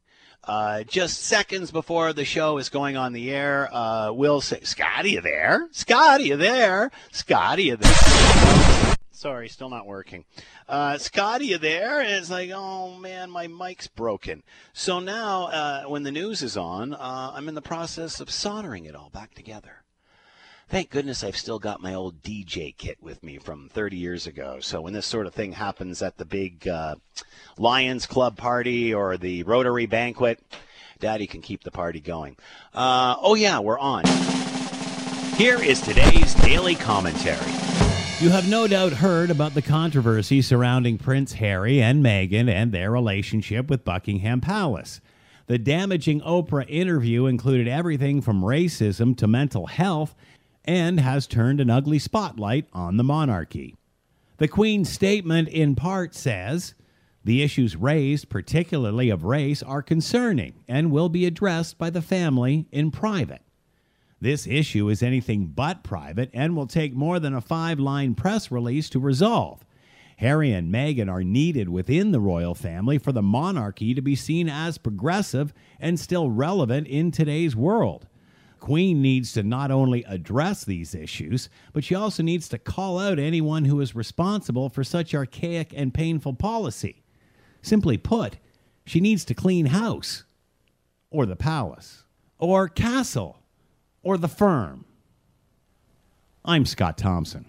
Uh, 0.45 0.85
just 0.85 1.25
seconds 1.25 1.73
before 1.73 2.13
the 2.13 2.25
show 2.25 2.59
is 2.59 2.69
going 2.69 2.97
on 2.97 3.13
the 3.13 3.33
air, 3.33 3.69
uh, 3.73 4.13
Will 4.13 4.41
say, 4.41 4.61
Scott, 4.63 5.05
are 5.05 5.09
you 5.09 5.21
there? 5.21 5.69
Scott, 5.73 6.21
are 6.21 6.25
you 6.25 6.37
there? 6.37 6.93
Scott, 7.11 7.59
are 7.59 7.63
you 7.63 7.75
there? 7.75 8.60
Sorry, 9.21 9.51
still 9.51 9.69
not 9.69 9.87
working. 9.87 10.25
Uh, 10.67 10.97
Scott, 10.97 11.45
you 11.45 11.59
there? 11.59 12.01
And 12.01 12.09
it's 12.09 12.31
like, 12.31 12.51
oh 12.55 12.95
man, 12.95 13.31
my 13.31 13.49
mic's 13.49 13.87
broken. 13.87 14.43
So 14.73 14.99
now, 14.99 15.49
uh, 15.49 15.83
when 15.83 16.05
the 16.05 16.11
news 16.11 16.41
is 16.41 16.57
on, 16.57 16.95
uh, 16.95 17.33
I'm 17.35 17.47
in 17.47 17.55
the 17.55 17.61
process 17.61 18.21
of 18.21 18.31
soldering 18.31 18.87
it 18.87 18.97
all 18.97 19.11
back 19.11 19.35
together. 19.35 19.83
Thank 20.71 20.89
goodness 20.89 21.23
I've 21.23 21.37
still 21.37 21.59
got 21.59 21.83
my 21.83 21.93
old 21.93 22.23
DJ 22.23 22.75
kit 22.75 22.97
with 23.03 23.23
me 23.23 23.37
from 23.37 23.69
30 23.69 23.99
years 23.99 24.27
ago. 24.27 24.57
So 24.61 24.81
when 24.81 24.95
this 24.95 25.05
sort 25.05 25.27
of 25.27 25.35
thing 25.35 25.53
happens 25.53 26.01
at 26.01 26.17
the 26.17 26.25
big 26.25 26.67
uh, 26.67 26.95
Lions 27.59 28.07
Club 28.07 28.39
party 28.39 28.95
or 28.95 29.19
the 29.19 29.43
Rotary 29.43 29.85
banquet, 29.85 30.41
Daddy 30.99 31.27
can 31.27 31.43
keep 31.43 31.63
the 31.63 31.71
party 31.71 32.01
going. 32.01 32.39
Uh, 32.73 33.17
oh, 33.21 33.35
yeah, 33.35 33.59
we're 33.59 33.79
on. 33.79 34.05
Here 35.37 35.63
is 35.63 35.83
today's 35.83 36.35
daily 36.37 36.75
commentary. 36.75 37.70
You 38.21 38.29
have 38.29 38.51
no 38.51 38.67
doubt 38.67 38.93
heard 38.93 39.31
about 39.31 39.55
the 39.55 39.63
controversy 39.63 40.43
surrounding 40.43 40.99
Prince 40.99 41.33
Harry 41.33 41.81
and 41.81 42.05
Meghan 42.05 42.51
and 42.51 42.71
their 42.71 42.91
relationship 42.91 43.71
with 43.71 43.83
Buckingham 43.83 44.43
Palace. 44.43 45.01
The 45.47 45.57
damaging 45.57 46.21
Oprah 46.21 46.67
interview 46.69 47.25
included 47.25 47.67
everything 47.67 48.21
from 48.21 48.43
racism 48.43 49.17
to 49.17 49.27
mental 49.27 49.69
health 49.69 50.15
and 50.67 51.01
has 51.01 51.27
turned 51.27 51.63
an 51.63 51.71
ugly 51.71 51.99
spotlight 51.99 52.67
on 52.75 52.99
the 52.99 53.05
monarchy. 53.05 53.75
The 54.37 54.49
Queen's 54.49 54.91
statement, 54.91 55.49
in 55.49 55.75
part, 55.75 56.15
says 56.15 56.75
the 57.25 57.43
issues 57.43 57.75
raised, 57.75 58.29
particularly 58.29 59.09
of 59.09 59.25
race, 59.25 59.63
are 59.63 59.81
concerning 59.81 60.63
and 60.69 60.93
will 60.93 61.09
be 61.09 61.25
addressed 61.25 61.79
by 61.79 61.89
the 61.89 62.03
family 62.03 62.67
in 62.71 62.91
private. 62.91 63.41
This 64.21 64.47
issue 64.47 64.89
is 64.91 65.03
anything 65.03 65.47
but 65.47 65.83
private 65.83 66.31
and 66.35 66.55
will 66.55 66.67
take 66.67 66.93
more 66.93 67.19
than 67.19 67.35
a 67.35 67.41
five 67.41 67.81
line 67.81 68.15
press 68.15 68.51
release 68.51 68.91
to 68.91 69.01
resolve. 69.01 69.65
Harry 70.19 70.53
and 70.53 70.73
Meghan 70.73 71.11
are 71.11 71.25
needed 71.25 71.71
within 71.71 72.13
the 72.13 72.21
royal 72.21 72.55
family 72.55 72.99
for 72.99 73.11
the 73.11 73.23
monarchy 73.23 73.95
to 73.95 74.03
be 74.03 74.15
seen 74.15 74.51
as 74.51 74.77
progressive 74.77 75.55
and 75.79 75.99
still 75.99 76.29
relevant 76.29 76.87
in 76.87 77.11
today's 77.11 77.57
world. 77.57 78.07
Queen 78.59 79.01
needs 79.01 79.33
to 79.33 79.43
not 79.43 79.71
only 79.71 80.05
address 80.05 80.63
these 80.65 80.95
issues, 80.95 81.49
but 81.73 81.83
she 81.83 81.95
also 81.95 82.23
needs 82.23 82.47
to 82.51 82.59
call 82.59 82.99
out 82.99 83.19
anyone 83.19 83.65
who 83.65 83.81
is 83.81 83.95
responsible 83.95 84.69
for 84.69 84.85
such 84.85 85.15
archaic 85.15 85.73
and 85.75 85.95
painful 85.95 86.35
policy. 86.35 87.03
Simply 87.63 87.97
put, 87.97 88.37
she 88.85 89.01
needs 89.01 89.25
to 89.25 89.35
clean 89.35 89.67
house, 89.67 90.25
or 91.11 91.25
the 91.25 91.37
palace, 91.37 92.05
or 92.39 92.69
castle, 92.69 93.40
or 94.03 94.17
the 94.17 94.29
firm. 94.29 94.85
I'm 96.45 96.65
Scott 96.67 96.97
Thompson. 96.97 97.47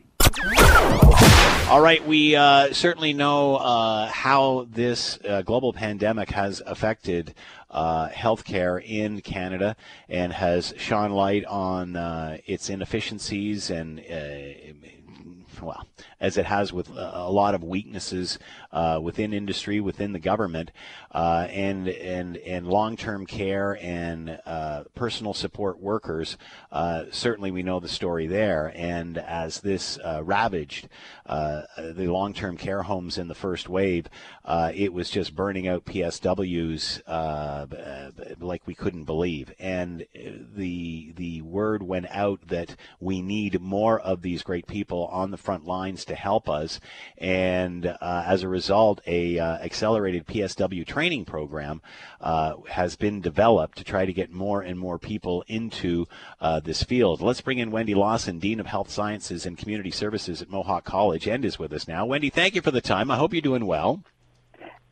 All 1.70 1.80
right, 1.80 2.06
we 2.06 2.36
uh, 2.36 2.74
certainly 2.74 3.14
know 3.14 3.56
uh, 3.56 4.08
how 4.08 4.68
this 4.70 5.18
uh, 5.26 5.42
global 5.42 5.72
pandemic 5.72 6.30
has 6.32 6.62
affected 6.66 7.34
uh, 7.70 8.10
healthcare 8.10 8.84
in 8.86 9.22
Canada 9.22 9.78
and 10.10 10.34
has 10.34 10.74
shone 10.78 11.12
light 11.12 11.46
on 11.46 11.96
uh, 11.96 12.38
its 12.46 12.70
inefficiencies 12.70 13.70
and 13.70 14.00
uh, 14.02 14.74
well, 15.62 15.86
as 16.20 16.38
it 16.38 16.46
has 16.46 16.74
with 16.74 16.90
a 16.90 17.30
lot 17.30 17.56
of 17.56 17.64
weaknesses 17.64 18.40
uh, 18.74 19.00
within 19.02 19.34
industry, 19.34 19.80
within 19.80 20.14
the 20.14 20.20
government, 20.20 20.72
uh, 21.12 21.48
and 21.50 21.88
and 21.88 22.38
and 22.38 22.68
long-term 22.68 23.26
care 23.26 23.78
and 23.82 24.40
uh, 24.46 24.84
personal 24.96 25.34
support 25.34 25.80
workers. 25.80 26.38
Uh, 26.72 27.04
certainly, 27.12 27.52
we 27.52 27.64
know 27.64 27.80
the 27.80 27.90
story 27.90 28.28
there. 28.28 28.72
And 28.76 29.18
as 29.18 29.60
this 29.60 29.98
uh, 30.00 30.24
ravaged 30.24 30.88
uh, 31.26 31.64
the 31.78 32.08
long-term 32.08 32.58
care 32.58 32.84
homes 32.84 33.18
in 33.18 33.28
the 33.28 33.36
first 33.36 33.68
wave, 33.68 34.08
it 34.74 34.94
was 34.94 35.10
just 35.10 35.36
burning 35.36 35.68
out 35.68 35.86
PSWs 35.86 37.02
like 38.40 38.62
we 38.66 38.76
couldn't 38.76 39.04
believe. 39.04 39.54
And 39.60 40.06
the 40.14 41.12
the 41.16 41.42
word 41.42 41.84
went 41.84 42.08
out 42.10 42.48
that 42.48 42.76
we 43.00 43.22
need 43.22 43.60
more 43.60 44.00
of 44.00 44.22
these 44.22 44.44
great 44.44 44.68
people 44.68 45.08
on 45.08 45.32
the 45.32 45.38
front 45.38 45.66
lines 45.66 46.06
to 46.06 46.16
help 46.16 46.48
us. 46.48 46.80
And 47.18 47.98
as 48.02 48.44
a 48.44 48.48
result, 48.48 48.61
a 48.70 49.40
uh, 49.40 49.58
accelerated 49.58 50.28
PSW 50.28 50.86
training 50.86 51.26
program 51.26 51.82
uh, 52.20 52.56
has 52.70 52.96
been 52.96 53.22
developed 53.22 53.78
to 53.78 53.84
try 53.84 54.06
to 54.06 54.14
get 54.14 54.32
more 54.32 54.62
and 54.62 54.78
more 54.78 55.00
people 55.00 55.44
into 55.48 56.06
uh, 56.40 56.60
this 56.60 56.84
field. 56.84 57.22
Let's 57.22 57.42
bring 57.42 57.58
in 57.58 57.72
Wendy 57.72 57.96
Lawson, 57.96 58.40
Dean 58.40 58.60
of 58.60 58.68
Health 58.68 58.90
Sciences 58.90 59.46
and 59.46 59.58
Community 59.58 59.92
Services 59.92 60.42
at 60.42 60.50
Mohawk 60.50 60.84
College, 60.84 61.28
and 61.28 61.44
is 61.44 61.58
with 61.58 61.74
us 61.74 61.88
now. 61.88 62.06
Wendy, 62.06 62.30
thank 62.30 62.56
you 62.56 62.62
for 62.62 62.72
the 62.72 62.82
time. 62.82 63.10
I 63.10 63.18
hope 63.18 63.34
you're 63.34 63.42
doing 63.42 63.66
well. 63.66 64.04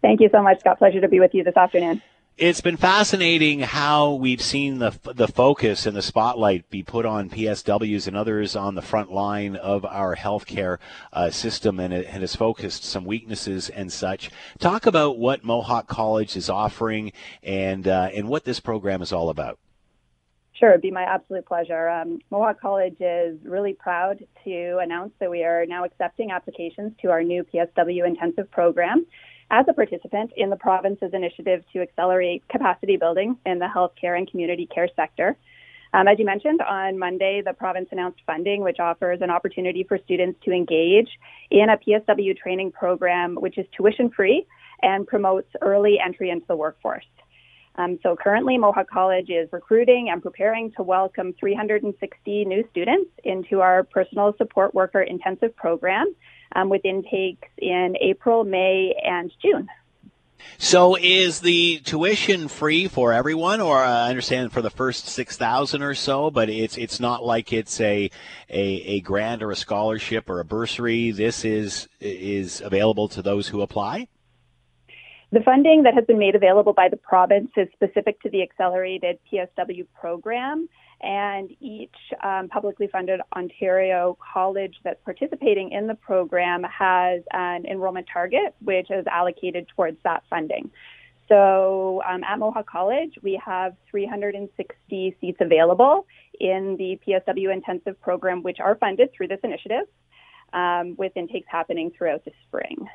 Thank 0.02 0.22
you 0.22 0.30
so 0.32 0.42
much, 0.42 0.62
Scott. 0.62 0.80
Pleasure 0.80 1.02
to 1.02 1.10
be 1.10 1.20
with 1.20 1.34
you 1.34 1.44
this 1.44 1.58
afternoon 1.58 2.02
it's 2.40 2.62
been 2.62 2.78
fascinating 2.78 3.60
how 3.60 4.14
we've 4.14 4.42
seen 4.42 4.80
the 4.80 4.98
the 5.14 5.28
focus 5.28 5.86
and 5.86 5.96
the 5.96 6.02
spotlight 6.02 6.70
be 6.70 6.82
put 6.82 7.06
on 7.06 7.30
PSWs 7.30 8.08
and 8.08 8.16
others 8.16 8.56
on 8.56 8.76
the 8.76 8.82
front 8.82 9.12
line 9.12 9.58
of 9.58 9.84
our 9.84 10.16
healthcare 10.16 10.78
uh, 11.12 11.30
system, 11.30 11.82
and 11.82 11.94
it, 11.94 12.06
it, 12.06 12.22
has 12.22 12.36
focused 12.38 12.86
some 12.86 13.04
weaknesses 13.04 13.70
and 13.70 13.92
such. 13.92 14.32
Talk 14.58 14.86
about 14.86 15.18
what 15.18 15.44
Mohawk 15.44 15.88
College 15.88 16.38
is 16.38 16.50
offering 16.50 17.12
and 17.44 17.88
uh, 17.88 18.10
and 18.14 18.30
what 18.30 18.46
this 18.46 18.62
program 18.62 19.02
is 19.02 19.12
all 19.12 19.30
about. 19.30 19.60
Sure, 20.54 20.70
it'd 20.70 20.82
be 20.82 20.92
my 20.92 21.04
absolute 21.04 21.46
pleasure. 21.46 21.90
Um, 21.90 22.20
Mohawk 22.32 22.62
College 22.62 22.98
is 23.02 23.38
really 23.44 23.74
proud 23.74 24.24
to 24.46 24.78
announce 24.82 25.12
that 25.20 25.30
we 25.30 25.44
are 25.44 25.66
now 25.66 25.84
accepting 25.84 26.32
applications 26.32 26.94
to 27.02 27.10
our 27.10 27.22
new 27.22 27.44
PSW 27.44 28.08
intensive 28.08 28.50
program 28.50 29.06
as 29.52 29.66
a 29.68 29.74
participant 29.74 30.32
in 30.38 30.50
the 30.50 30.56
province's 30.56 31.14
initiative 31.14 31.64
to 31.74 31.82
accelerate 31.82 32.48
capacity 32.50 32.98
building 32.98 33.38
in 33.46 33.60
the 33.60 33.68
healthcare 33.68 34.18
and 34.18 34.30
community 34.30 34.68
care 34.68 34.90
sector. 34.96 35.36
Um, 35.92 36.08
as 36.08 36.20
you 36.20 36.26
mentioned, 36.26 36.62
on 36.62 37.00
Monday, 37.00 37.42
the 37.44 37.54
province 37.54 37.90
announced 37.92 38.20
funding, 38.28 38.62
which 38.62 38.80
offers 38.80 39.20
an 39.22 39.32
opportunity 39.32 39.84
for 39.84 39.98
students 40.06 40.40
to 40.46 40.52
engage 40.52 41.10
in 41.50 41.68
a 41.70 41.78
PSW 41.78 42.38
training 42.38 42.72
program, 42.72 43.36
which 43.36 43.58
is 43.58 43.66
tuition 43.76 44.12
free 44.12 44.46
and 44.84 45.08
promotes 45.08 45.50
early 45.62 45.98
entry 46.04 46.30
into 46.30 46.46
the 46.48 46.56
workforce. 46.56 47.06
Um, 47.76 47.98
so 48.04 48.16
currently, 48.16 48.58
Mohawk 48.58 48.90
College 48.90 49.30
is 49.30 49.50
recruiting 49.52 50.10
and 50.12 50.22
preparing 50.22 50.72
to 50.74 50.84
welcome 50.84 51.34
360 51.40 52.46
new 52.46 52.68
students 52.70 53.10
into 53.24 53.62
our 53.62 53.84
personal 53.84 54.36
support 54.38 54.76
worker 54.76 55.02
intensive 55.02 55.56
program 55.56 56.14
um, 56.56 56.70
with 56.70 56.84
intakes 56.86 57.48
in 57.58 57.96
April, 58.02 58.44
May, 58.44 58.96
and 59.04 59.32
June. 59.42 59.68
So 60.58 60.96
is 60.96 61.42
the 61.42 61.80
tuition 61.80 62.48
free 62.48 62.88
for 62.88 63.14
everyone, 63.14 63.62
or 63.62 63.84
uh, 63.84 64.06
I 64.06 64.10
understand 64.10 64.52
for 64.52 64.62
the 64.62 64.70
first 64.70 65.08
six 65.08 65.38
thousand 65.38 65.84
or 65.84 65.94
so, 65.94 66.32
but 66.32 66.50
it's 66.50 66.78
it's 66.78 67.00
not 67.00 67.24
like 67.24 67.54
it's 67.54 67.80
a, 67.80 68.10
a 68.50 68.60
a 68.60 69.00
grant 69.02 69.44
or 69.44 69.52
a 69.52 69.56
scholarship 69.56 70.30
or 70.30 70.40
a 70.40 70.46
bursary. 70.46 71.12
This 71.12 71.46
is 71.46 71.88
is 72.00 72.62
available 72.62 73.08
to 73.10 73.22
those 73.22 73.48
who 73.48 73.62
apply. 73.62 74.08
The 75.32 75.42
funding 75.42 75.84
that 75.84 75.94
has 75.94 76.06
been 76.06 76.18
made 76.18 76.36
available 76.36 76.74
by 76.74 76.90
the 76.90 76.98
province 76.98 77.52
is 77.56 77.68
specific 77.74 78.20
to 78.22 78.30
the 78.30 78.42
accelerated 78.42 79.20
PSW 79.32 79.86
program, 79.94 80.68
and 81.02 81.50
each 81.62 81.96
um, 82.24 82.50
publicly 82.50 82.88
funded 82.88 83.22
Ontario 83.36 84.18
college 84.34 84.76
that's 84.84 85.02
participating 85.06 85.72
in 85.72 85.88
the 85.88 85.96
program 85.96 86.64
has 86.64 87.22
an 87.32 87.66
enrollment 87.66 88.08
target, 88.12 88.54
which 88.62 88.92
is 88.92 89.06
allocated 89.08 89.68
towards 89.76 89.98
that 90.04 90.24
funding. 90.30 90.70
So 91.30 92.02
um, 92.08 92.24
at 92.24 92.40
Mohawk 92.40 92.68
College, 92.68 93.14
we 93.22 93.40
have 93.46 93.76
360 93.92 95.16
seats 95.22 95.38
available 95.40 96.08
in 96.40 96.76
the 96.78 97.00
PSW 97.08 97.54
intensive 97.54 98.02
program, 98.02 98.42
which 98.42 98.60
are 98.60 98.76
funded 98.76 99.14
through 99.14 99.28
this 99.28 99.40
initiative, 99.44 99.86
um, 100.54 100.96
with 100.98 101.16
intakes 101.16 101.48
happening 101.50 101.92
throughout 101.92 102.26
the 102.26 102.32
spring. 102.48 102.88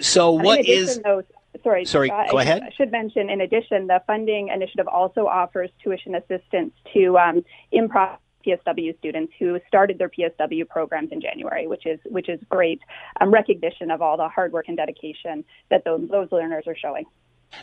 So, 0.00 0.32
what 0.32 0.66
is? 0.66 1.00
Though, 1.00 1.22
sorry, 1.62 1.84
sorry. 1.84 2.10
Uh, 2.10 2.30
go 2.30 2.38
ahead. 2.38 2.62
I 2.62 2.70
should 2.76 2.90
mention, 2.90 3.30
in 3.30 3.40
addition, 3.40 3.86
the 3.86 4.02
funding 4.06 4.48
initiative 4.48 4.88
also 4.88 5.26
offers 5.26 5.70
tuition 5.82 6.14
assistance 6.14 6.72
to 6.94 7.18
um, 7.18 7.44
improv 7.72 8.18
PSW 8.46 8.96
students 8.98 9.32
who 9.38 9.58
started 9.68 9.98
their 9.98 10.08
PSW 10.08 10.68
programs 10.68 11.12
in 11.12 11.20
January, 11.20 11.66
which 11.66 11.86
is 11.86 12.00
which 12.06 12.28
is 12.28 12.40
great 12.48 12.80
um, 13.20 13.32
recognition 13.32 13.90
of 13.90 14.02
all 14.02 14.16
the 14.16 14.28
hard 14.28 14.52
work 14.52 14.66
and 14.68 14.76
dedication 14.76 15.44
that 15.70 15.84
those, 15.84 16.08
those 16.10 16.28
learners 16.32 16.64
are 16.66 16.76
showing. 16.76 17.04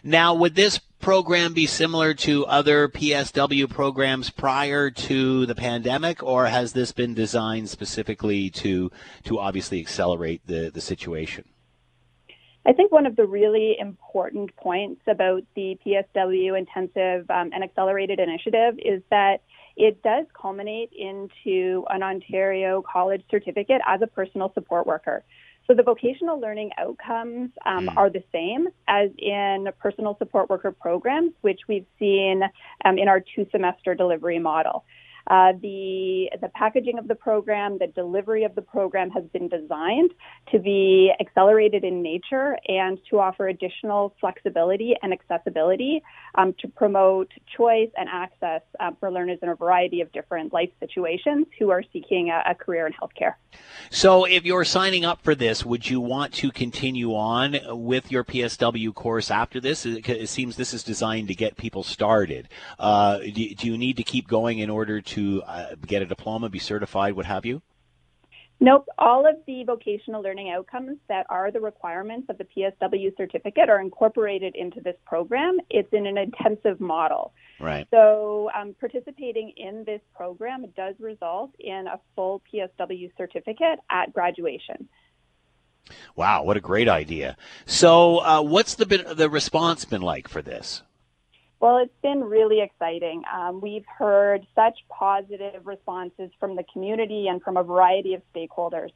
Now, 0.04 0.36
would 0.36 0.56
this 0.56 0.78
program 0.78 1.54
be 1.54 1.66
similar 1.66 2.14
to 2.14 2.46
other 2.46 2.88
PSW 2.88 3.70
programs 3.70 4.30
prior 4.30 4.92
to 4.92 5.46
the 5.48 5.56
pandemic, 5.56 6.22
or 6.22 6.46
has 6.46 6.74
this 6.74 6.92
been 6.92 7.14
designed 7.14 7.70
specifically 7.70 8.50
to 8.52 8.92
to 9.24 9.40
obviously 9.40 9.80
accelerate 9.80 10.46
the, 10.46 10.70
the 10.74 10.82
situation? 10.82 11.46
I 12.70 12.74
think 12.74 12.92
one 12.92 13.08
of 13.08 13.16
the 13.16 13.26
really 13.26 13.76
important 13.80 14.56
points 14.56 15.02
about 15.08 15.42
the 15.56 15.76
PSW 15.84 16.56
intensive 16.56 17.28
um, 17.32 17.50
and 17.52 17.64
accelerated 17.64 18.20
initiative 18.20 18.76
is 18.78 19.02
that 19.10 19.38
it 19.76 20.04
does 20.04 20.28
culminate 20.40 20.92
into 20.96 21.84
an 21.90 22.04
Ontario 22.04 22.84
college 22.84 23.24
certificate 23.32 23.82
as 23.88 24.04
a 24.04 24.08
personal 24.08 24.52
support 24.54 24.86
worker. 24.86 25.24
So 25.66 25.74
the 25.74 25.82
vocational 25.82 26.40
learning 26.40 26.70
outcomes 26.78 27.50
um, 27.66 27.88
mm. 27.88 27.98
are 27.98 28.12
the 28.12 28.24
same 28.32 28.68
as 28.88 29.10
in 29.18 29.70
personal 29.80 30.16
support 30.20 30.52
worker 30.52 30.72
programs, 30.72 31.32
which 31.42 31.62
we've 31.68 31.88
seen 31.98 32.44
um, 32.86 33.00
in 33.00 33.08
our 33.08 33.20
two 33.36 33.48
semester 33.52 33.96
delivery 33.96 34.38
model. 34.38 34.86
Uh, 35.30 35.54
the 35.62 36.30
the 36.42 36.50
packaging 36.56 36.98
of 36.98 37.08
the 37.08 37.16
program, 37.16 37.78
the 37.78 37.88
delivery 37.88 38.44
of 38.44 38.56
the 38.56 38.62
program 38.62 39.12
has 39.12 39.24
been 39.32 39.48
designed 39.48 40.12
to 40.52 40.60
be 40.60 41.12
accelerated 41.20 41.84
in 41.84 42.02
nature 42.02 42.58
and 42.68 42.98
to 43.10 43.20
offer 43.20 43.48
additional 43.48 44.16
flexibility 44.20 44.96
and 45.04 45.14
accessibility 45.14 46.02
um, 46.36 46.54
to 46.60 46.68
promote 46.68 47.32
choice 47.56 47.90
and 47.98 48.10
access 48.12 48.62
uh, 48.80 48.92
for 49.00 49.12
learners 49.12 49.38
in 49.42 49.50
a 49.50 49.56
variety 49.56 50.02
of 50.02 50.12
different 50.12 50.52
life 50.52 50.70
situations 50.80 51.46
who 51.60 51.70
are 51.70 51.84
seeking 51.94 52.30
a, 52.30 52.52
a 52.52 52.56
career 52.56 52.88
in 52.88 52.94
healthcare. 52.94 53.36
So, 53.92 54.26
if 54.26 54.46
you're 54.46 54.66
signing 54.66 55.06
up 55.06 55.22
for 55.22 55.36
this, 55.36 55.66
would 55.66 55.90
you 55.90 56.02
want 56.02 56.34
to 56.36 56.52
continue 56.52 57.14
on 57.16 57.58
with 57.70 58.12
your 58.12 58.24
PSW 58.24 58.94
course 58.94 59.30
after 59.30 59.60
this? 59.60 59.86
It, 59.86 60.30
seems 60.30 60.56
this 60.56 60.74
is 60.74 60.84
designed 60.84 61.28
to 61.30 61.36
get 61.36 61.58
people 61.58 61.84
started. 61.84 62.50
Uh, 62.78 63.20
do, 63.20 63.56
do 63.56 63.68
you 63.68 63.78
need 63.78 63.98
to 63.98 64.04
keep 64.04 64.28
going 64.28 64.60
in 64.60 64.70
order 64.70 65.02
to 65.02 65.19
to 65.20 65.44
uh, 65.44 65.76
get 65.86 66.02
a 66.02 66.06
diploma, 66.06 66.50
be 66.50 66.60
certified, 66.60 67.14
what 67.14 67.26
have 67.26 67.46
you? 67.46 67.62
Nope. 68.62 68.88
All 68.98 69.26
of 69.26 69.36
the 69.48 69.64
vocational 69.64 70.22
learning 70.22 70.52
outcomes 70.52 70.98
that 71.08 71.26
are 71.30 71.50
the 71.50 71.62
requirements 71.62 72.28
of 72.30 72.38
the 72.38 72.44
PSW 72.44 73.16
certificate 73.16 73.70
are 73.70 73.80
incorporated 73.80 74.54
into 74.56 74.82
this 74.82 74.98
program. 75.06 75.58
It's 75.70 75.88
in 75.94 76.06
an 76.06 76.18
intensive 76.18 76.82
model. 76.82 77.32
Right. 77.62 77.88
So, 77.90 78.50
um, 78.54 78.76
participating 78.78 79.54
in 79.56 79.86
this 79.86 80.02
program 80.14 80.66
does 80.76 80.96
result 81.00 81.52
in 81.60 81.88
a 81.88 82.00
full 82.16 82.42
PSW 82.52 83.12
certificate 83.18 83.80
at 83.90 84.14
graduation. 84.14 84.90
Wow, 86.16 86.44
what 86.44 86.58
a 86.58 86.62
great 86.62 86.90
idea! 86.90 87.38
So, 87.66 88.18
uh, 88.20 88.42
what's 88.42 88.76
the 88.76 88.86
been, 88.86 89.06
the 89.16 89.30
response 89.30 89.86
been 89.86 90.02
like 90.02 90.28
for 90.28 90.42
this? 90.42 90.84
Well, 91.60 91.78
it's 91.78 92.02
been 92.02 92.24
really 92.24 92.62
exciting. 92.62 93.24
Um, 93.34 93.60
we've 93.60 93.86
heard 93.86 94.48
such 94.56 94.80
positive 94.88 95.66
responses 95.66 96.32
from 96.40 96.56
the 96.56 96.64
community 96.72 97.28
and 97.28 97.42
from 97.42 97.58
a 97.58 97.64
variety 97.64 98.14
of 98.14 98.22
stakeholders. 98.34 98.92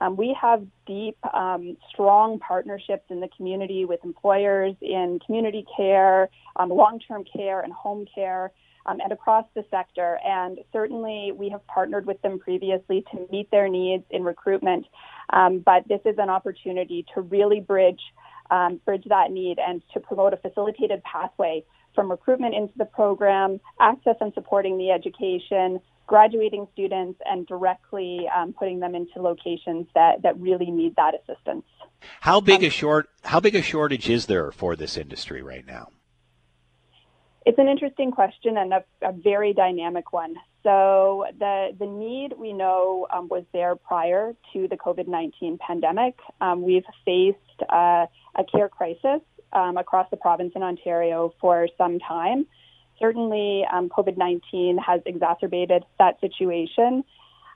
Um, 0.00 0.16
we 0.16 0.36
have 0.40 0.66
deep, 0.86 1.16
um, 1.34 1.76
strong 1.92 2.40
partnerships 2.40 3.04
in 3.10 3.20
the 3.20 3.28
community 3.36 3.84
with 3.84 4.00
employers 4.02 4.74
in 4.80 5.20
community 5.24 5.64
care, 5.76 6.28
um, 6.56 6.70
long 6.70 6.98
term 7.06 7.22
care, 7.22 7.60
and 7.60 7.72
home 7.72 8.06
care, 8.12 8.50
um, 8.86 8.98
and 9.00 9.12
across 9.12 9.44
the 9.54 9.64
sector. 9.70 10.18
And 10.24 10.58
certainly, 10.72 11.30
we 11.32 11.48
have 11.50 11.64
partnered 11.68 12.06
with 12.06 12.20
them 12.22 12.40
previously 12.40 13.04
to 13.12 13.28
meet 13.30 13.50
their 13.52 13.68
needs 13.68 14.04
in 14.10 14.24
recruitment. 14.24 14.86
Um, 15.32 15.60
but 15.60 15.86
this 15.86 16.00
is 16.04 16.16
an 16.18 16.30
opportunity 16.30 17.04
to 17.14 17.20
really 17.20 17.60
bridge. 17.60 18.00
bridge 18.84 19.04
that 19.08 19.30
need 19.30 19.60
and 19.60 19.80
to 19.92 20.00
promote 20.00 20.32
a 20.32 20.36
facilitated 20.38 21.04
pathway 21.04 21.62
from 21.94 22.10
recruitment 22.10 22.54
into 22.54 22.72
the 22.76 22.84
program, 22.84 23.60
access 23.80 24.16
and 24.20 24.32
supporting 24.34 24.78
the 24.78 24.90
education, 24.90 25.80
graduating 26.06 26.66
students, 26.72 27.20
and 27.24 27.46
directly 27.46 28.26
um, 28.36 28.52
putting 28.52 28.80
them 28.80 28.94
into 28.94 29.20
locations 29.20 29.86
that, 29.94 30.22
that 30.22 30.38
really 30.40 30.70
need 30.70 30.94
that 30.96 31.14
assistance. 31.14 31.64
How 32.20 32.40
big 32.40 32.60
um, 32.60 32.64
a 32.66 32.70
short 32.70 33.08
how 33.22 33.40
big 33.40 33.54
a 33.54 33.62
shortage 33.62 34.08
is 34.08 34.26
there 34.26 34.50
for 34.50 34.74
this 34.74 34.96
industry 34.96 35.42
right 35.42 35.66
now? 35.66 35.88
It's 37.46 37.58
an 37.58 37.68
interesting 37.68 38.10
question 38.10 38.56
and 38.58 38.72
a, 38.72 38.84
a 39.02 39.12
very 39.12 39.52
dynamic 39.52 40.12
one. 40.12 40.34
So 40.62 41.26
the 41.38 41.70
the 41.78 41.86
need 41.86 42.34
we 42.38 42.52
know 42.52 43.06
um, 43.12 43.28
was 43.28 43.44
there 43.52 43.76
prior 43.76 44.34
to 44.52 44.68
the 44.68 44.76
COVID 44.76 45.08
nineteen 45.08 45.58
pandemic. 45.58 46.18
Um, 46.40 46.62
we've 46.62 46.84
faced 47.04 47.38
uh, 47.68 48.06
a 48.34 48.44
care 48.50 48.68
crisis 48.68 49.20
um, 49.52 49.76
across 49.76 50.08
the 50.10 50.16
province 50.16 50.52
in 50.54 50.62
Ontario 50.62 51.34
for 51.40 51.68
some 51.76 51.98
time. 51.98 52.46
Certainly, 52.98 53.64
um, 53.72 53.88
COVID 53.88 54.16
19 54.16 54.78
has 54.78 55.00
exacerbated 55.06 55.84
that 55.98 56.20
situation. 56.20 57.04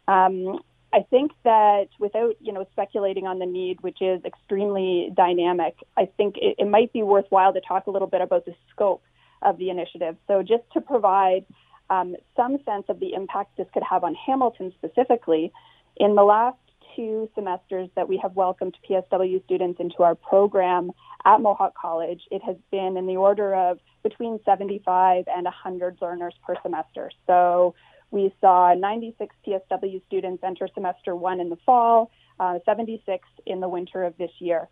Um, 0.08 0.60
I 0.92 1.00
think 1.10 1.32
that 1.42 1.88
without 1.98 2.36
you 2.40 2.52
know 2.52 2.66
speculating 2.72 3.26
on 3.26 3.38
the 3.38 3.46
need, 3.46 3.80
which 3.82 4.00
is 4.00 4.24
extremely 4.24 5.10
dynamic, 5.14 5.76
I 5.96 6.08
think 6.16 6.36
it, 6.38 6.56
it 6.58 6.68
might 6.68 6.92
be 6.92 7.02
worthwhile 7.02 7.52
to 7.52 7.60
talk 7.60 7.86
a 7.86 7.90
little 7.90 8.08
bit 8.08 8.20
about 8.20 8.44
the 8.44 8.54
scope 8.70 9.02
of 9.42 9.58
the 9.58 9.70
initiative. 9.70 10.16
So 10.26 10.42
just 10.42 10.62
to 10.72 10.80
provide 10.80 11.44
um, 11.90 12.16
some 12.36 12.58
sense 12.64 12.84
of 12.88 13.00
the 13.00 13.12
impact 13.12 13.56
this 13.56 13.66
could 13.74 13.82
have 13.82 14.04
on 14.04 14.14
Hamilton 14.14 14.72
specifically, 14.78 15.52
in 15.96 16.14
the 16.14 16.22
last 16.22 16.56
two 16.94 17.28
semesters 17.34 17.88
that 17.96 18.08
we 18.08 18.18
have 18.18 18.34
welcomed 18.34 18.76
PSW 18.88 19.44
students 19.44 19.80
into 19.80 20.02
our 20.02 20.14
program 20.14 20.90
at 21.24 21.40
Mohawk 21.40 21.74
College, 21.76 22.22
it 22.30 22.42
has 22.42 22.56
been 22.70 22.96
in 22.96 23.06
the 23.06 23.16
order 23.16 23.54
of 23.54 23.78
between 24.02 24.38
75 24.44 25.24
and 25.26 25.44
100 25.44 25.98
learners 26.00 26.34
per 26.46 26.54
semester. 26.62 27.10
So 27.26 27.74
we 28.10 28.32
saw 28.40 28.74
96 28.74 29.34
PSW 29.46 30.04
students 30.06 30.42
enter 30.44 30.68
semester 30.74 31.16
one 31.16 31.40
in 31.40 31.48
the 31.48 31.58
fall, 31.66 32.10
uh, 32.38 32.58
76 32.64 33.26
in 33.46 33.60
the 33.60 33.68
winter 33.68 34.04
of 34.04 34.16
this 34.18 34.30
year. 34.38 34.68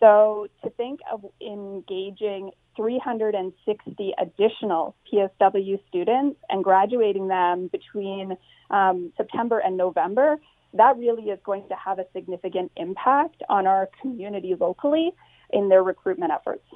So 0.00 0.48
to 0.62 0.70
think 0.70 1.00
of 1.12 1.24
engaging 1.40 2.50
360 2.76 4.14
additional 4.20 4.96
PSW 5.12 5.78
students 5.88 6.38
and 6.50 6.64
graduating 6.64 7.28
them 7.28 7.68
between 7.68 8.36
um, 8.70 9.12
September 9.16 9.60
and 9.60 9.76
November, 9.76 10.38
that 10.74 10.96
really 10.98 11.30
is 11.30 11.38
going 11.44 11.66
to 11.68 11.74
have 11.76 11.98
a 11.98 12.04
significant 12.12 12.70
impact 12.76 13.42
on 13.48 13.66
our 13.66 13.88
community 14.00 14.54
locally 14.58 15.12
in 15.50 15.68
their 15.68 15.82
recruitment 15.82 16.32
efforts. 16.32 16.66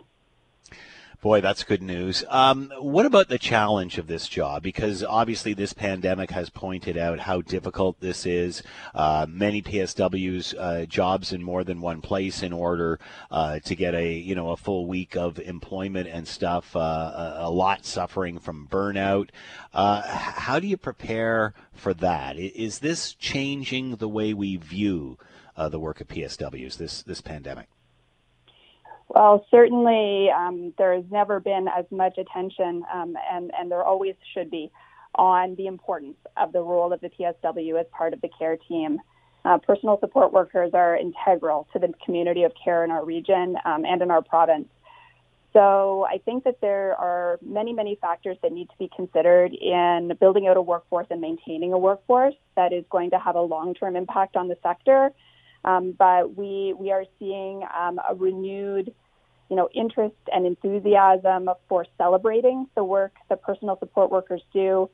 Boy, 1.20 1.40
that's 1.40 1.64
good 1.64 1.82
news. 1.82 2.22
Um, 2.28 2.72
what 2.78 3.04
about 3.04 3.28
the 3.28 3.40
challenge 3.40 3.98
of 3.98 4.06
this 4.06 4.28
job? 4.28 4.62
Because 4.62 5.02
obviously, 5.02 5.52
this 5.52 5.72
pandemic 5.72 6.30
has 6.30 6.48
pointed 6.48 6.96
out 6.96 7.18
how 7.18 7.40
difficult 7.40 7.98
this 7.98 8.24
is. 8.24 8.62
Uh, 8.94 9.26
many 9.28 9.60
PSWs 9.60 10.54
uh, 10.56 10.86
jobs 10.86 11.32
in 11.32 11.42
more 11.42 11.64
than 11.64 11.80
one 11.80 12.00
place 12.02 12.44
in 12.44 12.52
order 12.52 13.00
uh, 13.32 13.58
to 13.64 13.74
get 13.74 13.96
a 13.96 14.12
you 14.14 14.36
know 14.36 14.50
a 14.50 14.56
full 14.56 14.86
week 14.86 15.16
of 15.16 15.40
employment 15.40 16.06
and 16.06 16.28
stuff. 16.28 16.76
Uh, 16.76 17.34
a 17.38 17.50
lot 17.50 17.84
suffering 17.84 18.38
from 18.38 18.68
burnout. 18.70 19.30
Uh, 19.74 20.02
how 20.02 20.60
do 20.60 20.68
you 20.68 20.76
prepare 20.76 21.52
for 21.72 21.94
that? 21.94 22.38
Is 22.38 22.78
this 22.78 23.12
changing 23.12 23.96
the 23.96 24.08
way 24.08 24.32
we 24.34 24.54
view 24.54 25.18
uh, 25.56 25.68
the 25.68 25.80
work 25.80 26.00
of 26.00 26.06
PSWs? 26.06 26.76
This 26.76 27.02
this 27.02 27.20
pandemic. 27.20 27.66
Well, 29.08 29.46
certainly 29.50 30.28
um, 30.30 30.74
there 30.76 30.94
has 30.94 31.04
never 31.10 31.40
been 31.40 31.66
as 31.66 31.86
much 31.90 32.18
attention, 32.18 32.84
um, 32.92 33.16
and, 33.32 33.50
and 33.58 33.70
there 33.70 33.82
always 33.82 34.14
should 34.34 34.50
be, 34.50 34.70
on 35.14 35.54
the 35.56 35.66
importance 35.66 36.16
of 36.36 36.52
the 36.52 36.60
role 36.60 36.92
of 36.92 37.00
the 37.00 37.08
PSW 37.08 37.80
as 37.80 37.86
part 37.90 38.12
of 38.12 38.20
the 38.20 38.28
care 38.38 38.56
team. 38.56 38.98
Uh, 39.44 39.56
personal 39.58 39.98
support 40.00 40.32
workers 40.32 40.72
are 40.74 40.96
integral 40.96 41.66
to 41.72 41.78
the 41.78 41.92
community 42.04 42.42
of 42.42 42.52
care 42.62 42.84
in 42.84 42.90
our 42.90 43.04
region 43.04 43.56
um, 43.64 43.84
and 43.86 44.02
in 44.02 44.10
our 44.10 44.20
province. 44.20 44.68
So 45.54 46.06
I 46.08 46.18
think 46.18 46.44
that 46.44 46.60
there 46.60 46.94
are 46.96 47.38
many, 47.42 47.72
many 47.72 47.96
factors 48.00 48.36
that 48.42 48.52
need 48.52 48.68
to 48.68 48.76
be 48.78 48.90
considered 48.94 49.54
in 49.54 50.12
building 50.20 50.46
out 50.46 50.58
a 50.58 50.62
workforce 50.62 51.06
and 51.10 51.20
maintaining 51.20 51.72
a 51.72 51.78
workforce 51.78 52.34
that 52.54 52.72
is 52.72 52.84
going 52.90 53.10
to 53.10 53.18
have 53.18 53.34
a 53.34 53.40
long-term 53.40 53.96
impact 53.96 54.36
on 54.36 54.48
the 54.48 54.56
sector 54.62 55.10
um, 55.64 55.94
but 55.98 56.36
we 56.36 56.74
we 56.78 56.90
are 56.92 57.04
seeing 57.18 57.62
um, 57.78 58.00
a 58.08 58.14
renewed, 58.14 58.94
you 59.50 59.56
know, 59.56 59.68
interest 59.74 60.16
and 60.32 60.46
enthusiasm 60.46 61.50
for 61.68 61.86
celebrating 61.96 62.66
the 62.74 62.84
work 62.84 63.12
that 63.28 63.42
personal 63.42 63.78
support 63.78 64.10
workers 64.10 64.42
do. 64.52 64.90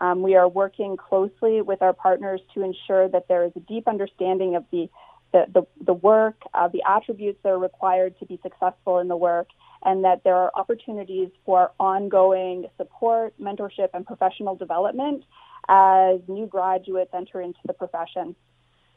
Um, 0.00 0.22
we 0.22 0.34
are 0.36 0.48
working 0.48 0.96
closely 0.96 1.62
with 1.62 1.80
our 1.80 1.92
partners 1.92 2.40
to 2.54 2.62
ensure 2.62 3.08
that 3.08 3.28
there 3.28 3.44
is 3.44 3.52
a 3.56 3.60
deep 3.60 3.88
understanding 3.88 4.56
of 4.56 4.64
the 4.70 4.88
the, 5.32 5.44
the, 5.52 5.84
the 5.84 5.92
work, 5.92 6.40
uh, 6.54 6.68
the 6.68 6.82
attributes 6.88 7.38
that 7.42 7.50
are 7.50 7.58
required 7.58 8.18
to 8.20 8.26
be 8.26 8.38
successful 8.42 9.00
in 9.00 9.08
the 9.08 9.16
work, 9.16 9.48
and 9.84 10.04
that 10.04 10.22
there 10.24 10.36
are 10.36 10.50
opportunities 10.54 11.28
for 11.44 11.72
ongoing 11.78 12.66
support, 12.76 13.34
mentorship, 13.40 13.88
and 13.92 14.06
professional 14.06 14.54
development 14.54 15.24
as 15.68 16.20
new 16.28 16.46
graduates 16.46 17.10
enter 17.12 17.40
into 17.40 17.58
the 17.66 17.72
profession. 17.72 18.34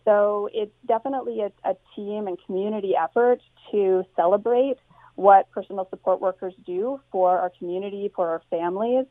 So 0.09 0.49
it's 0.51 0.73
definitely 0.87 1.41
a, 1.41 1.51
a 1.63 1.75
team 1.95 2.25
and 2.25 2.35
community 2.47 2.93
effort 2.95 3.41
to 3.71 4.03
celebrate 4.15 4.77
what 5.13 5.51
personal 5.51 5.87
support 5.91 6.19
workers 6.19 6.55
do 6.65 6.99
for 7.11 7.37
our 7.37 7.51
community, 7.59 8.11
for 8.15 8.27
our 8.27 8.41
families. 8.49 9.05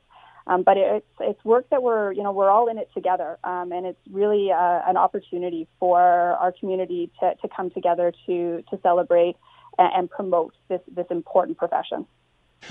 Um, 0.49 0.65
but 0.65 0.77
it's 0.77 1.07
it's 1.21 1.45
work 1.45 1.67
that 1.71 1.85
we're 1.85 2.11
you 2.11 2.25
know 2.25 2.33
we're 2.33 2.51
all 2.51 2.67
in 2.69 2.79
it 2.79 2.89
together, 2.95 3.39
um, 3.45 3.71
and 3.71 3.87
it's 3.87 4.01
really 4.11 4.51
uh, 4.51 4.81
an 4.89 4.97
opportunity 4.97 5.69
for 5.79 6.01
our 6.01 6.53
community 6.59 7.13
to, 7.21 7.35
to 7.43 7.49
come 7.55 7.71
together 7.71 8.13
to 8.27 8.65
to 8.69 8.81
celebrate 8.83 9.37
and, 9.79 9.93
and 9.95 10.11
promote 10.11 10.55
this 10.69 10.81
this 10.93 11.07
important 11.11 11.59
profession. 11.59 12.07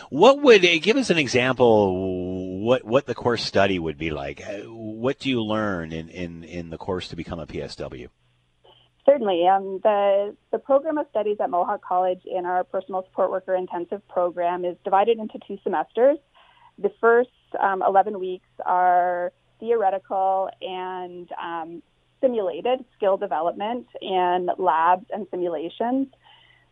What 0.09 0.41
would 0.41 0.65
uh, 0.65 0.79
give 0.79 0.97
us 0.97 1.09
an 1.09 1.17
example? 1.17 2.61
What 2.63 2.83
what 2.83 3.05
the 3.05 3.15
course 3.15 3.43
study 3.43 3.79
would 3.79 3.97
be 3.97 4.11
like? 4.11 4.41
Uh, 4.41 4.63
what 4.69 5.19
do 5.19 5.29
you 5.29 5.41
learn 5.41 5.91
in, 5.91 6.09
in, 6.09 6.43
in 6.43 6.69
the 6.69 6.77
course 6.77 7.07
to 7.09 7.15
become 7.15 7.39
a 7.39 7.47
PSW? 7.47 8.09
Certainly. 9.05 9.47
Um, 9.47 9.79
the, 9.83 10.35
the 10.51 10.59
program 10.59 10.97
of 10.97 11.07
studies 11.09 11.37
at 11.39 11.49
Mohawk 11.49 11.81
College 11.81 12.21
in 12.25 12.45
our 12.45 12.65
personal 12.65 13.03
support 13.03 13.31
worker 13.31 13.55
intensive 13.55 14.05
program 14.09 14.65
is 14.65 14.75
divided 14.83 15.17
into 15.17 15.39
two 15.47 15.57
semesters. 15.63 16.17
The 16.77 16.91
first 16.99 17.29
um, 17.57 17.81
11 17.87 18.19
weeks 18.19 18.49
are 18.65 19.31
theoretical 19.61 20.49
and 20.61 21.29
um, 21.41 21.81
simulated 22.21 22.83
skill 22.97 23.15
development 23.15 23.87
in 24.01 24.49
labs 24.57 25.05
and 25.11 25.25
simulations. 25.31 26.07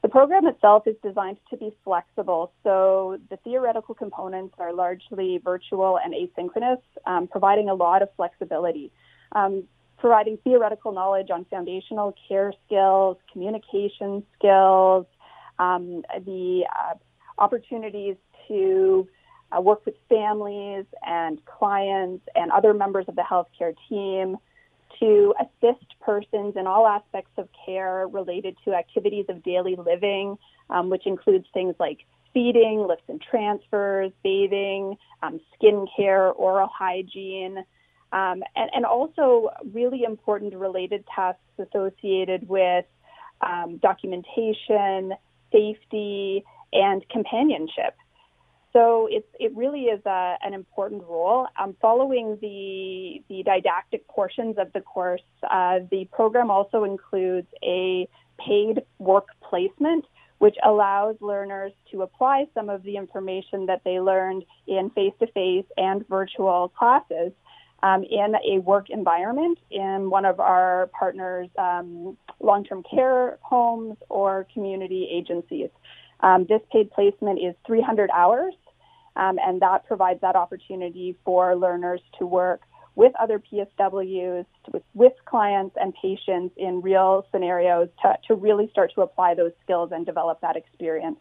The 0.05 0.09
program 0.09 0.45
itself 0.45 0.85
is 0.85 0.95
designed 1.01 1.37
to 1.49 1.57
be 1.57 1.75
flexible, 1.83 2.51
so 2.63 3.17
the 3.31 3.37
theoretical 3.37 3.95
components 3.95 4.53
are 4.59 4.71
largely 4.71 5.41
virtual 5.43 5.97
and 5.97 6.13
asynchronous, 6.13 6.77
um, 7.07 7.25
providing 7.27 7.69
a 7.69 7.73
lot 7.73 8.03
of 8.03 8.09
flexibility. 8.15 8.91
Um, 9.31 9.63
providing 9.97 10.37
theoretical 10.43 10.91
knowledge 10.91 11.31
on 11.31 11.45
foundational 11.45 12.13
care 12.27 12.53
skills, 12.67 13.17
communication 13.33 14.23
skills, 14.37 15.07
um, 15.57 16.03
the 16.23 16.67
uh, 16.79 16.93
opportunities 17.39 18.15
to 18.47 19.07
uh, 19.51 19.59
work 19.59 19.87
with 19.87 19.95
families 20.07 20.85
and 21.03 21.43
clients 21.45 22.23
and 22.35 22.51
other 22.51 22.75
members 22.75 23.05
of 23.07 23.15
the 23.15 23.23
healthcare 23.23 23.73
team, 23.89 24.37
to 24.99 25.33
assist 25.39 25.85
persons 26.01 26.55
in 26.55 26.67
all 26.67 26.87
aspects 26.87 27.31
of 27.37 27.47
care 27.65 28.07
related 28.07 28.55
to 28.65 28.73
activities 28.73 29.25
of 29.29 29.43
daily 29.43 29.75
living, 29.75 30.37
um, 30.69 30.89
which 30.89 31.05
includes 31.05 31.45
things 31.53 31.75
like 31.79 31.99
feeding, 32.33 32.85
lifts 32.87 33.05
and 33.07 33.21
transfers, 33.21 34.11
bathing, 34.23 34.97
um, 35.23 35.39
skin 35.55 35.87
care, 35.95 36.31
oral 36.31 36.69
hygiene, 36.71 37.57
um, 38.11 38.43
and, 38.55 38.69
and, 38.73 38.85
also 38.85 39.49
really 39.73 40.03
important 40.03 40.53
related 40.53 41.03
tasks 41.13 41.41
associated 41.57 42.47
with 42.47 42.85
um, 43.41 43.77
documentation, 43.77 45.13
safety, 45.51 46.43
and 46.71 47.07
companionship. 47.09 47.95
So 48.75 49.07
it's, 49.09 49.27
it 49.39 49.55
really 49.55 49.83
is 49.83 50.05
a, 50.05 50.35
an 50.43 50.53
important 50.53 51.03
role. 51.03 51.47
Um, 51.57 51.77
following 51.81 52.37
the, 52.41 53.23
the 53.29 53.41
didactic 53.41 54.05
portions 54.09 54.57
of 54.57 54.73
the 54.73 54.81
course, 54.81 55.21
uh, 55.49 55.79
the 55.89 56.09
program 56.11 56.51
also 56.51 56.83
includes 56.83 57.47
a 57.63 58.05
paid 58.37 58.81
work 58.99 59.29
placement, 59.41 60.03
which 60.39 60.57
allows 60.65 61.15
learners 61.21 61.71
to 61.91 62.01
apply 62.01 62.47
some 62.53 62.67
of 62.67 62.83
the 62.83 62.97
information 62.97 63.65
that 63.67 63.79
they 63.85 64.01
learned 64.01 64.43
in 64.67 64.89
face-to-face 64.89 65.65
and 65.77 66.05
virtual 66.09 66.67
classes 66.77 67.31
um, 67.81 68.03
in 68.03 68.35
a 68.45 68.59
work 68.59 68.89
environment 68.89 69.57
in 69.71 70.09
one 70.09 70.25
of 70.25 70.41
our 70.41 70.89
partners' 70.99 71.47
um, 71.57 72.17
long-term 72.41 72.83
care 72.93 73.37
homes 73.41 73.95
or 74.09 74.45
community 74.53 75.07
agencies. 75.09 75.69
Um, 76.19 76.45
this 76.49 76.61
paid 76.73 76.91
placement 76.91 77.39
is 77.39 77.55
300 77.65 78.09
hours, 78.09 78.53
um, 79.15 79.37
and 79.39 79.61
that 79.61 79.85
provides 79.85 80.21
that 80.21 80.35
opportunity 80.35 81.17
for 81.23 81.55
learners 81.55 82.01
to 82.19 82.25
work 82.25 82.61
with 82.95 83.13
other 83.19 83.39
PSWs, 83.39 84.45
with, 84.71 84.83
with 84.93 85.13
clients 85.25 85.75
and 85.79 85.93
patients 86.01 86.55
in 86.57 86.81
real 86.81 87.25
scenarios 87.31 87.89
to, 88.01 88.17
to 88.27 88.35
really 88.35 88.69
start 88.71 88.91
to 88.95 89.01
apply 89.01 89.33
those 89.35 89.51
skills 89.63 89.91
and 89.93 90.05
develop 90.05 90.39
that 90.41 90.55
experience. 90.55 91.19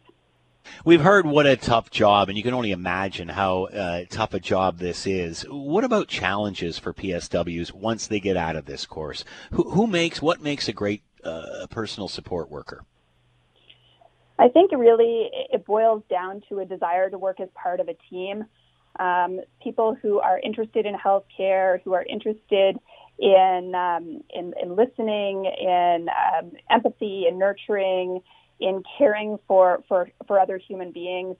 We've 0.83 1.01
heard 1.01 1.27
what 1.27 1.45
a 1.45 1.55
tough 1.55 1.91
job, 1.91 2.27
and 2.27 2.37
you 2.37 2.43
can 2.43 2.53
only 2.53 2.71
imagine 2.71 3.29
how 3.29 3.65
uh, 3.65 4.05
tough 4.09 4.33
a 4.33 4.39
job 4.39 4.79
this 4.79 5.05
is. 5.05 5.43
What 5.43 5.83
about 5.83 6.07
challenges 6.07 6.79
for 6.79 6.91
PSWs 6.91 7.71
once 7.71 8.07
they 8.07 8.19
get 8.19 8.35
out 8.35 8.55
of 8.55 8.65
this 8.65 8.85
course? 8.85 9.23
Who, 9.51 9.69
who 9.71 9.85
makes 9.85 10.21
what 10.21 10.41
makes 10.41 10.67
a 10.67 10.73
great 10.73 11.03
uh, 11.23 11.67
personal 11.69 12.07
support 12.07 12.49
worker? 12.49 12.83
I 14.37 14.49
think 14.49 14.71
really 14.71 15.29
it 15.51 15.65
boils 15.65 16.03
down 16.09 16.41
to 16.49 16.59
a 16.59 16.65
desire 16.65 17.09
to 17.09 17.17
work 17.17 17.39
as 17.39 17.49
part 17.55 17.79
of 17.79 17.87
a 17.87 17.95
team. 18.09 18.45
Um, 18.99 19.41
people 19.61 19.95
who 20.01 20.19
are 20.19 20.39
interested 20.39 20.85
in 20.85 20.95
healthcare, 20.95 21.81
who 21.83 21.93
are 21.93 22.03
interested 22.03 22.77
in 23.19 23.73
um, 23.75 24.21
in, 24.33 24.53
in, 24.61 24.75
listening, 24.75 25.45
in 25.45 26.07
um, 26.09 26.51
empathy, 26.69 27.25
and 27.27 27.39
nurturing, 27.39 28.21
in 28.59 28.83
caring 28.97 29.37
for 29.47 29.83
for, 29.87 30.09
for 30.27 30.39
other 30.39 30.57
human 30.57 30.91
beings. 30.91 31.35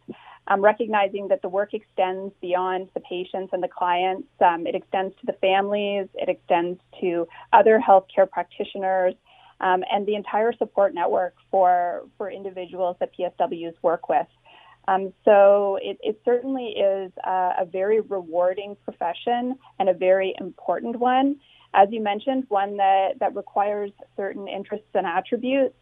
Um, 0.48 0.62
recognizing 0.62 1.28
that 1.30 1.41
the 1.41 1.50
work 1.50 1.74
extends 1.74 2.32
beyond 2.39 2.89
the 2.93 3.00
patients 3.00 3.50
and 3.52 3.64
the 3.64 3.68
clients. 3.68 4.28
Um, 4.39 4.68
it 4.68 4.76
extends 4.76 5.16
to 5.22 5.26
the 5.26 5.34
families. 5.34 6.08
It 6.14 6.30
extends 6.30 6.80
to 7.02 7.28
other 7.52 7.82
healthcare 7.86 8.30
practitioners 8.30 9.16
um, 9.62 9.84
and 9.91 10.06
the 10.06 10.16
entire 10.16 10.53
support 10.53 10.93
network 10.93 11.36
for, 11.51 12.03
for 12.18 12.30
individuals 12.30 12.97
that 12.99 13.12
PSWs 13.18 13.74
work 13.82 14.10
with. 14.10 14.28
Um, 14.88 15.14
so 15.24 15.80
it, 15.82 15.97
it, 16.03 16.22
certainly 16.24 16.68
is 16.78 17.12
a, 17.24 17.66
very 17.66 18.01
rewarding 18.01 18.78
profession 18.86 19.58
and 19.80 19.89
a 19.89 19.93
very 19.93 20.36
important 20.39 20.97
one. 20.97 21.38
As 21.74 21.89
you 21.91 22.01
mentioned, 22.01 22.45
one 22.49 22.78
that, 22.78 23.20
that 23.20 23.36
requires 23.36 23.91
certain 24.16 24.47
interests 24.47 24.88
and 24.93 25.08
attributes. 25.08 25.76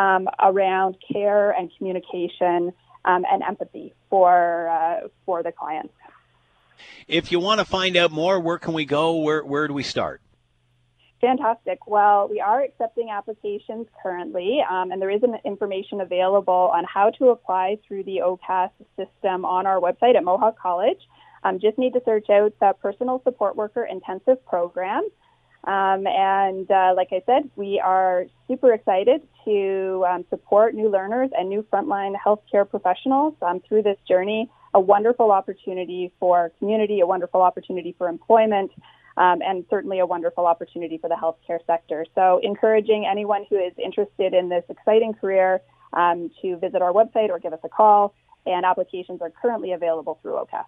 um, 0.00 0.28
around 0.40 0.96
care 1.12 1.50
and 1.52 1.70
communication 1.76 2.72
um, 3.04 3.24
and 3.30 3.42
empathy 3.46 3.92
for 4.08 4.68
uh, 4.68 5.08
for 5.24 5.42
the 5.42 5.52
clients. 5.52 5.92
If 7.06 7.30
you 7.30 7.38
want 7.38 7.60
to 7.60 7.66
find 7.66 7.96
out 7.96 8.10
more, 8.10 8.40
where 8.40 8.58
can 8.58 8.72
we 8.72 8.86
go? 8.86 9.16
Where 9.16 9.44
where 9.44 9.68
do 9.68 9.74
we 9.74 9.82
start? 9.82 10.20
Fantastic. 11.20 11.86
Well, 11.86 12.28
we 12.28 12.40
are 12.40 12.62
accepting 12.62 13.10
applications 13.10 13.86
currently, 14.02 14.60
um, 14.68 14.90
and 14.90 15.02
there 15.02 15.10
is 15.10 15.20
information 15.44 16.00
available 16.00 16.70
on 16.74 16.84
how 16.84 17.10
to 17.18 17.28
apply 17.28 17.76
through 17.86 18.04
the 18.04 18.22
OCAS 18.24 18.70
system 18.96 19.44
on 19.44 19.66
our 19.66 19.78
website 19.78 20.16
at 20.16 20.24
Mohawk 20.24 20.58
College. 20.58 20.98
Um, 21.44 21.58
just 21.60 21.76
need 21.76 21.92
to 21.92 22.02
search 22.06 22.30
out 22.30 22.54
the 22.60 22.72
Personal 22.80 23.20
Support 23.24 23.56
Worker 23.56 23.84
Intensive 23.84 24.44
Program. 24.46 25.06
Um, 25.64 26.06
and 26.06 26.70
uh, 26.70 26.94
like 26.96 27.08
I 27.12 27.22
said, 27.26 27.50
we 27.54 27.78
are 27.84 28.24
super 28.48 28.72
excited 28.72 29.20
to 29.44 30.06
um, 30.08 30.24
support 30.30 30.74
new 30.74 30.88
learners 30.88 31.28
and 31.36 31.50
new 31.50 31.66
frontline 31.70 32.14
healthcare 32.16 32.68
professionals 32.68 33.34
um, 33.42 33.60
through 33.68 33.82
this 33.82 33.98
journey. 34.08 34.50
A 34.72 34.80
wonderful 34.80 35.32
opportunity 35.32 36.12
for 36.18 36.50
community, 36.58 37.00
a 37.00 37.06
wonderful 37.06 37.42
opportunity 37.42 37.94
for 37.98 38.08
employment, 38.08 38.70
um, 39.20 39.42
and 39.42 39.66
certainly 39.68 39.98
a 39.98 40.06
wonderful 40.06 40.46
opportunity 40.46 40.96
for 40.96 41.08
the 41.08 41.14
healthcare 41.14 41.58
sector. 41.66 42.06
So, 42.14 42.40
encouraging 42.42 43.06
anyone 43.08 43.44
who 43.50 43.56
is 43.56 43.74
interested 43.82 44.32
in 44.32 44.48
this 44.48 44.64
exciting 44.70 45.12
career 45.12 45.60
um, 45.92 46.30
to 46.40 46.56
visit 46.56 46.80
our 46.80 46.92
website 46.92 47.28
or 47.28 47.38
give 47.38 47.52
us 47.52 47.60
a 47.62 47.68
call. 47.68 48.14
And 48.46 48.64
applications 48.64 49.20
are 49.20 49.30
currently 49.30 49.72
available 49.72 50.18
through 50.22 50.32
OCAS. 50.32 50.64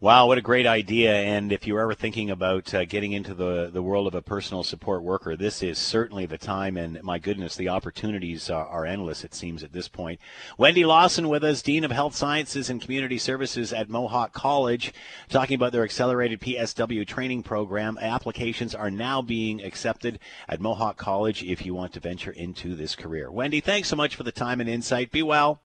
Wow, 0.00 0.28
what 0.28 0.38
a 0.38 0.42
great 0.42 0.64
idea! 0.64 1.12
And 1.12 1.50
if 1.50 1.66
you're 1.66 1.80
ever 1.80 1.92
thinking 1.92 2.30
about 2.30 2.72
uh, 2.72 2.84
getting 2.84 3.10
into 3.10 3.34
the 3.34 3.68
the 3.72 3.82
world 3.82 4.06
of 4.06 4.14
a 4.14 4.22
personal 4.22 4.62
support 4.62 5.02
worker, 5.02 5.36
this 5.36 5.60
is 5.60 5.76
certainly 5.76 6.24
the 6.24 6.38
time. 6.38 6.76
And 6.76 7.02
my 7.02 7.18
goodness, 7.18 7.56
the 7.56 7.68
opportunities 7.68 8.48
are, 8.48 8.64
are 8.64 8.86
endless. 8.86 9.24
It 9.24 9.34
seems 9.34 9.64
at 9.64 9.72
this 9.72 9.88
point. 9.88 10.20
Wendy 10.56 10.84
Lawson 10.84 11.28
with 11.28 11.42
us, 11.42 11.62
Dean 11.62 11.82
of 11.82 11.90
Health 11.90 12.14
Sciences 12.14 12.70
and 12.70 12.80
Community 12.80 13.18
Services 13.18 13.72
at 13.72 13.88
Mohawk 13.88 14.32
College, 14.32 14.92
talking 15.28 15.56
about 15.56 15.72
their 15.72 15.82
accelerated 15.82 16.40
PSW 16.40 17.04
training 17.04 17.42
program. 17.42 17.98
Applications 18.00 18.76
are 18.76 18.92
now 18.92 19.20
being 19.20 19.60
accepted 19.64 20.20
at 20.48 20.60
Mohawk 20.60 20.96
College 20.96 21.42
if 21.42 21.66
you 21.66 21.74
want 21.74 21.92
to 21.94 22.00
venture 22.00 22.30
into 22.30 22.76
this 22.76 22.94
career. 22.94 23.32
Wendy, 23.32 23.60
thanks 23.60 23.88
so 23.88 23.96
much 23.96 24.14
for 24.14 24.22
the 24.22 24.30
time 24.30 24.60
and 24.60 24.70
insight. 24.70 25.10
Be 25.10 25.24
well. 25.24 25.60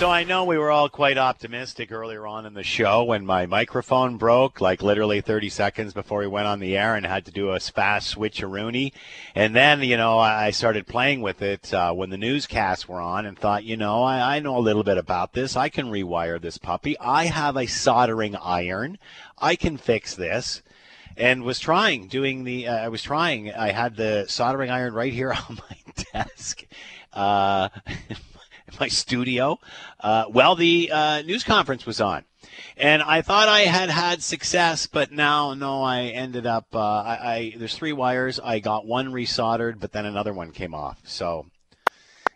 So 0.00 0.10
I 0.10 0.24
know 0.26 0.44
we 0.46 0.56
were 0.56 0.70
all 0.70 0.88
quite 0.88 1.18
optimistic 1.18 1.92
earlier 1.92 2.26
on 2.26 2.39
in 2.46 2.54
the 2.54 2.62
show 2.62 3.04
when 3.04 3.24
my 3.24 3.46
microphone 3.46 4.16
broke, 4.16 4.60
like 4.60 4.82
literally 4.82 5.20
30 5.20 5.48
seconds 5.48 5.92
before 5.92 6.20
we 6.20 6.26
went 6.26 6.46
on 6.46 6.60
the 6.60 6.76
air 6.76 6.94
and 6.94 7.06
had 7.06 7.24
to 7.26 7.30
do 7.30 7.50
a 7.50 7.60
fast 7.60 8.14
switcheroonie. 8.14 8.92
And 9.34 9.54
then, 9.54 9.82
you 9.82 9.96
know, 9.96 10.18
I 10.18 10.50
started 10.50 10.86
playing 10.86 11.20
with 11.20 11.42
it 11.42 11.72
uh, 11.72 11.92
when 11.92 12.10
the 12.10 12.18
newscasts 12.18 12.88
were 12.88 13.00
on 13.00 13.26
and 13.26 13.38
thought, 13.38 13.64
you 13.64 13.76
know, 13.76 14.02
I, 14.02 14.36
I 14.36 14.40
know 14.40 14.56
a 14.56 14.60
little 14.60 14.84
bit 14.84 14.98
about 14.98 15.32
this. 15.32 15.56
I 15.56 15.68
can 15.68 15.86
rewire 15.86 16.40
this 16.40 16.58
puppy. 16.58 16.98
I 16.98 17.26
have 17.26 17.56
a 17.56 17.66
soldering 17.66 18.36
iron. 18.36 18.98
I 19.38 19.56
can 19.56 19.76
fix 19.76 20.14
this 20.14 20.62
and 21.16 21.42
was 21.42 21.58
trying 21.58 22.08
doing 22.08 22.44
the 22.44 22.68
uh, 22.68 22.76
I 22.76 22.88
was 22.88 23.02
trying 23.02 23.52
I 23.52 23.72
had 23.72 23.96
the 23.96 24.26
soldering 24.28 24.70
iron 24.70 24.94
right 24.94 25.12
here 25.12 25.32
on 25.48 25.58
my 25.68 26.04
desk 26.12 26.64
uh, 27.12 27.68
my 28.80 28.88
studio. 28.88 29.58
Uh, 29.98 30.24
well, 30.28 30.54
the 30.54 30.90
uh, 30.92 31.22
news 31.22 31.44
conference 31.44 31.86
was 31.86 32.00
on, 32.00 32.24
and 32.76 33.02
I 33.02 33.22
thought 33.22 33.48
I 33.48 33.60
had 33.60 33.90
had 33.90 34.22
success, 34.22 34.86
but 34.86 35.12
now 35.12 35.54
no, 35.54 35.82
I 35.82 36.04
ended 36.04 36.46
up. 36.46 36.66
Uh, 36.74 36.78
I, 36.78 37.18
I 37.22 37.54
there's 37.56 37.74
three 37.76 37.92
wires. 37.92 38.40
I 38.42 38.58
got 38.58 38.86
one 38.86 39.12
resoldered, 39.12 39.80
but 39.80 39.92
then 39.92 40.06
another 40.06 40.32
one 40.32 40.52
came 40.52 40.74
off. 40.74 40.98
So, 41.04 41.46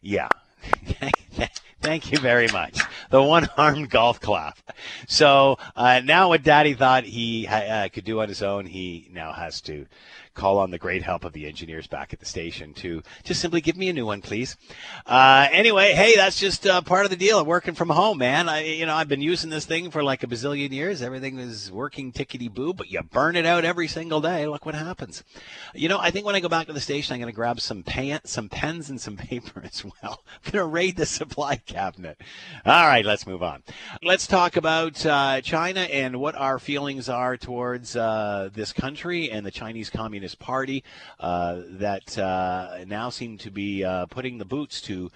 yeah. 0.03 0.29
Thank 1.85 2.13
you 2.13 2.19
very 2.19 2.49
much. 2.49 2.81
The 3.11 3.23
one-armed 3.23 3.91
golf 3.91 4.19
clap. 4.19 4.59
So 5.07 5.59
uh, 5.77 6.01
now, 6.03 6.29
what 6.29 6.43
Daddy 6.43 6.73
thought 6.73 7.05
he 7.05 7.47
uh, 7.47 7.91
could 7.91 8.05
do 8.05 8.23
on 8.23 8.29
his 8.29 8.43
own, 8.43 8.65
he 8.65 9.11
now 9.13 9.33
has 9.33 9.61
to 9.63 9.87
call 10.35 10.59
on 10.59 10.71
the 10.71 10.79
great 10.79 11.03
help 11.03 11.25
of 11.25 11.33
the 11.33 11.47
engineers 11.47 11.87
back 11.87 12.13
at 12.13 12.21
the 12.21 12.27
station 12.27 12.75
to 12.75 13.03
just 13.23 13.41
simply 13.41 13.61
give 13.61 13.77
me 13.77 13.89
a 13.89 13.93
new 13.93 14.07
one, 14.07 14.21
please. 14.21 14.57
Uh, 15.07 15.49
anyway, 15.53 15.93
hey, 15.93 16.15
that's 16.17 16.39
just 16.39 16.67
uh, 16.67 16.81
part 16.83 17.05
of 17.05 17.11
the 17.11 17.17
deal 17.17 17.39
of 17.39 17.47
working 17.47 17.75
from 17.75 17.89
home, 17.89 18.19
man. 18.19 18.49
I, 18.49 18.65
you 18.65 18.87
know, 18.87 18.95
I've 18.95 19.09
been 19.09 19.23
using 19.23 19.51
this 19.51 19.65
thing 19.65 19.91
for 19.91 20.03
like 20.03 20.23
a 20.23 20.27
bazillion 20.27 20.73
years. 20.73 21.03
Everything 21.03 21.39
is 21.39 21.71
working 21.71 22.13
tickety 22.13 22.53
boo, 22.53 22.75
but 22.75 22.91
you 22.91 23.03
burn 23.03 23.37
it 23.37 23.47
out 23.47 23.65
every 23.65 23.89
single 23.89 24.21
day. 24.21 24.47
Look 24.47 24.67
what 24.67 24.75
happens. 24.75 25.23
You 25.75 25.89
know, 25.89 25.99
I 25.99 26.11
think 26.11 26.27
when 26.27 26.35
I 26.35 26.41
go 26.41 26.49
back 26.49 26.67
to 26.67 26.73
the 26.73 26.81
station, 26.81 27.15
I'm 27.15 27.21
going 27.21 27.33
to 27.33 27.37
grab 27.37 27.61
some 27.61 27.83
pan, 27.83 28.21
some 28.25 28.49
pens 28.49 28.91
and 28.91 29.01
some 29.01 29.17
paper 29.25 29.63
as 29.65 29.85
well. 29.85 30.25
I'm 30.27 30.53
going 30.53 30.63
to 30.63 30.67
raid 30.67 30.97
the 30.97 31.07
supply 31.07 31.57
cabinet. 31.57 32.21
All 32.67 32.87
right, 32.87 33.05
let's 33.05 33.27
move 33.27 33.43
on. 33.43 33.63
Let's 34.03 34.27
talk 34.27 34.57
about 34.57 35.05
uh, 35.07 35.41
China 35.43 35.81
and 35.81 36.21
what 36.21 36.35
our 36.35 36.59
feelings 36.59 37.09
are 37.09 37.37
towards 37.37 37.95
uh, 37.95 38.51
this 38.53 38.73
country 38.73 39.31
and 39.31 39.47
the 39.47 39.51
Chinese 39.51 39.91
Communist 39.91 40.24
Communist 40.25 40.39
Party 40.39 40.83
uh, 41.21 41.61
that 41.69 42.17
uh, 42.17 42.79
now 42.87 43.11
seem 43.11 43.37
to 43.37 43.51
be 43.51 43.85
uh, 43.85 44.07
putting 44.07 44.39
the 44.39 44.47
boots 44.47 44.81
to 44.81 45.11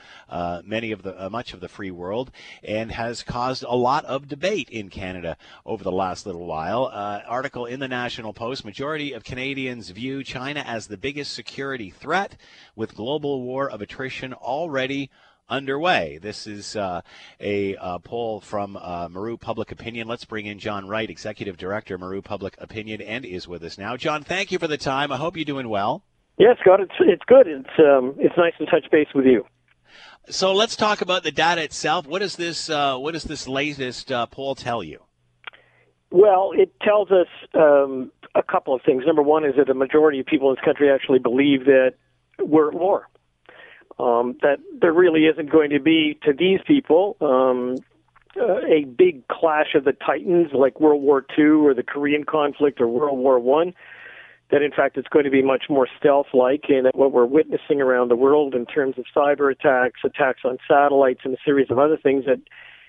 many 0.66 0.92
of 0.92 1.02
the 1.02 1.30
much 1.30 1.54
of 1.54 1.60
the 1.60 1.68
free 1.68 1.90
world 1.90 2.30
and 2.62 2.92
has 2.92 3.22
caused 3.22 3.62
a 3.62 3.74
lot 3.74 4.04
of 4.04 4.28
debate 4.28 4.68
in 4.68 4.90
Canada 4.90 5.38
over 5.64 5.82
the 5.82 5.90
last 5.90 6.26
little 6.26 6.44
while. 6.44 6.90
article 7.26 7.64
in 7.64 7.80
the 7.80 7.88
National 7.88 8.34
Post: 8.34 8.66
Majority 8.66 9.14
of 9.14 9.24
Canadians 9.24 9.88
view 9.88 10.22
China 10.22 10.60
as 10.60 10.88
the 10.88 10.98
biggest 10.98 11.32
security 11.32 11.88
threat, 11.88 12.36
with 12.76 12.94
global 12.94 13.40
war 13.40 13.70
of 13.70 13.80
attrition 13.80 14.34
already 14.34 15.10
underway. 15.48 16.18
This 16.20 16.46
is 16.46 16.76
uh, 16.76 17.02
a 17.40 17.76
uh, 17.76 17.98
poll 17.98 18.40
from 18.40 18.76
uh, 18.76 19.08
Maru 19.10 19.36
Public 19.36 19.72
Opinion. 19.72 20.08
Let's 20.08 20.24
bring 20.24 20.46
in 20.46 20.58
John 20.58 20.86
Wright, 20.86 21.08
Executive 21.08 21.56
Director, 21.56 21.98
Maru 21.98 22.22
Public 22.22 22.54
Opinion, 22.58 23.00
and 23.00 23.24
is 23.24 23.48
with 23.48 23.62
us 23.62 23.78
now. 23.78 23.96
John, 23.96 24.22
thank 24.22 24.52
you 24.52 24.58
for 24.58 24.66
the 24.66 24.76
time. 24.76 25.12
I 25.12 25.16
hope 25.16 25.36
you're 25.36 25.44
doing 25.44 25.68
well. 25.68 26.02
Yeah, 26.38 26.54
Scott, 26.60 26.80
it's 26.80 26.92
it's 27.00 27.24
good. 27.26 27.48
It's 27.48 27.78
um, 27.78 28.14
it's 28.18 28.36
nice 28.36 28.52
to 28.58 28.66
touch 28.66 28.88
base 28.92 29.08
with 29.14 29.26
you. 29.26 29.44
So 30.30 30.52
let's 30.52 30.76
talk 30.76 31.00
about 31.00 31.24
the 31.24 31.32
data 31.32 31.62
itself. 31.62 32.06
What 32.06 32.20
does 32.20 32.36
this 32.36 32.70
uh, 32.70 32.96
what 32.96 33.12
does 33.12 33.24
this 33.24 33.48
latest 33.48 34.12
uh, 34.12 34.26
poll 34.26 34.54
tell 34.54 34.84
you? 34.84 35.02
Well, 36.10 36.52
it 36.54 36.72
tells 36.80 37.10
us 37.10 37.26
um, 37.54 38.12
a 38.34 38.42
couple 38.42 38.74
of 38.74 38.82
things. 38.82 39.02
Number 39.06 39.22
one 39.22 39.44
is 39.44 39.54
that 39.56 39.66
the 39.66 39.74
majority 39.74 40.20
of 40.20 40.26
people 40.26 40.48
in 40.50 40.54
this 40.54 40.64
country 40.64 40.90
actually 40.90 41.18
believe 41.18 41.64
that 41.64 41.94
we're 42.38 42.68
at 42.68 42.74
war 42.74 43.08
um, 43.98 44.36
that 44.42 44.58
there 44.80 44.92
really 44.92 45.26
isn't 45.26 45.50
going 45.50 45.70
to 45.70 45.80
be 45.80 46.18
to 46.22 46.32
these 46.32 46.60
people 46.66 47.16
um, 47.20 47.76
uh, 48.36 48.60
a 48.66 48.84
big 48.84 49.26
clash 49.28 49.74
of 49.74 49.84
the 49.84 49.92
titans 49.92 50.48
like 50.52 50.80
World 50.80 51.02
War 51.02 51.24
II 51.36 51.44
or 51.44 51.74
the 51.74 51.82
Korean 51.82 52.24
conflict 52.24 52.80
or 52.80 52.86
World 52.86 53.18
War 53.18 53.38
One. 53.38 53.74
That 54.50 54.62
in 54.62 54.70
fact 54.70 54.96
it's 54.96 55.08
going 55.08 55.26
to 55.26 55.30
be 55.30 55.42
much 55.42 55.64
more 55.68 55.86
stealth-like, 55.98 56.64
and 56.68 56.86
that 56.86 56.94
what 56.94 57.12
we're 57.12 57.26
witnessing 57.26 57.82
around 57.82 58.08
the 58.08 58.16
world 58.16 58.54
in 58.54 58.64
terms 58.64 58.96
of 58.96 59.04
cyber 59.14 59.52
attacks, 59.52 60.00
attacks 60.04 60.40
on 60.44 60.56
satellites, 60.66 61.20
and 61.24 61.34
a 61.34 61.36
series 61.44 61.70
of 61.70 61.78
other 61.78 61.98
things 61.98 62.24
that, 62.24 62.40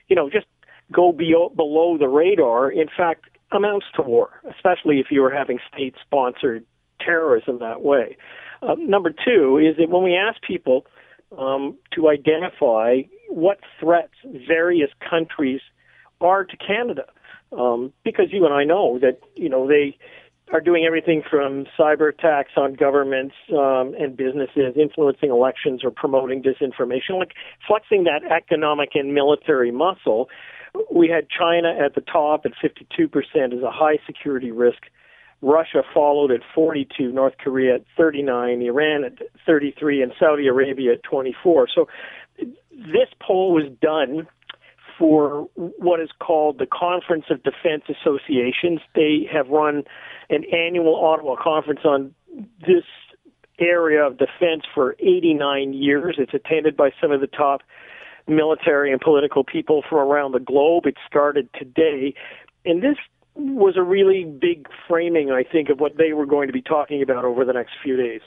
you 0.08 0.16
know, 0.16 0.30
just 0.30 0.46
go 0.90 1.12
be- 1.12 1.36
below 1.56 1.98
the 1.98 2.08
radar. 2.08 2.72
In 2.72 2.88
fact, 2.96 3.26
amounts 3.52 3.88
to 3.96 4.02
war, 4.02 4.42
especially 4.50 5.00
if 5.00 5.08
you 5.12 5.22
are 5.26 5.32
having 5.32 5.60
state-sponsored 5.74 6.66
terrorism 7.00 7.60
that 7.60 7.82
way. 7.82 8.18
Uh, 8.62 8.76
number 8.78 9.12
two 9.12 9.58
is 9.58 9.78
that 9.78 9.90
when 9.90 10.04
we 10.04 10.16
ask 10.16 10.42
people 10.42 10.86
um, 11.38 11.78
to 11.94 12.10
identify 12.10 13.02
what 13.30 13.60
threats 13.80 14.14
various 14.48 14.90
countries 15.08 15.62
are 16.22 16.44
to 16.44 16.58
Canada, 16.58 17.06
um, 17.58 17.94
because 18.04 18.28
you 18.32 18.46
and 18.46 18.54
I 18.54 18.64
know 18.64 19.00
that 19.00 19.20
you 19.36 19.50
know 19.50 19.68
they 19.68 19.98
are 20.52 20.62
doing 20.62 20.86
everything 20.86 21.22
from 21.30 21.66
cyber 21.78 22.10
attacks 22.10 22.52
on 22.58 22.74
governments 22.74 23.36
um, 23.52 23.94
and 24.00 24.18
businesses, 24.18 24.76
influencing 24.76 25.30
elections 25.30 25.84
or 25.84 25.92
promoting 25.92 26.42
disinformation, 26.42 27.20
like 27.20 27.34
flexing 27.68 28.06
that 28.06 28.24
economic 28.32 28.90
and 28.96 29.14
military 29.14 29.72
muscle. 29.72 30.28
We 30.92 31.08
had 31.08 31.28
China 31.30 31.74
at 31.84 31.96
the 31.96 32.02
top 32.02 32.46
at 32.46 32.52
52% 32.64 33.58
as 33.58 33.64
a 33.64 33.72
high 33.72 34.00
security 34.06 34.52
risk. 34.52 34.84
Russia 35.42 35.84
followed 35.94 36.32
at 36.32 36.42
42, 36.54 37.12
North 37.12 37.36
Korea 37.38 37.76
at 37.76 37.82
39, 37.98 38.62
Iran 38.62 39.04
at 39.04 39.14
33, 39.46 40.02
and 40.02 40.12
Saudi 40.20 40.48
Arabia 40.48 40.94
at 40.94 41.04
24. 41.04 41.68
So 41.74 41.88
this 42.72 43.10
poll 43.22 43.54
was 43.54 43.66
done 43.82 44.28
for 44.98 45.48
what 45.56 46.02
is 46.02 46.10
called 46.20 46.60
the 46.60 46.66
Conference 46.66 47.26
of 47.30 47.42
Defense 47.44 47.84
Associations. 47.88 48.82
They 48.96 49.30
have 49.32 49.48
run 49.48 49.84
an 50.30 50.44
annual 50.54 50.96
Ottawa 50.96 51.36
conference 51.42 51.82
on 51.86 52.14
this 52.60 52.84
area 53.60 54.06
of 54.06 54.18
defense 54.18 54.64
for 54.74 54.96
89 55.00 55.74
years. 55.74 56.16
It's 56.18 56.34
attended 56.34 56.76
by 56.76 56.92
some 57.02 57.12
of 57.12 57.22
the 57.22 57.28
top 57.28 57.62
military 58.28 58.92
and 58.92 59.02
political 59.02 59.44
people 59.44 59.84
from 59.90 60.00
around 60.00 60.34
the 60.34 60.40
globe. 60.40 60.86
It 60.86 60.96
started 61.08 61.50
today. 61.58 62.14
And 62.66 62.84
this 62.84 62.98
was 63.40 63.78
a 63.78 63.84
really 63.84 64.26
big 64.26 64.68
framing, 64.88 65.32
I 65.32 65.44
think, 65.44 65.70
of 65.70 65.80
what 65.80 65.98
they 65.98 66.14
were 66.14 66.26
going 66.26 66.48
to 66.48 66.54
be 66.54 66.62
talking 66.62 67.02
about 67.02 67.26
over 67.26 67.46
the 67.46 67.54
next 67.54 67.72
few 67.84 67.98
days. 67.98 68.22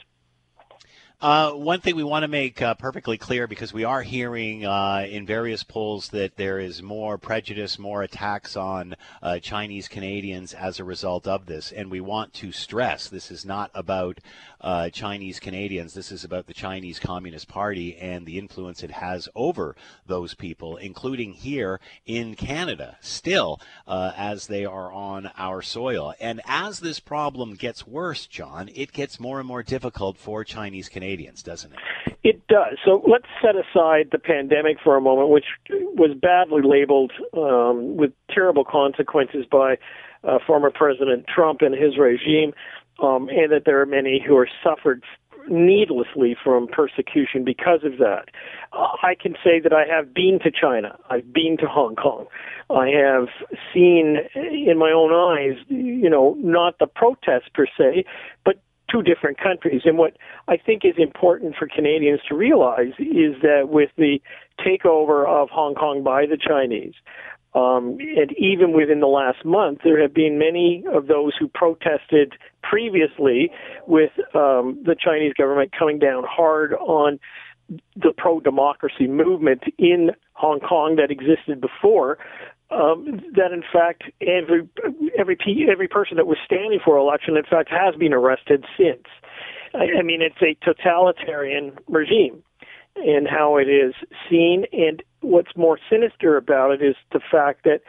Uh, 1.23 1.51
one 1.51 1.79
thing 1.79 1.95
we 1.95 2.03
want 2.03 2.23
to 2.23 2.27
make 2.27 2.61
uh, 2.61 2.73
perfectly 2.73 3.17
clear 3.17 3.47
because 3.47 3.71
we 3.71 3.85
are 3.85 4.01
hearing 4.01 4.65
uh, 4.65 5.05
in 5.09 5.25
various 5.25 5.63
polls 5.63 6.09
that 6.09 6.35
there 6.35 6.59
is 6.59 6.83
more 6.83 7.17
prejudice, 7.17 7.79
more 7.79 8.03
attacks 8.03 8.57
on 8.57 8.93
uh, 9.21 9.39
Chinese 9.39 9.87
Canadians 9.87 10.53
as 10.53 10.81
a 10.81 10.83
result 10.83 11.25
of 11.25 11.45
this. 11.45 11.71
And 11.71 11.89
we 11.89 12.01
want 12.01 12.33
to 12.33 12.51
stress 12.51 13.07
this 13.07 13.31
is 13.31 13.45
not 13.45 13.71
about 13.73 14.19
uh, 14.63 14.89
Chinese 14.89 15.39
Canadians. 15.39 15.93
This 15.93 16.11
is 16.11 16.23
about 16.23 16.47
the 16.47 16.53
Chinese 16.53 16.99
Communist 16.99 17.47
Party 17.47 17.95
and 17.97 18.25
the 18.25 18.39
influence 18.39 18.81
it 18.81 18.91
has 18.91 19.29
over 19.35 19.75
those 20.07 20.33
people, 20.33 20.77
including 20.77 21.33
here 21.33 21.79
in 22.05 22.35
Canada, 22.35 22.97
still 23.01 23.59
uh, 23.87 24.13
as 24.15 24.47
they 24.47 24.65
are 24.65 24.91
on 24.91 25.29
our 25.37 25.61
soil. 25.61 26.13
And 26.19 26.41
as 26.47 26.79
this 26.79 26.99
problem 26.99 27.55
gets 27.55 27.85
worse, 27.85 28.25
John, 28.25 28.69
it 28.73 28.93
gets 28.93 29.19
more 29.19 29.39
and 29.39 29.47
more 29.47 29.63
difficult 29.63 30.17
for 30.17 30.43
Chinese 30.43 30.89
Canadians. 30.89 31.43
Doesn't 31.43 31.73
it? 31.73 31.79
It 32.23 32.47
does. 32.47 32.77
So 32.85 33.03
let's 33.05 33.27
set 33.41 33.55
aside 33.55 34.09
the 34.11 34.17
pandemic 34.17 34.77
for 34.81 34.95
a 34.95 35.01
moment, 35.01 35.29
which 35.29 35.45
was 35.69 36.15
badly 36.19 36.61
labeled 36.63 37.11
um, 37.35 37.97
with 37.97 38.13
terrible 38.29 38.63
consequences 38.63 39.45
by 39.51 39.77
uh, 40.23 40.39
former 40.47 40.71
President 40.71 41.25
Trump 41.27 41.61
and 41.61 41.75
his 41.75 41.97
regime, 41.97 42.53
um, 43.01 43.29
and 43.29 43.51
that 43.51 43.63
there 43.65 43.81
are 43.81 43.85
many 43.85 44.23
who 44.25 44.35
are 44.37 44.49
suffered 44.63 45.03
needlessly 45.49 46.35
from 46.41 46.67
persecution 46.67 47.43
because 47.43 47.83
of 47.83 47.97
that. 47.97 48.25
Uh, 48.71 48.87
I 49.01 49.15
can 49.19 49.33
say 49.43 49.59
that 49.59 49.73
I 49.73 49.85
have 49.85 50.13
been 50.13 50.39
to 50.43 50.51
China. 50.51 50.97
I've 51.09 51.33
been 51.33 51.57
to 51.59 51.67
Hong 51.67 51.95
Kong. 51.95 52.27
I 52.69 52.87
have 52.89 53.27
seen 53.73 54.17
in 54.35 54.77
my 54.77 54.91
own 54.91 55.11
eyes, 55.11 55.57
you 55.67 56.09
know, 56.09 56.35
not 56.39 56.79
the 56.79 56.87
protests 56.87 57.49
per 57.53 57.65
se, 57.77 58.05
but 58.45 58.61
two 58.89 59.01
different 59.01 59.37
countries. 59.37 59.81
And 59.85 59.97
what 59.97 60.17
I 60.47 60.57
think 60.57 60.83
is 60.85 60.95
important 60.97 61.55
for 61.57 61.67
Canadians 61.67 62.21
to 62.29 62.35
realize 62.35 62.93
is 62.99 63.35
that 63.41 63.69
with 63.69 63.89
the 63.97 64.21
takeover 64.59 65.27
of 65.27 65.49
Hong 65.49 65.75
Kong 65.75 66.03
by 66.03 66.25
the 66.25 66.37
Chinese, 66.37 66.93
um, 67.55 67.97
and 67.99 68.31
even 68.37 68.73
within 68.73 68.99
the 68.99 69.07
last 69.07 69.45
month, 69.45 69.79
there 69.83 70.01
have 70.01 70.13
been 70.13 70.37
many 70.39 70.83
of 70.91 71.07
those 71.07 71.33
who 71.39 71.47
protested 71.47 72.33
previously 72.63 73.51
with 73.85 74.11
um, 74.33 74.81
the 74.83 74.95
Chinese 74.99 75.33
government 75.33 75.71
coming 75.77 75.99
down 75.99 76.23
hard 76.27 76.73
on 76.73 77.19
the 77.95 78.11
pro 78.15 78.39
democracy 78.39 79.07
movement 79.07 79.63
in 79.77 80.11
Hong 80.33 80.59
Kong 80.59 80.95
that 80.97 81.11
existed 81.11 81.61
before 81.61 82.17
um, 82.71 83.21
that 83.35 83.51
in 83.51 83.63
fact 83.71 84.03
every 84.21 84.67
every 85.17 85.37
every 85.71 85.87
person 85.87 86.17
that 86.17 86.27
was 86.27 86.37
standing 86.45 86.79
for 86.83 86.97
election, 86.97 87.37
in 87.37 87.43
fact, 87.43 87.69
has 87.69 87.95
been 87.95 88.13
arrested 88.13 88.65
since. 88.77 89.03
I, 89.73 89.99
I 89.99 90.01
mean, 90.01 90.21
it's 90.21 90.41
a 90.41 90.57
totalitarian 90.65 91.77
regime 91.87 92.43
and 92.95 93.27
how 93.27 93.57
it 93.57 93.67
is 93.67 93.93
seen, 94.29 94.65
and 94.71 95.03
what's 95.23 95.55
more 95.55 95.79
sinister 95.89 96.37
about 96.37 96.71
it 96.71 96.81
is 96.81 96.95
the 97.11 97.21
fact 97.31 97.63
that 97.63 97.81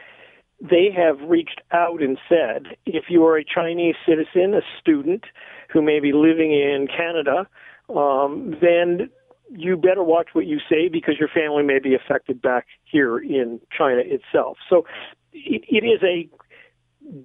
they 0.61 0.89
have 0.95 1.19
reached 1.29 1.61
out 1.71 2.01
and 2.01 2.17
said, 2.29 2.77
if 2.85 3.05
you 3.09 3.25
are 3.25 3.37
a 3.37 3.43
Chinese 3.43 3.95
citizen, 4.07 4.53
a 4.53 4.61
student 4.79 5.25
who 5.71 5.81
may 5.81 5.99
be 5.99 6.13
living 6.13 6.51
in 6.51 6.87
Canada, 6.87 7.47
um, 7.93 8.55
then 8.61 9.09
you 9.49 9.77
better 9.77 10.03
watch 10.03 10.29
what 10.33 10.45
you 10.45 10.59
say 10.69 10.87
because 10.87 11.15
your 11.19 11.29
family 11.29 11.63
may 11.63 11.79
be 11.79 11.93
affected 11.93 12.41
back 12.41 12.65
here 12.83 13.17
in 13.17 13.59
China 13.77 14.01
itself. 14.03 14.57
So 14.69 14.85
it, 15.33 15.63
it 15.67 15.85
is 15.85 16.01
a 16.03 16.29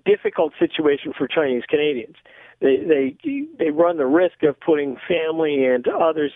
difficult 0.05 0.53
situation 0.59 1.13
for 1.17 1.27
Chinese 1.27 1.63
Canadians. 1.69 2.17
They 2.61 2.77
they 2.77 3.47
they 3.59 3.71
run 3.71 3.97
the 3.97 4.07
risk 4.07 4.43
of 4.43 4.61
putting 4.61 4.97
family 5.09 5.65
and 5.65 5.87
others, 5.89 6.33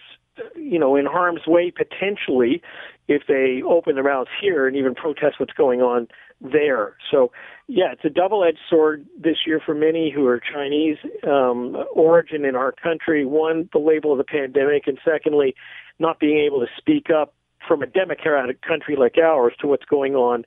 you 0.56 0.78
know, 0.78 0.96
in 0.96 1.06
harm's 1.06 1.46
way 1.46 1.70
potentially 1.70 2.62
if 3.08 3.22
they 3.28 3.62
open 3.66 3.94
their 3.94 4.04
mouths 4.04 4.30
here 4.40 4.66
and 4.66 4.76
even 4.76 4.94
protest 4.94 5.38
what's 5.38 5.52
going 5.52 5.80
on 5.80 6.08
there. 6.40 6.96
So, 7.10 7.30
yeah, 7.68 7.92
it's 7.92 8.04
a 8.04 8.10
double-edged 8.10 8.58
sword 8.68 9.06
this 9.18 9.38
year 9.46 9.60
for 9.64 9.74
many 9.74 10.10
who 10.10 10.26
are 10.26 10.40
Chinese 10.40 10.96
um, 11.26 11.76
origin 11.94 12.44
in 12.44 12.56
our 12.56 12.72
country. 12.72 13.24
One, 13.24 13.68
the 13.72 13.78
label 13.78 14.12
of 14.12 14.18
the 14.18 14.24
pandemic, 14.24 14.86
and 14.86 14.98
secondly, 15.04 15.54
not 15.98 16.18
being 16.18 16.38
able 16.38 16.60
to 16.60 16.66
speak 16.76 17.08
up 17.10 17.34
from 17.66 17.82
a 17.82 17.86
democratic 17.86 18.60
country 18.62 18.96
like 18.96 19.16
ours 19.18 19.54
to 19.60 19.66
what's 19.66 19.84
going 19.84 20.14
on 20.14 20.44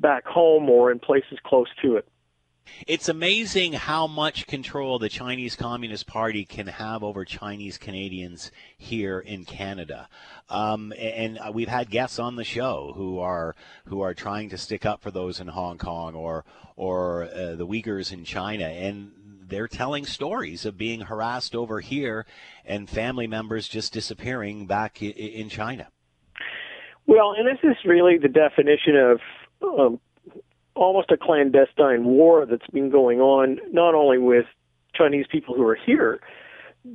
back 0.00 0.24
home 0.26 0.68
or 0.70 0.90
in 0.90 0.98
places 0.98 1.38
close 1.44 1.68
to 1.82 1.96
it. 1.96 2.08
It's 2.86 3.08
amazing 3.08 3.72
how 3.72 4.06
much 4.06 4.46
control 4.46 4.98
the 4.98 5.08
Chinese 5.08 5.56
Communist 5.56 6.06
Party 6.06 6.44
can 6.44 6.66
have 6.66 7.02
over 7.02 7.24
Chinese 7.24 7.78
Canadians 7.78 8.50
here 8.76 9.18
in 9.18 9.44
Canada. 9.44 10.08
Um, 10.48 10.92
and 10.98 11.38
we've 11.52 11.68
had 11.68 11.90
guests 11.90 12.18
on 12.18 12.36
the 12.36 12.44
show 12.44 12.92
who 12.96 13.18
are 13.18 13.54
who 13.86 14.00
are 14.00 14.14
trying 14.14 14.48
to 14.50 14.58
stick 14.58 14.86
up 14.86 15.02
for 15.02 15.10
those 15.10 15.40
in 15.40 15.48
Hong 15.48 15.78
Kong 15.78 16.14
or 16.14 16.44
or 16.76 17.24
uh, 17.24 17.56
the 17.56 17.66
Uyghurs 17.66 18.12
in 18.12 18.24
China, 18.24 18.64
and 18.64 19.12
they're 19.48 19.68
telling 19.68 20.04
stories 20.04 20.64
of 20.64 20.76
being 20.76 21.00
harassed 21.00 21.54
over 21.54 21.80
here 21.80 22.26
and 22.64 22.88
family 22.88 23.26
members 23.26 23.66
just 23.66 23.92
disappearing 23.92 24.66
back 24.66 25.02
in 25.02 25.48
China. 25.48 25.88
Well, 27.06 27.34
and 27.36 27.46
this 27.46 27.58
is 27.62 27.76
really 27.86 28.18
the 28.18 28.28
definition 28.28 28.96
of 28.96 29.20
um, 29.62 30.00
almost 30.78 31.10
a 31.10 31.16
clandestine 31.16 32.04
war 32.04 32.46
that's 32.46 32.66
been 32.72 32.90
going 32.90 33.20
on, 33.20 33.58
not 33.72 33.94
only 33.94 34.18
with 34.18 34.46
Chinese 34.94 35.26
people 35.30 35.54
who 35.54 35.66
are 35.66 35.78
here, 35.86 36.20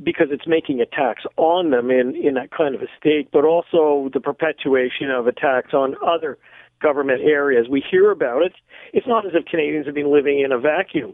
because 0.04 0.28
it's 0.32 0.48
making 0.48 0.80
attacks 0.82 1.24
on 1.38 1.70
them 1.72 1.92
in, 1.92 2.16
in 2.16 2.34
that 2.36 2.50
kind 2.52 2.74
of 2.74 2.82
a 2.82 2.88
state, 2.98 3.30
but 3.32 3.44
also 3.44 4.10
the 4.14 4.20
perpetuation 4.20 5.12
of 5.12 5.28
attacks 5.28 5.74
on 5.74 5.96
other 6.06 6.38
government 6.82 7.22
areas. 7.22 7.68
We 7.70 7.84
hear 7.92 8.10
about 8.12 8.42
it. 8.42 8.54
It's 8.94 9.08
not 9.08 9.26
as 9.26 9.34
if 9.36 9.46
Canadians 9.46 9.86
have 9.86 9.96
been 9.96 10.12
living 10.12 10.40
in 10.40 10.52
a 10.52 10.60
vacuum. 10.60 11.14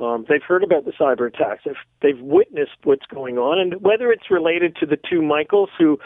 Um, 0.00 0.26
they've 0.28 0.42
heard 0.42 0.62
about 0.62 0.84
the 0.84 0.92
cyber 0.92 1.26
attacks. 1.26 1.62
They've, 1.64 1.74
they've 2.02 2.20
witnessed 2.20 2.78
what's 2.84 3.06
going 3.06 3.38
on, 3.38 3.58
and 3.58 3.80
whether 3.82 4.12
it's 4.12 4.30
related 4.30 4.76
to 4.76 4.86
the 4.86 4.98
two 5.10 5.22
Michaels 5.22 5.70
who 5.78 5.98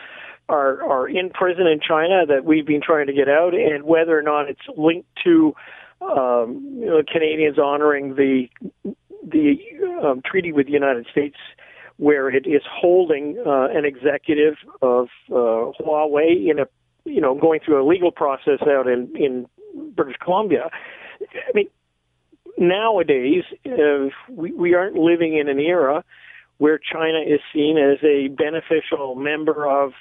are 0.48 0.82
are 0.82 1.08
in 1.08 1.30
prison 1.30 1.66
in 1.66 1.80
China 1.86 2.26
that 2.26 2.44
we've 2.44 2.66
been 2.66 2.80
trying 2.82 3.06
to 3.06 3.12
get 3.12 3.28
out, 3.28 3.54
and 3.54 3.84
whether 3.84 4.18
or 4.18 4.22
not 4.22 4.48
it's 4.48 4.66
linked 4.76 5.08
to 5.24 5.54
um, 6.02 6.76
you 6.78 6.86
know, 6.86 7.02
Canadians 7.10 7.58
honoring 7.58 8.14
the 8.14 8.48
the 9.24 9.54
um, 10.02 10.20
treaty 10.24 10.52
with 10.52 10.66
the 10.66 10.72
United 10.72 11.06
States, 11.10 11.36
where 11.96 12.28
it 12.28 12.46
is 12.46 12.62
holding 12.68 13.42
uh, 13.46 13.68
an 13.70 13.84
executive 13.84 14.54
of 14.80 15.08
uh, 15.30 15.72
Huawei 15.80 16.50
in 16.50 16.58
a 16.58 16.66
you 17.04 17.20
know 17.20 17.34
going 17.34 17.60
through 17.64 17.82
a 17.82 17.86
legal 17.86 18.10
process 18.10 18.60
out 18.62 18.86
in 18.86 19.14
in 19.16 19.46
British 19.94 20.16
Columbia. 20.22 20.70
I 21.20 21.52
mean, 21.54 21.68
nowadays 22.58 23.44
uh, 23.66 24.08
we 24.30 24.52
we 24.52 24.74
aren't 24.74 24.96
living 24.96 25.36
in 25.36 25.48
an 25.48 25.58
era 25.58 26.04
where 26.58 26.78
China 26.78 27.18
is 27.20 27.40
seen 27.52 27.76
as 27.76 27.98
a 28.04 28.28
beneficial 28.28 29.14
member 29.16 29.68
of 29.68 29.92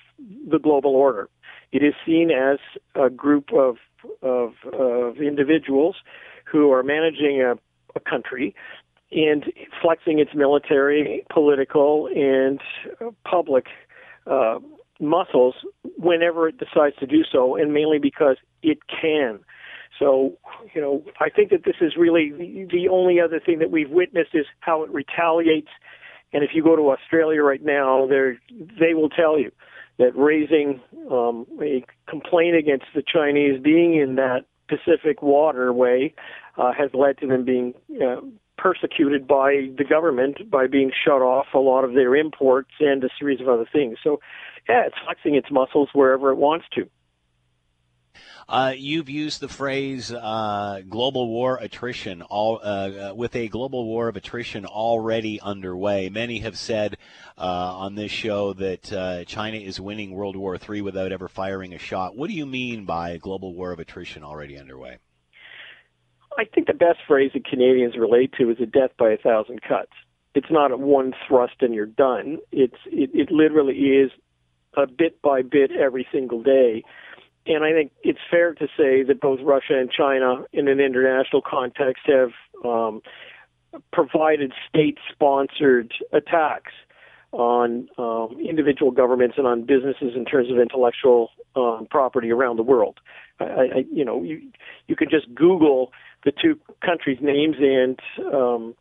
the 0.47 0.59
global 0.59 0.95
order. 0.95 1.27
It 1.71 1.83
is 1.83 1.93
seen 2.05 2.29
as 2.29 2.59
a 2.93 3.09
group 3.09 3.51
of 3.53 3.77
of, 4.21 4.53
of 4.73 5.17
individuals 5.17 5.95
who 6.45 6.71
are 6.71 6.83
managing 6.83 7.41
a, 7.41 7.53
a 7.95 7.99
country 7.99 8.55
and 9.11 9.45
flexing 9.81 10.19
its 10.19 10.31
military, 10.33 11.25
political, 11.29 12.07
and 12.07 12.61
public 13.25 13.65
uh, 14.25 14.59
muscles 14.99 15.55
whenever 15.97 16.47
it 16.47 16.57
decides 16.57 16.95
to 16.97 17.05
do 17.05 17.23
so, 17.29 17.55
and 17.55 17.73
mainly 17.73 17.99
because 17.99 18.37
it 18.63 18.79
can. 18.89 19.39
So, 19.99 20.37
you 20.73 20.81
know, 20.81 21.03
I 21.19 21.29
think 21.29 21.49
that 21.51 21.63
this 21.65 21.75
is 21.81 21.93
really 21.97 22.31
the, 22.71 22.87
only 22.89 23.19
other 23.19 23.39
thing 23.39 23.59
that 23.59 23.69
we've 23.69 23.89
witnessed 23.89 24.31
is 24.33 24.45
how 24.61 24.83
it 24.83 24.89
retaliates. 24.91 25.69
And 26.33 26.43
if 26.43 26.51
you 26.53 26.63
go 26.63 26.75
to 26.75 26.91
Australia 26.91 27.43
right 27.43 27.63
now, 27.63 28.07
they 28.07 28.37
they 28.79 28.93
will 28.93 29.09
tell 29.09 29.37
you 29.37 29.51
that 30.01 30.17
raising 30.17 30.81
um, 31.11 31.45
a 31.61 31.85
complaint 32.09 32.55
against 32.55 32.85
the 32.95 33.03
Chinese 33.05 33.61
being 33.61 33.95
in 33.95 34.15
that 34.15 34.45
Pacific 34.67 35.21
waterway 35.21 36.13
uh, 36.57 36.71
has 36.73 36.89
led 36.93 37.19
to 37.19 37.27
them 37.27 37.45
being 37.45 37.73
uh, 38.01 38.21
persecuted 38.57 39.27
by 39.27 39.69
the 39.77 39.83
government 39.83 40.49
by 40.49 40.65
being 40.65 40.91
shut 41.05 41.21
off 41.21 41.47
a 41.53 41.59
lot 41.59 41.83
of 41.83 41.93
their 41.93 42.15
imports 42.15 42.71
and 42.79 43.03
a 43.03 43.09
series 43.19 43.39
of 43.41 43.47
other 43.47 43.65
things. 43.71 43.97
So, 44.03 44.19
yeah, 44.67 44.83
it's 44.87 44.95
flexing 45.03 45.35
its 45.35 45.51
muscles 45.51 45.89
wherever 45.93 46.31
it 46.31 46.37
wants 46.37 46.65
to. 46.75 46.89
Uh, 48.47 48.73
you've 48.75 49.09
used 49.09 49.39
the 49.39 49.47
phrase 49.47 50.11
uh, 50.11 50.81
global 50.89 51.29
war 51.29 51.57
attrition, 51.61 52.21
all, 52.21 52.59
uh, 52.63 53.11
uh, 53.11 53.13
with 53.15 53.35
a 53.35 53.47
global 53.47 53.85
war 53.85 54.07
of 54.07 54.15
attrition 54.15 54.65
already 54.65 55.39
underway. 55.39 56.09
Many 56.09 56.39
have 56.39 56.57
said 56.57 56.97
uh, 57.37 57.41
on 57.41 57.95
this 57.95 58.11
show 58.11 58.53
that 58.53 58.91
uh, 58.91 59.23
China 59.25 59.57
is 59.57 59.79
winning 59.79 60.11
World 60.11 60.35
War 60.35 60.57
III 60.57 60.81
without 60.81 61.11
ever 61.11 61.27
firing 61.27 61.73
a 61.73 61.79
shot. 61.79 62.15
What 62.15 62.29
do 62.29 62.35
you 62.35 62.45
mean 62.45 62.85
by 62.85 63.17
global 63.17 63.53
war 63.53 63.71
of 63.71 63.79
attrition 63.79 64.23
already 64.23 64.57
underway? 64.57 64.97
I 66.37 66.45
think 66.45 66.67
the 66.67 66.73
best 66.73 66.99
phrase 67.07 67.31
that 67.33 67.45
Canadians 67.45 67.97
relate 67.97 68.33
to 68.39 68.49
is 68.49 68.57
a 68.59 68.65
death 68.65 68.91
by 68.97 69.11
a 69.11 69.17
thousand 69.17 69.61
cuts. 69.61 69.91
it's 70.33 70.49
not 70.49 70.71
a 70.71 70.77
one 70.77 71.13
thrust 71.27 71.55
and 71.61 71.73
you're 71.73 71.85
done. 71.85 72.39
It's 72.51 72.77
it, 72.85 73.11
it 73.13 73.31
literally 73.31 73.75
is 73.75 74.11
a 74.75 74.87
bit 74.87 75.21
by 75.21 75.41
bit 75.41 75.71
every 75.71 76.07
single 76.11 76.41
day. 76.41 76.83
And 77.45 77.63
I 77.63 77.71
think 77.71 77.91
it's 78.03 78.19
fair 78.29 78.53
to 78.53 78.67
say 78.77 79.03
that 79.03 79.19
both 79.19 79.39
Russia 79.41 79.79
and 79.79 79.89
China, 79.91 80.45
in 80.53 80.67
an 80.67 80.79
international 80.79 81.41
context, 81.41 82.03
have 82.05 82.31
um, 82.63 83.01
provided 83.91 84.53
state-sponsored 84.69 85.91
attacks 86.13 86.71
on 87.31 87.87
um, 87.97 88.37
individual 88.47 88.91
governments 88.91 89.35
and 89.37 89.47
on 89.47 89.65
businesses 89.65 90.13
in 90.15 90.25
terms 90.25 90.51
of 90.51 90.59
intellectual 90.59 91.29
um, 91.55 91.87
property 91.89 92.29
around 92.29 92.57
the 92.57 92.63
world. 92.63 92.99
I, 93.39 93.43
I, 93.43 93.85
you 93.91 94.05
know, 94.05 94.21
you 94.21 94.41
you 94.87 94.95
could 94.95 95.09
just 95.09 95.33
Google 95.33 95.91
the 96.25 96.31
two 96.31 96.59
countries' 96.85 97.19
names 97.21 97.55
and 97.59 97.99
um, 98.33 98.75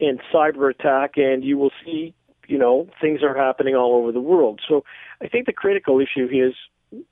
and 0.00 0.20
cyber 0.34 0.68
attack, 0.68 1.12
and 1.16 1.44
you 1.44 1.56
will 1.56 1.70
see, 1.84 2.12
you 2.48 2.58
know, 2.58 2.88
things 3.00 3.22
are 3.22 3.36
happening 3.36 3.74
all 3.76 3.94
over 3.94 4.12
the 4.12 4.20
world. 4.20 4.60
So 4.68 4.84
I 5.22 5.28
think 5.28 5.46
the 5.46 5.52
critical 5.52 6.00
issue 6.00 6.26
is 6.26 6.54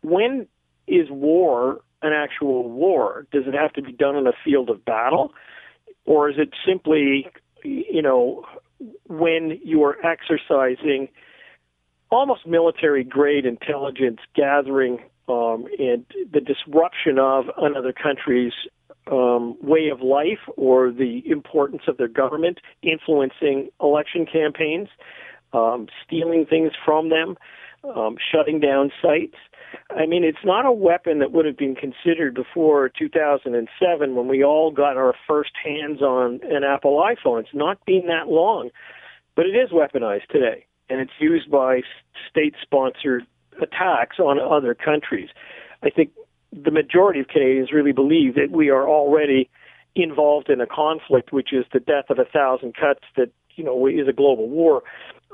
when 0.02 0.46
is 0.86 1.10
war 1.10 1.80
an 2.02 2.12
actual 2.12 2.68
war? 2.68 3.26
Does 3.32 3.44
it 3.46 3.54
have 3.54 3.72
to 3.74 3.82
be 3.82 3.92
done 3.92 4.16
in 4.16 4.26
a 4.26 4.32
field 4.44 4.70
of 4.70 4.84
battle, 4.84 5.32
or 6.04 6.30
is 6.30 6.36
it 6.38 6.50
simply, 6.66 7.28
you 7.62 8.02
know, 8.02 8.44
when 9.08 9.60
you 9.62 9.84
are 9.84 9.96
exercising 10.04 11.08
almost 12.10 12.46
military 12.46 13.04
grade 13.04 13.46
intelligence 13.46 14.18
gathering 14.34 14.98
um, 15.28 15.66
and 15.78 16.04
the 16.32 16.40
disruption 16.40 17.18
of 17.18 17.44
another 17.56 17.92
country's 17.92 18.52
um, 19.10 19.56
way 19.62 19.88
of 19.88 20.00
life 20.00 20.40
or 20.56 20.90
the 20.90 21.22
importance 21.26 21.82
of 21.88 21.96
their 21.96 22.08
government 22.08 22.58
influencing 22.82 23.68
election 23.80 24.26
campaigns, 24.30 24.88
um, 25.52 25.86
stealing 26.04 26.46
things 26.46 26.72
from 26.84 27.10
them, 27.10 27.36
um, 27.96 28.16
shutting 28.32 28.60
down 28.60 28.90
sites. 29.00 29.36
I 29.90 30.06
mean, 30.06 30.24
it's 30.24 30.44
not 30.44 30.66
a 30.66 30.72
weapon 30.72 31.18
that 31.18 31.32
would 31.32 31.46
have 31.46 31.56
been 31.56 31.74
considered 31.74 32.34
before 32.34 32.88
2007 32.88 34.14
when 34.14 34.28
we 34.28 34.44
all 34.44 34.70
got 34.70 34.96
our 34.96 35.14
first 35.26 35.52
hands 35.62 36.00
on 36.00 36.40
an 36.44 36.64
Apple 36.64 37.02
iPhone. 37.02 37.40
It's 37.40 37.54
not 37.54 37.84
been 37.84 38.06
that 38.06 38.28
long, 38.28 38.70
but 39.34 39.46
it 39.46 39.56
is 39.56 39.70
weaponized 39.70 40.26
today, 40.30 40.66
and 40.88 41.00
it's 41.00 41.12
used 41.18 41.50
by 41.50 41.80
state 42.28 42.54
sponsored 42.62 43.26
attacks 43.60 44.18
on 44.18 44.38
other 44.38 44.74
countries. 44.74 45.28
I 45.82 45.90
think 45.90 46.10
the 46.52 46.70
majority 46.70 47.20
of 47.20 47.28
Canadians 47.28 47.72
really 47.72 47.92
believe 47.92 48.34
that 48.34 48.50
we 48.50 48.70
are 48.70 48.88
already 48.88 49.48
involved 49.94 50.48
in 50.50 50.60
a 50.60 50.66
conflict, 50.66 51.32
which 51.32 51.52
is 51.52 51.64
the 51.72 51.80
death 51.80 52.10
of 52.10 52.18
a 52.18 52.24
thousand 52.24 52.74
cuts 52.74 53.04
that 53.16 53.30
you 53.56 53.64
know 53.64 53.86
is 53.86 54.08
a 54.08 54.12
global 54.12 54.48
war. 54.48 54.82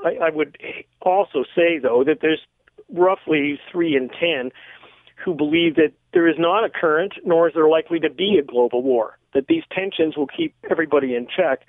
I, 0.03 0.27
I 0.27 0.29
would 0.29 0.57
also 1.01 1.43
say, 1.55 1.79
though, 1.81 2.03
that 2.05 2.19
there's 2.21 2.41
roughly 2.93 3.59
three 3.71 3.95
in 3.95 4.09
ten 4.09 4.51
who 5.23 5.33
believe 5.33 5.75
that 5.75 5.93
there 6.13 6.27
is 6.27 6.35
not 6.37 6.63
a 6.63 6.69
current, 6.69 7.13
nor 7.25 7.47
is 7.47 7.53
there 7.53 7.67
likely 7.67 7.99
to 7.99 8.09
be 8.09 8.37
a 8.39 8.43
global 8.43 8.83
war. 8.83 9.17
That 9.33 9.47
these 9.47 9.63
tensions 9.71 10.15
will 10.15 10.27
keep 10.27 10.53
everybody 10.69 11.15
in 11.15 11.27
check, 11.27 11.61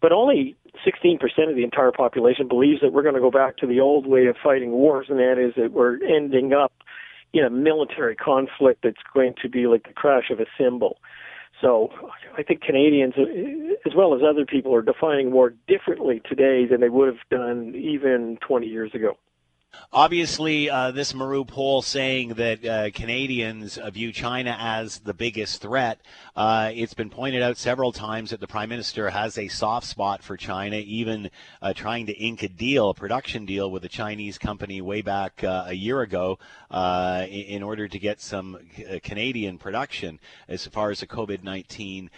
but 0.00 0.12
only 0.12 0.56
16% 0.86 1.20
of 1.48 1.56
the 1.56 1.64
entire 1.64 1.92
population 1.92 2.48
believes 2.48 2.80
that 2.80 2.92
we're 2.92 3.02
going 3.02 3.14
to 3.14 3.20
go 3.20 3.30
back 3.30 3.56
to 3.58 3.66
the 3.66 3.80
old 3.80 4.06
way 4.06 4.26
of 4.26 4.36
fighting 4.42 4.70
wars, 4.70 5.06
and 5.08 5.18
that 5.18 5.38
is 5.38 5.54
that 5.56 5.72
we're 5.72 6.02
ending 6.04 6.52
up 6.52 6.72
in 7.32 7.44
a 7.44 7.50
military 7.50 8.16
conflict 8.16 8.80
that's 8.82 9.02
going 9.14 9.34
to 9.42 9.48
be 9.48 9.66
like 9.66 9.84
the 9.84 9.92
crash 9.92 10.30
of 10.30 10.40
a 10.40 10.46
cymbal. 10.58 10.98
So 11.60 11.90
I 12.36 12.42
think 12.42 12.62
Canadians, 12.62 13.14
uh, 13.16 13.22
as 13.86 13.94
well 13.94 14.14
as 14.14 14.20
other 14.28 14.44
people, 14.44 14.74
are 14.74 14.82
defining 14.82 15.32
war 15.32 15.54
differently 15.68 16.20
today 16.28 16.66
than 16.66 16.80
they 16.80 16.88
would 16.88 17.08
have 17.08 17.22
done 17.30 17.74
even 17.76 18.38
20 18.46 18.66
years 18.66 18.92
ago. 18.94 19.16
Obviously, 19.94 20.70
uh, 20.70 20.90
this 20.90 21.12
Maru 21.12 21.44
poll 21.44 21.82
saying 21.82 22.30
that 22.34 22.64
uh, 22.64 22.90
Canadians 22.92 23.78
view 23.92 24.10
China 24.10 24.56
as 24.58 25.00
the 25.00 25.12
biggest 25.12 25.60
threat. 25.60 26.00
Uh, 26.34 26.70
it's 26.74 26.94
been 26.94 27.10
pointed 27.10 27.42
out 27.42 27.58
several 27.58 27.92
times 27.92 28.30
that 28.30 28.40
the 28.40 28.46
Prime 28.46 28.70
Minister 28.70 29.10
has 29.10 29.36
a 29.36 29.48
soft 29.48 29.86
spot 29.86 30.22
for 30.22 30.38
China, 30.38 30.76
even 30.76 31.30
uh, 31.60 31.74
trying 31.74 32.06
to 32.06 32.14
ink 32.14 32.42
a 32.42 32.48
deal, 32.48 32.88
a 32.88 32.94
production 32.94 33.44
deal 33.44 33.70
with 33.70 33.84
a 33.84 33.88
Chinese 33.88 34.38
company 34.38 34.80
way 34.80 35.02
back 35.02 35.44
uh, 35.44 35.64
a 35.66 35.74
year 35.74 36.00
ago 36.00 36.38
uh, 36.70 37.26
in 37.28 37.62
order 37.62 37.86
to 37.86 37.98
get 37.98 38.18
some 38.18 38.58
Canadian 39.02 39.58
production 39.58 40.18
as 40.48 40.66
far 40.66 40.90
as 40.90 41.00
the 41.00 41.06
COVID 41.06 41.42
19 41.42 42.08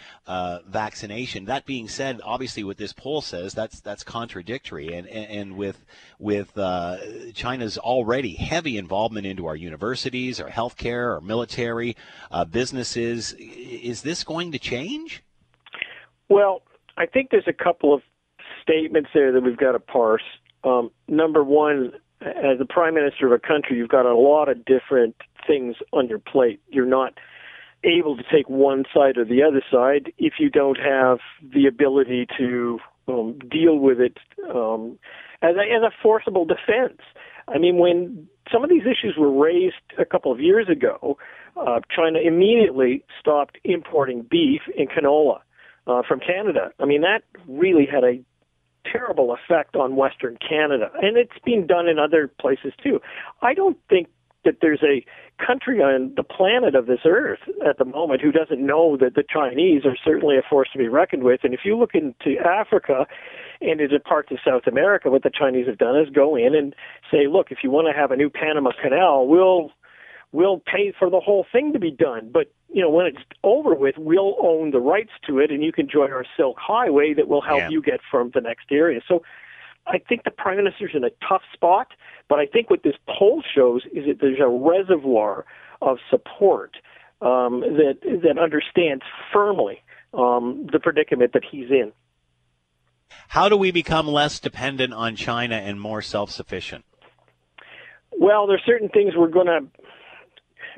vaccination. 0.65 1.43
That 1.43 1.65
being 1.65 1.89
said, 1.89 2.21
obviously, 2.23 2.63
what 2.63 2.77
this 2.77 2.93
poll 2.93 3.21
says, 3.21 3.53
that's 3.53 3.81
that's 3.81 4.05
contradictory. 4.05 4.93
And, 4.93 5.07
and, 5.07 5.29
and 5.29 5.57
with, 5.57 5.83
with 6.19 6.55
China, 6.55 7.44
China's 7.45 7.77
already 7.77 8.33
heavy 8.33 8.75
involvement 8.75 9.27
into 9.27 9.45
our 9.45 9.55
universities, 9.55 10.41
our 10.41 10.49
healthcare, 10.49 11.13
our 11.13 11.21
military, 11.21 11.95
uh, 12.31 12.43
businesses. 12.43 13.35
Is 13.37 14.01
this 14.01 14.23
going 14.23 14.51
to 14.53 14.57
change? 14.57 15.21
Well, 16.27 16.63
I 16.97 17.05
think 17.05 17.29
there's 17.29 17.47
a 17.47 17.53
couple 17.53 17.93
of 17.93 18.01
statements 18.63 19.11
there 19.13 19.31
that 19.31 19.41
we've 19.41 19.57
got 19.57 19.73
to 19.73 19.79
parse. 19.79 20.23
Um, 20.63 20.89
number 21.07 21.43
one, 21.43 21.91
as 22.19 22.57
the 22.57 22.65
prime 22.67 22.95
minister 22.95 23.27
of 23.27 23.31
a 23.31 23.37
country, 23.37 23.77
you've 23.77 23.89
got 23.89 24.07
a 24.07 24.15
lot 24.15 24.49
of 24.49 24.65
different 24.65 25.15
things 25.45 25.75
on 25.93 26.07
your 26.07 26.17
plate. 26.17 26.59
You're 26.69 26.87
not 26.87 27.13
able 27.83 28.17
to 28.17 28.23
take 28.23 28.49
one 28.49 28.85
side 28.91 29.19
or 29.19 29.25
the 29.25 29.43
other 29.43 29.61
side 29.71 30.11
if 30.17 30.33
you 30.39 30.49
don't 30.49 30.79
have 30.79 31.19
the 31.53 31.67
ability 31.67 32.25
to 32.39 32.79
um, 33.07 33.37
deal 33.51 33.77
with 33.77 33.99
it 33.99 34.17
um, 34.49 34.97
as, 35.43 35.55
a, 35.57 35.61
as 35.61 35.83
a 35.83 35.91
forcible 36.01 36.45
defense. 36.45 36.99
I 37.47 37.57
mean, 37.57 37.77
when 37.77 38.27
some 38.51 38.63
of 38.63 38.69
these 38.69 38.83
issues 38.83 39.15
were 39.17 39.31
raised 39.31 39.75
a 39.99 40.05
couple 40.05 40.31
of 40.31 40.39
years 40.39 40.67
ago, 40.69 41.17
uh, 41.55 41.79
China 41.95 42.19
immediately 42.19 43.03
stopped 43.19 43.57
importing 43.63 44.25
beef 44.29 44.61
and 44.77 44.89
canola 44.89 45.39
uh, 45.87 46.01
from 46.07 46.19
Canada. 46.19 46.71
I 46.79 46.85
mean, 46.85 47.01
that 47.01 47.23
really 47.47 47.85
had 47.85 48.03
a 48.03 48.19
terrible 48.91 49.33
effect 49.33 49.75
on 49.75 49.95
Western 49.95 50.37
Canada, 50.37 50.91
and 51.01 51.17
it's 51.17 51.39
been 51.43 51.65
done 51.65 51.87
in 51.87 51.97
other 51.97 52.29
places 52.39 52.73
too. 52.83 52.99
I 53.41 53.53
don't 53.53 53.77
think 53.89 54.07
that 54.43 54.57
there's 54.61 54.83
a 54.83 55.03
country 55.43 55.81
on 55.81 56.13
the 56.15 56.23
planet 56.23 56.75
of 56.75 56.85
this 56.85 56.99
earth 57.05 57.39
at 57.67 57.77
the 57.77 57.85
moment 57.85 58.21
who 58.21 58.31
doesn't 58.31 58.63
know 58.63 58.95
that 58.97 59.15
the 59.15 59.23
Chinese 59.27 59.85
are 59.85 59.97
certainly 60.03 60.37
a 60.37 60.41
force 60.47 60.69
to 60.71 60.77
be 60.77 60.87
reckoned 60.87 61.23
with. 61.23 61.41
And 61.43 61.53
if 61.53 61.61
you 61.65 61.77
look 61.77 61.95
into 61.95 62.39
Africa 62.39 63.07
and 63.61 63.81
into 63.81 63.99
parts 63.99 64.31
of 64.31 64.37
South 64.45 64.67
America, 64.67 65.09
what 65.09 65.23
the 65.23 65.31
Chinese 65.31 65.67
have 65.67 65.77
done 65.77 65.99
is 65.99 66.09
go 66.09 66.35
in 66.35 66.55
and 66.55 66.75
say, 67.11 67.27
look, 67.27 67.51
if 67.51 67.59
you 67.63 67.71
want 67.71 67.87
to 67.87 67.99
have 67.99 68.11
a 68.11 68.15
new 68.15 68.29
Panama 68.29 68.71
Canal, 68.81 69.27
we'll 69.27 69.71
we'll 70.31 70.59
pay 70.59 70.93
for 70.97 71.09
the 71.09 71.19
whole 71.19 71.45
thing 71.51 71.73
to 71.73 71.79
be 71.79 71.91
done. 71.91 72.29
But 72.31 72.51
you 72.69 72.81
know, 72.81 72.89
when 72.89 73.05
it's 73.05 73.19
over 73.43 73.73
with, 73.73 73.95
we'll 73.97 74.35
own 74.41 74.71
the 74.71 74.79
rights 74.79 75.11
to 75.27 75.39
it, 75.39 75.49
and 75.51 75.63
you 75.63 75.71
can 75.71 75.87
join 75.89 76.11
our 76.11 76.25
Silk 76.35 76.57
Highway 76.59 77.13
that 77.13 77.27
will 77.27 77.41
help 77.41 77.59
yeah. 77.59 77.69
you 77.69 77.81
get 77.81 78.01
from 78.11 78.31
the 78.33 78.41
next 78.41 78.65
area. 78.71 78.99
So 79.07 79.23
I 79.87 79.99
think 79.99 80.23
the 80.23 80.31
prime 80.31 80.57
minister's 80.57 80.91
in 80.93 81.03
a 81.03 81.11
tough 81.27 81.43
spot, 81.53 81.87
but 82.27 82.39
I 82.39 82.45
think 82.45 82.69
what 82.69 82.83
this 82.83 82.95
poll 83.07 83.43
shows 83.53 83.83
is 83.93 84.05
that 84.07 84.19
there's 84.19 84.39
a 84.41 84.47
reservoir 84.47 85.45
of 85.81 85.97
support 86.09 86.77
um, 87.21 87.61
that 87.61 87.99
that 88.23 88.37
understands 88.37 89.03
firmly 89.31 89.81
um, 90.13 90.67
the 90.71 90.79
predicament 90.79 91.33
that 91.33 91.43
he's 91.49 91.69
in. 91.69 91.91
How 93.29 93.49
do 93.49 93.57
we 93.57 93.71
become 93.71 94.07
less 94.07 94.39
dependent 94.39 94.93
on 94.93 95.15
China 95.15 95.55
and 95.55 95.79
more 95.79 96.01
self-sufficient? 96.01 96.85
Well, 98.11 98.47
there's 98.47 98.63
certain 98.65 98.89
things 98.89 99.13
we're 99.15 99.27
going 99.27 99.47
to 99.47 99.59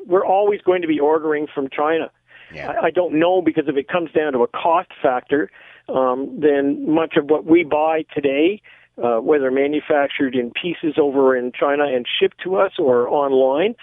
we're 0.06 0.26
always 0.26 0.62
going 0.62 0.82
to 0.84 0.88
be 0.88 1.00
ordering 1.00 1.48
from 1.54 1.70
China. 1.70 2.12
Yeah. 2.54 2.72
I, 2.72 2.86
I 2.86 2.92
don't 2.92 3.20
know 3.20 3.42
because 3.42 3.66
if 3.68 3.76
it 3.76 3.88
comes 3.88 4.12
down 4.12 4.34
to 4.34 4.44
a 4.44 4.48
cost 4.48 4.90
factor, 5.02 5.52
um, 5.90 6.40
then 6.40 6.90
much 6.94 7.16
of 7.18 7.26
what 7.26 7.46
we 7.46 7.64
buy 7.64 8.06
today 8.14 8.62
uh, 9.02 9.18
whether 9.18 9.52
manufactured 9.52 10.36
in 10.36 10.52
pieces 10.52 10.96
over 10.98 11.36
in 11.36 11.52
China 11.52 11.86
and 11.86 12.06
shipped 12.20 12.42
to 12.44 12.56
us 12.56 12.74
or 12.80 13.08
online. 13.08 13.76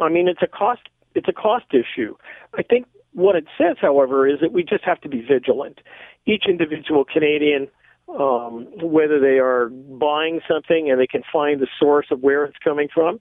I 0.00 0.08
mean, 0.08 0.28
it's 0.28 0.42
a 0.42 0.46
cost 0.46 0.82
it's 1.14 1.28
a 1.28 1.32
cost 1.32 1.66
issue. 1.72 2.16
I 2.54 2.62
think 2.62 2.86
what 3.12 3.36
it 3.36 3.44
says, 3.58 3.76
however, 3.80 4.26
is 4.26 4.40
that 4.40 4.52
we 4.52 4.62
just 4.62 4.84
have 4.84 5.00
to 5.02 5.08
be 5.08 5.20
vigilant. 5.20 5.80
Each 6.26 6.44
individual 6.48 7.04
Canadian, 7.04 7.68
um, 8.08 8.68
whether 8.80 9.18
they 9.20 9.38
are 9.38 9.68
buying 9.68 10.40
something 10.48 10.90
and 10.90 11.00
they 11.00 11.06
can 11.06 11.22
find 11.32 11.60
the 11.60 11.68
source 11.80 12.06
of 12.10 12.20
where 12.20 12.44
it's 12.44 12.58
coming 12.62 12.88
from, 12.92 13.20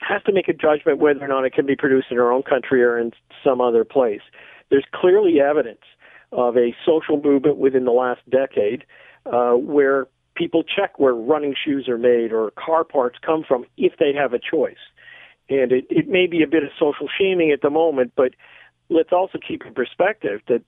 has 0.00 0.22
to 0.24 0.32
make 0.32 0.48
a 0.48 0.52
judgment 0.52 0.98
whether 0.98 1.24
or 1.24 1.28
not 1.28 1.44
it 1.44 1.52
can 1.54 1.66
be 1.66 1.76
produced 1.76 2.08
in 2.10 2.18
our 2.18 2.30
own 2.30 2.42
country 2.42 2.82
or 2.82 2.98
in 2.98 3.12
some 3.42 3.60
other 3.60 3.84
place. 3.84 4.20
There's 4.70 4.84
clearly 4.94 5.40
evidence 5.40 5.80
of 6.32 6.56
a 6.56 6.74
social 6.84 7.20
movement 7.22 7.56
within 7.56 7.84
the 7.84 7.92
last 7.92 8.20
decade 8.28 8.84
uh, 9.24 9.52
where 9.52 10.06
people 10.34 10.62
check 10.62 10.98
where 10.98 11.14
running 11.14 11.54
shoes 11.64 11.88
are 11.88 11.98
made 11.98 12.32
or 12.32 12.50
car 12.52 12.84
parts 12.84 13.16
come 13.24 13.42
from 13.46 13.64
if 13.76 13.94
they 13.98 14.12
have 14.12 14.34
a 14.34 14.38
choice. 14.38 14.76
And 15.48 15.72
it, 15.72 15.86
it 15.88 16.08
may 16.08 16.26
be 16.26 16.42
a 16.42 16.46
bit 16.46 16.62
of 16.62 16.70
social 16.78 17.08
shaming 17.18 17.50
at 17.52 17.62
the 17.62 17.70
moment, 17.70 18.12
but 18.16 18.34
let's 18.88 19.12
also 19.12 19.38
keep 19.38 19.64
in 19.64 19.74
perspective 19.74 20.40
that 20.48 20.62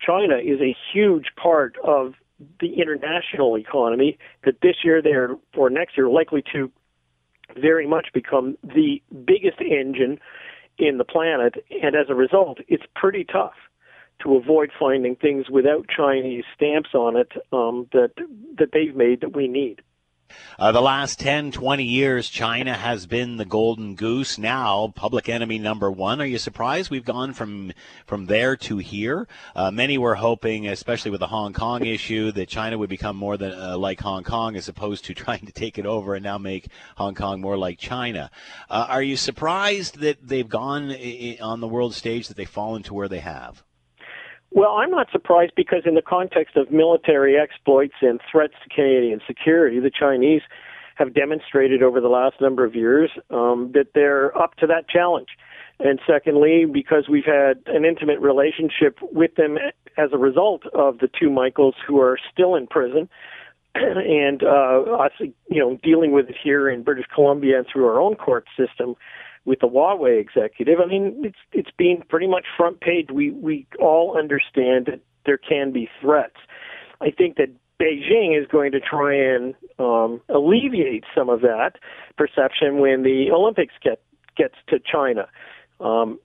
China 0.00 0.36
is 0.36 0.60
a 0.60 0.76
huge 0.92 1.26
part 1.36 1.76
of 1.84 2.14
the 2.60 2.80
international 2.80 3.56
economy, 3.56 4.18
that 4.44 4.60
this 4.60 4.76
year 4.84 5.00
they're, 5.00 5.36
or 5.56 5.70
next 5.70 5.96
year, 5.96 6.08
likely 6.08 6.42
to 6.52 6.70
very 7.56 7.86
much 7.86 8.08
become 8.12 8.56
the 8.62 9.02
biggest 9.24 9.60
engine 9.60 10.18
in 10.78 10.98
the 10.98 11.04
planet. 11.04 11.64
And 11.82 11.94
as 11.94 12.06
a 12.08 12.14
result, 12.14 12.58
it's 12.68 12.84
pretty 12.94 13.24
tough 13.24 13.54
to 14.22 14.36
avoid 14.36 14.70
finding 14.78 15.16
things 15.16 15.50
without 15.50 15.86
Chinese 15.88 16.44
stamps 16.54 16.90
on 16.94 17.16
it 17.16 17.32
um, 17.52 17.86
that 17.92 18.12
that 18.58 18.70
they've 18.72 18.94
made 18.94 19.20
that 19.20 19.34
we 19.34 19.48
need. 19.48 19.82
Uh, 20.58 20.70
the 20.72 20.80
last 20.80 21.18
10, 21.18 21.50
20 21.50 21.84
years, 21.84 22.28
China 22.28 22.74
has 22.74 23.06
been 23.06 23.36
the 23.36 23.44
golden 23.44 23.94
goose. 23.94 24.38
Now, 24.38 24.92
public 24.94 25.28
enemy 25.28 25.58
number 25.58 25.90
one. 25.90 26.20
Are 26.20 26.26
you 26.26 26.38
surprised 26.38 26.90
we've 26.90 27.04
gone 27.04 27.32
from 27.32 27.72
from 28.06 28.26
there 28.26 28.56
to 28.58 28.78
here? 28.78 29.26
Uh, 29.56 29.70
many 29.70 29.98
were 29.98 30.14
hoping, 30.14 30.68
especially 30.68 31.10
with 31.10 31.20
the 31.20 31.26
Hong 31.26 31.52
Kong 31.52 31.84
issue, 31.84 32.30
that 32.32 32.48
China 32.48 32.78
would 32.78 32.90
become 32.90 33.16
more 33.16 33.36
than 33.36 33.52
uh, 33.52 33.76
like 33.76 34.00
Hong 34.00 34.22
Kong, 34.22 34.56
as 34.56 34.68
opposed 34.68 35.04
to 35.06 35.14
trying 35.24 35.46
to 35.46 35.52
take 35.52 35.78
it 35.78 35.86
over 35.86 36.14
and 36.14 36.22
now 36.22 36.38
make 36.38 36.68
Hong 36.96 37.14
Kong 37.14 37.40
more 37.40 37.56
like 37.56 37.78
China. 37.78 38.30
Uh, 38.70 38.86
are 38.88 39.02
you 39.02 39.16
surprised 39.16 39.98
that 39.98 40.26
they've 40.26 40.48
gone 40.48 40.92
on 41.40 41.60
the 41.60 41.68
world 41.68 41.94
stage, 41.94 42.28
that 42.28 42.36
they've 42.36 42.48
fallen 42.48 42.82
to 42.84 42.94
where 42.94 43.08
they 43.08 43.20
have? 43.20 43.64
Well, 44.54 44.76
I'm 44.76 44.92
not 44.92 45.08
surprised 45.10 45.52
because, 45.56 45.82
in 45.84 45.96
the 45.96 46.02
context 46.02 46.56
of 46.56 46.70
military 46.70 47.36
exploits 47.36 47.94
and 48.00 48.20
threats 48.30 48.54
to 48.62 48.72
Canadian 48.72 49.20
security, 49.26 49.80
the 49.80 49.90
Chinese 49.90 50.42
have 50.94 51.12
demonstrated 51.12 51.82
over 51.82 52.00
the 52.00 52.08
last 52.08 52.40
number 52.40 52.64
of 52.64 52.76
years 52.76 53.10
um, 53.30 53.72
that 53.74 53.88
they're 53.94 54.36
up 54.38 54.54
to 54.58 54.66
that 54.68 54.88
challenge. 54.88 55.26
And 55.80 55.98
secondly, 56.06 56.66
because 56.72 57.08
we've 57.10 57.24
had 57.24 57.64
an 57.66 57.84
intimate 57.84 58.20
relationship 58.20 58.98
with 59.02 59.34
them 59.34 59.58
as 59.98 60.10
a 60.12 60.18
result 60.18 60.62
of 60.72 60.98
the 60.98 61.08
two 61.08 61.30
Michaels 61.30 61.74
who 61.84 61.98
are 61.98 62.16
still 62.32 62.54
in 62.54 62.68
prison, 62.68 63.08
and 63.74 64.44
uh, 64.44 64.82
us, 65.00 65.10
you 65.18 65.58
know, 65.58 65.80
dealing 65.82 66.12
with 66.12 66.28
it 66.28 66.36
here 66.40 66.70
in 66.70 66.84
British 66.84 67.06
Columbia 67.12 67.58
and 67.58 67.66
through 67.66 67.86
our 67.86 68.00
own 68.00 68.14
court 68.14 68.46
system, 68.56 68.94
with 69.44 69.60
the 69.60 69.68
Huawei 69.68 70.20
executive. 70.20 70.78
I 70.80 70.86
mean, 70.86 71.22
it's 71.24 71.38
it's 71.52 71.70
been 71.76 72.02
pretty 72.08 72.26
much 72.26 72.44
front 72.56 72.80
page. 72.80 73.08
We 73.12 73.30
we 73.30 73.66
all 73.80 74.16
understand 74.18 74.86
that 74.86 75.00
there 75.26 75.38
can 75.38 75.72
be 75.72 75.88
threats. 76.00 76.36
I 77.00 77.10
think 77.10 77.36
that 77.36 77.48
Beijing 77.80 78.40
is 78.40 78.46
going 78.48 78.72
to 78.72 78.80
try 78.80 79.14
and 79.14 79.54
um, 79.78 80.20
alleviate 80.28 81.04
some 81.14 81.28
of 81.28 81.40
that 81.40 81.72
perception 82.16 82.78
when 82.78 83.02
the 83.02 83.30
Olympics 83.32 83.74
get 83.82 84.00
gets 84.36 84.54
to 84.68 84.78
China. 84.80 85.28
Um, 85.80 86.18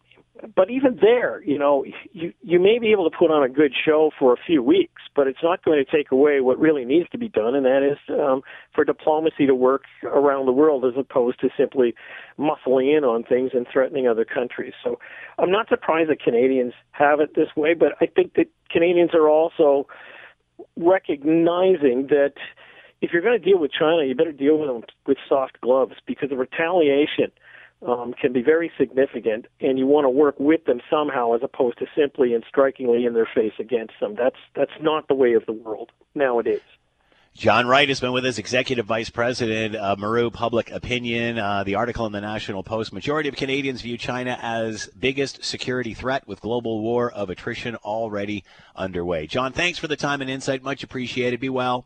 but 0.56 0.70
even 0.70 0.98
there, 1.02 1.42
you 1.44 1.58
know, 1.58 1.84
you 2.12 2.34
you 2.42 2.60
may 2.60 2.80
be 2.80 2.92
able 2.92 3.10
to 3.10 3.18
put 3.18 3.32
on 3.32 3.44
a 3.44 3.50
good 3.50 3.74
show 3.86 4.12
for 4.18 4.34
a 4.34 4.38
few 4.38 4.64
weeks, 4.64 5.02
but 5.16 5.28
it's 5.28 5.44
not 5.44 5.64
going 5.64 5.84
to 5.84 5.98
take 5.98 6.12
away 6.12 6.40
what 6.40 6.60
really 6.60 6.86
needs 6.86 7.10
to 7.10 7.18
be 7.18 7.28
done, 7.28 7.56
and 7.56 7.66
that 7.66 7.84
is 7.84 7.98
um, 8.10 8.42
for 8.74 8.86
diplomacy 8.86 9.46
to 9.46 9.56
work 9.56 9.84
around 10.04 10.46
the 10.46 10.52
world 10.52 10.86
as 10.86 10.94
opposed 10.98 11.40
to 11.42 11.50
simply 11.58 11.94
muscling 12.38 12.98
in 12.98 13.04
on 13.04 13.24
things 13.24 13.52
and 13.54 13.68
threatening 13.72 14.08
other 14.08 14.26
countries. 14.26 14.74
So 14.84 15.00
I'm 15.38 15.52
not 15.52 15.68
surprised 15.68 16.10
that 16.10 16.22
Canadians 16.22 16.74
have 16.92 17.20
it 17.20 17.36
this 17.36 17.50
way, 17.56 17.74
but 17.74 17.94
I 18.02 18.06
think 18.06 18.36
that 18.36 18.48
Canadians 18.70 19.12
are 19.14 19.28
also 19.28 19.88
recognizing 20.78 22.08
that 22.08 22.34
if 23.02 23.12
you're 23.14 23.22
going 23.22 23.40
to 23.40 23.46
deal 23.46 23.60
with 23.60 23.72
China, 23.72 24.04
you 24.04 24.16
better 24.16 24.32
deal 24.32 24.58
with 24.58 24.70
them 24.70 24.84
with 25.06 25.18
soft 25.28 25.60
gloves 25.62 25.96
because 26.06 26.30
the 26.30 26.38
retaliation 26.38 27.32
um, 27.86 28.14
can 28.20 28.34
be 28.34 28.42
very 28.42 28.72
significant, 28.78 29.46
and 29.62 29.80
you 29.80 29.88
want 29.88 30.06
to 30.06 30.10
work 30.10 30.36
with 30.40 30.66
them 30.66 30.82
somehow 30.90 31.34
as 31.34 31.42
opposed 31.44 31.78
to 31.80 31.86
simply 31.96 32.34
and 32.34 32.44
strikingly 32.48 33.06
in 33.06 33.14
their 33.14 33.28
face 33.34 33.54
against 33.60 33.94
them. 34.02 34.16
That's 34.16 34.36
that's 34.56 34.72
not 34.82 35.08
the 35.08 35.16
way 35.16 35.34
of 35.34 35.46
the 35.46 35.54
world 35.54 35.92
nowadays. 36.14 36.62
John 37.36 37.68
Wright 37.68 37.88
has 37.88 38.02
been 38.02 38.12
with 38.12 38.26
us, 38.26 38.38
Executive 38.38 38.86
Vice 38.86 39.10
President 39.10 39.76
of 39.76 39.98
Maru 39.98 40.30
Public 40.30 40.72
Opinion. 40.72 41.40
Uh, 41.40 41.64
the 41.64 41.76
article 41.76 42.06
in 42.06 42.12
the 42.12 42.20
National 42.20 42.64
Post 42.64 42.92
majority 42.92 43.30
of 43.30 43.36
Canadians 43.36 43.82
view 43.82 43.98
China 43.98 44.38
as 44.42 44.88
biggest 44.88 45.46
security 45.46 45.94
threat 45.94 46.28
with 46.28 46.42
global 46.42 46.82
war 46.82 47.10
of 47.10 47.30
attrition 47.30 47.78
already 47.78 48.44
underway. 48.76 49.26
John, 49.26 49.54
thanks 49.54 49.80
for 49.80 49.88
the 49.88 49.96
time 49.96 50.20
and 50.20 50.30
insight. 50.30 50.64
Much 50.64 50.84
appreciated. 50.84 51.40
Be 51.40 51.48
well. 51.48 51.86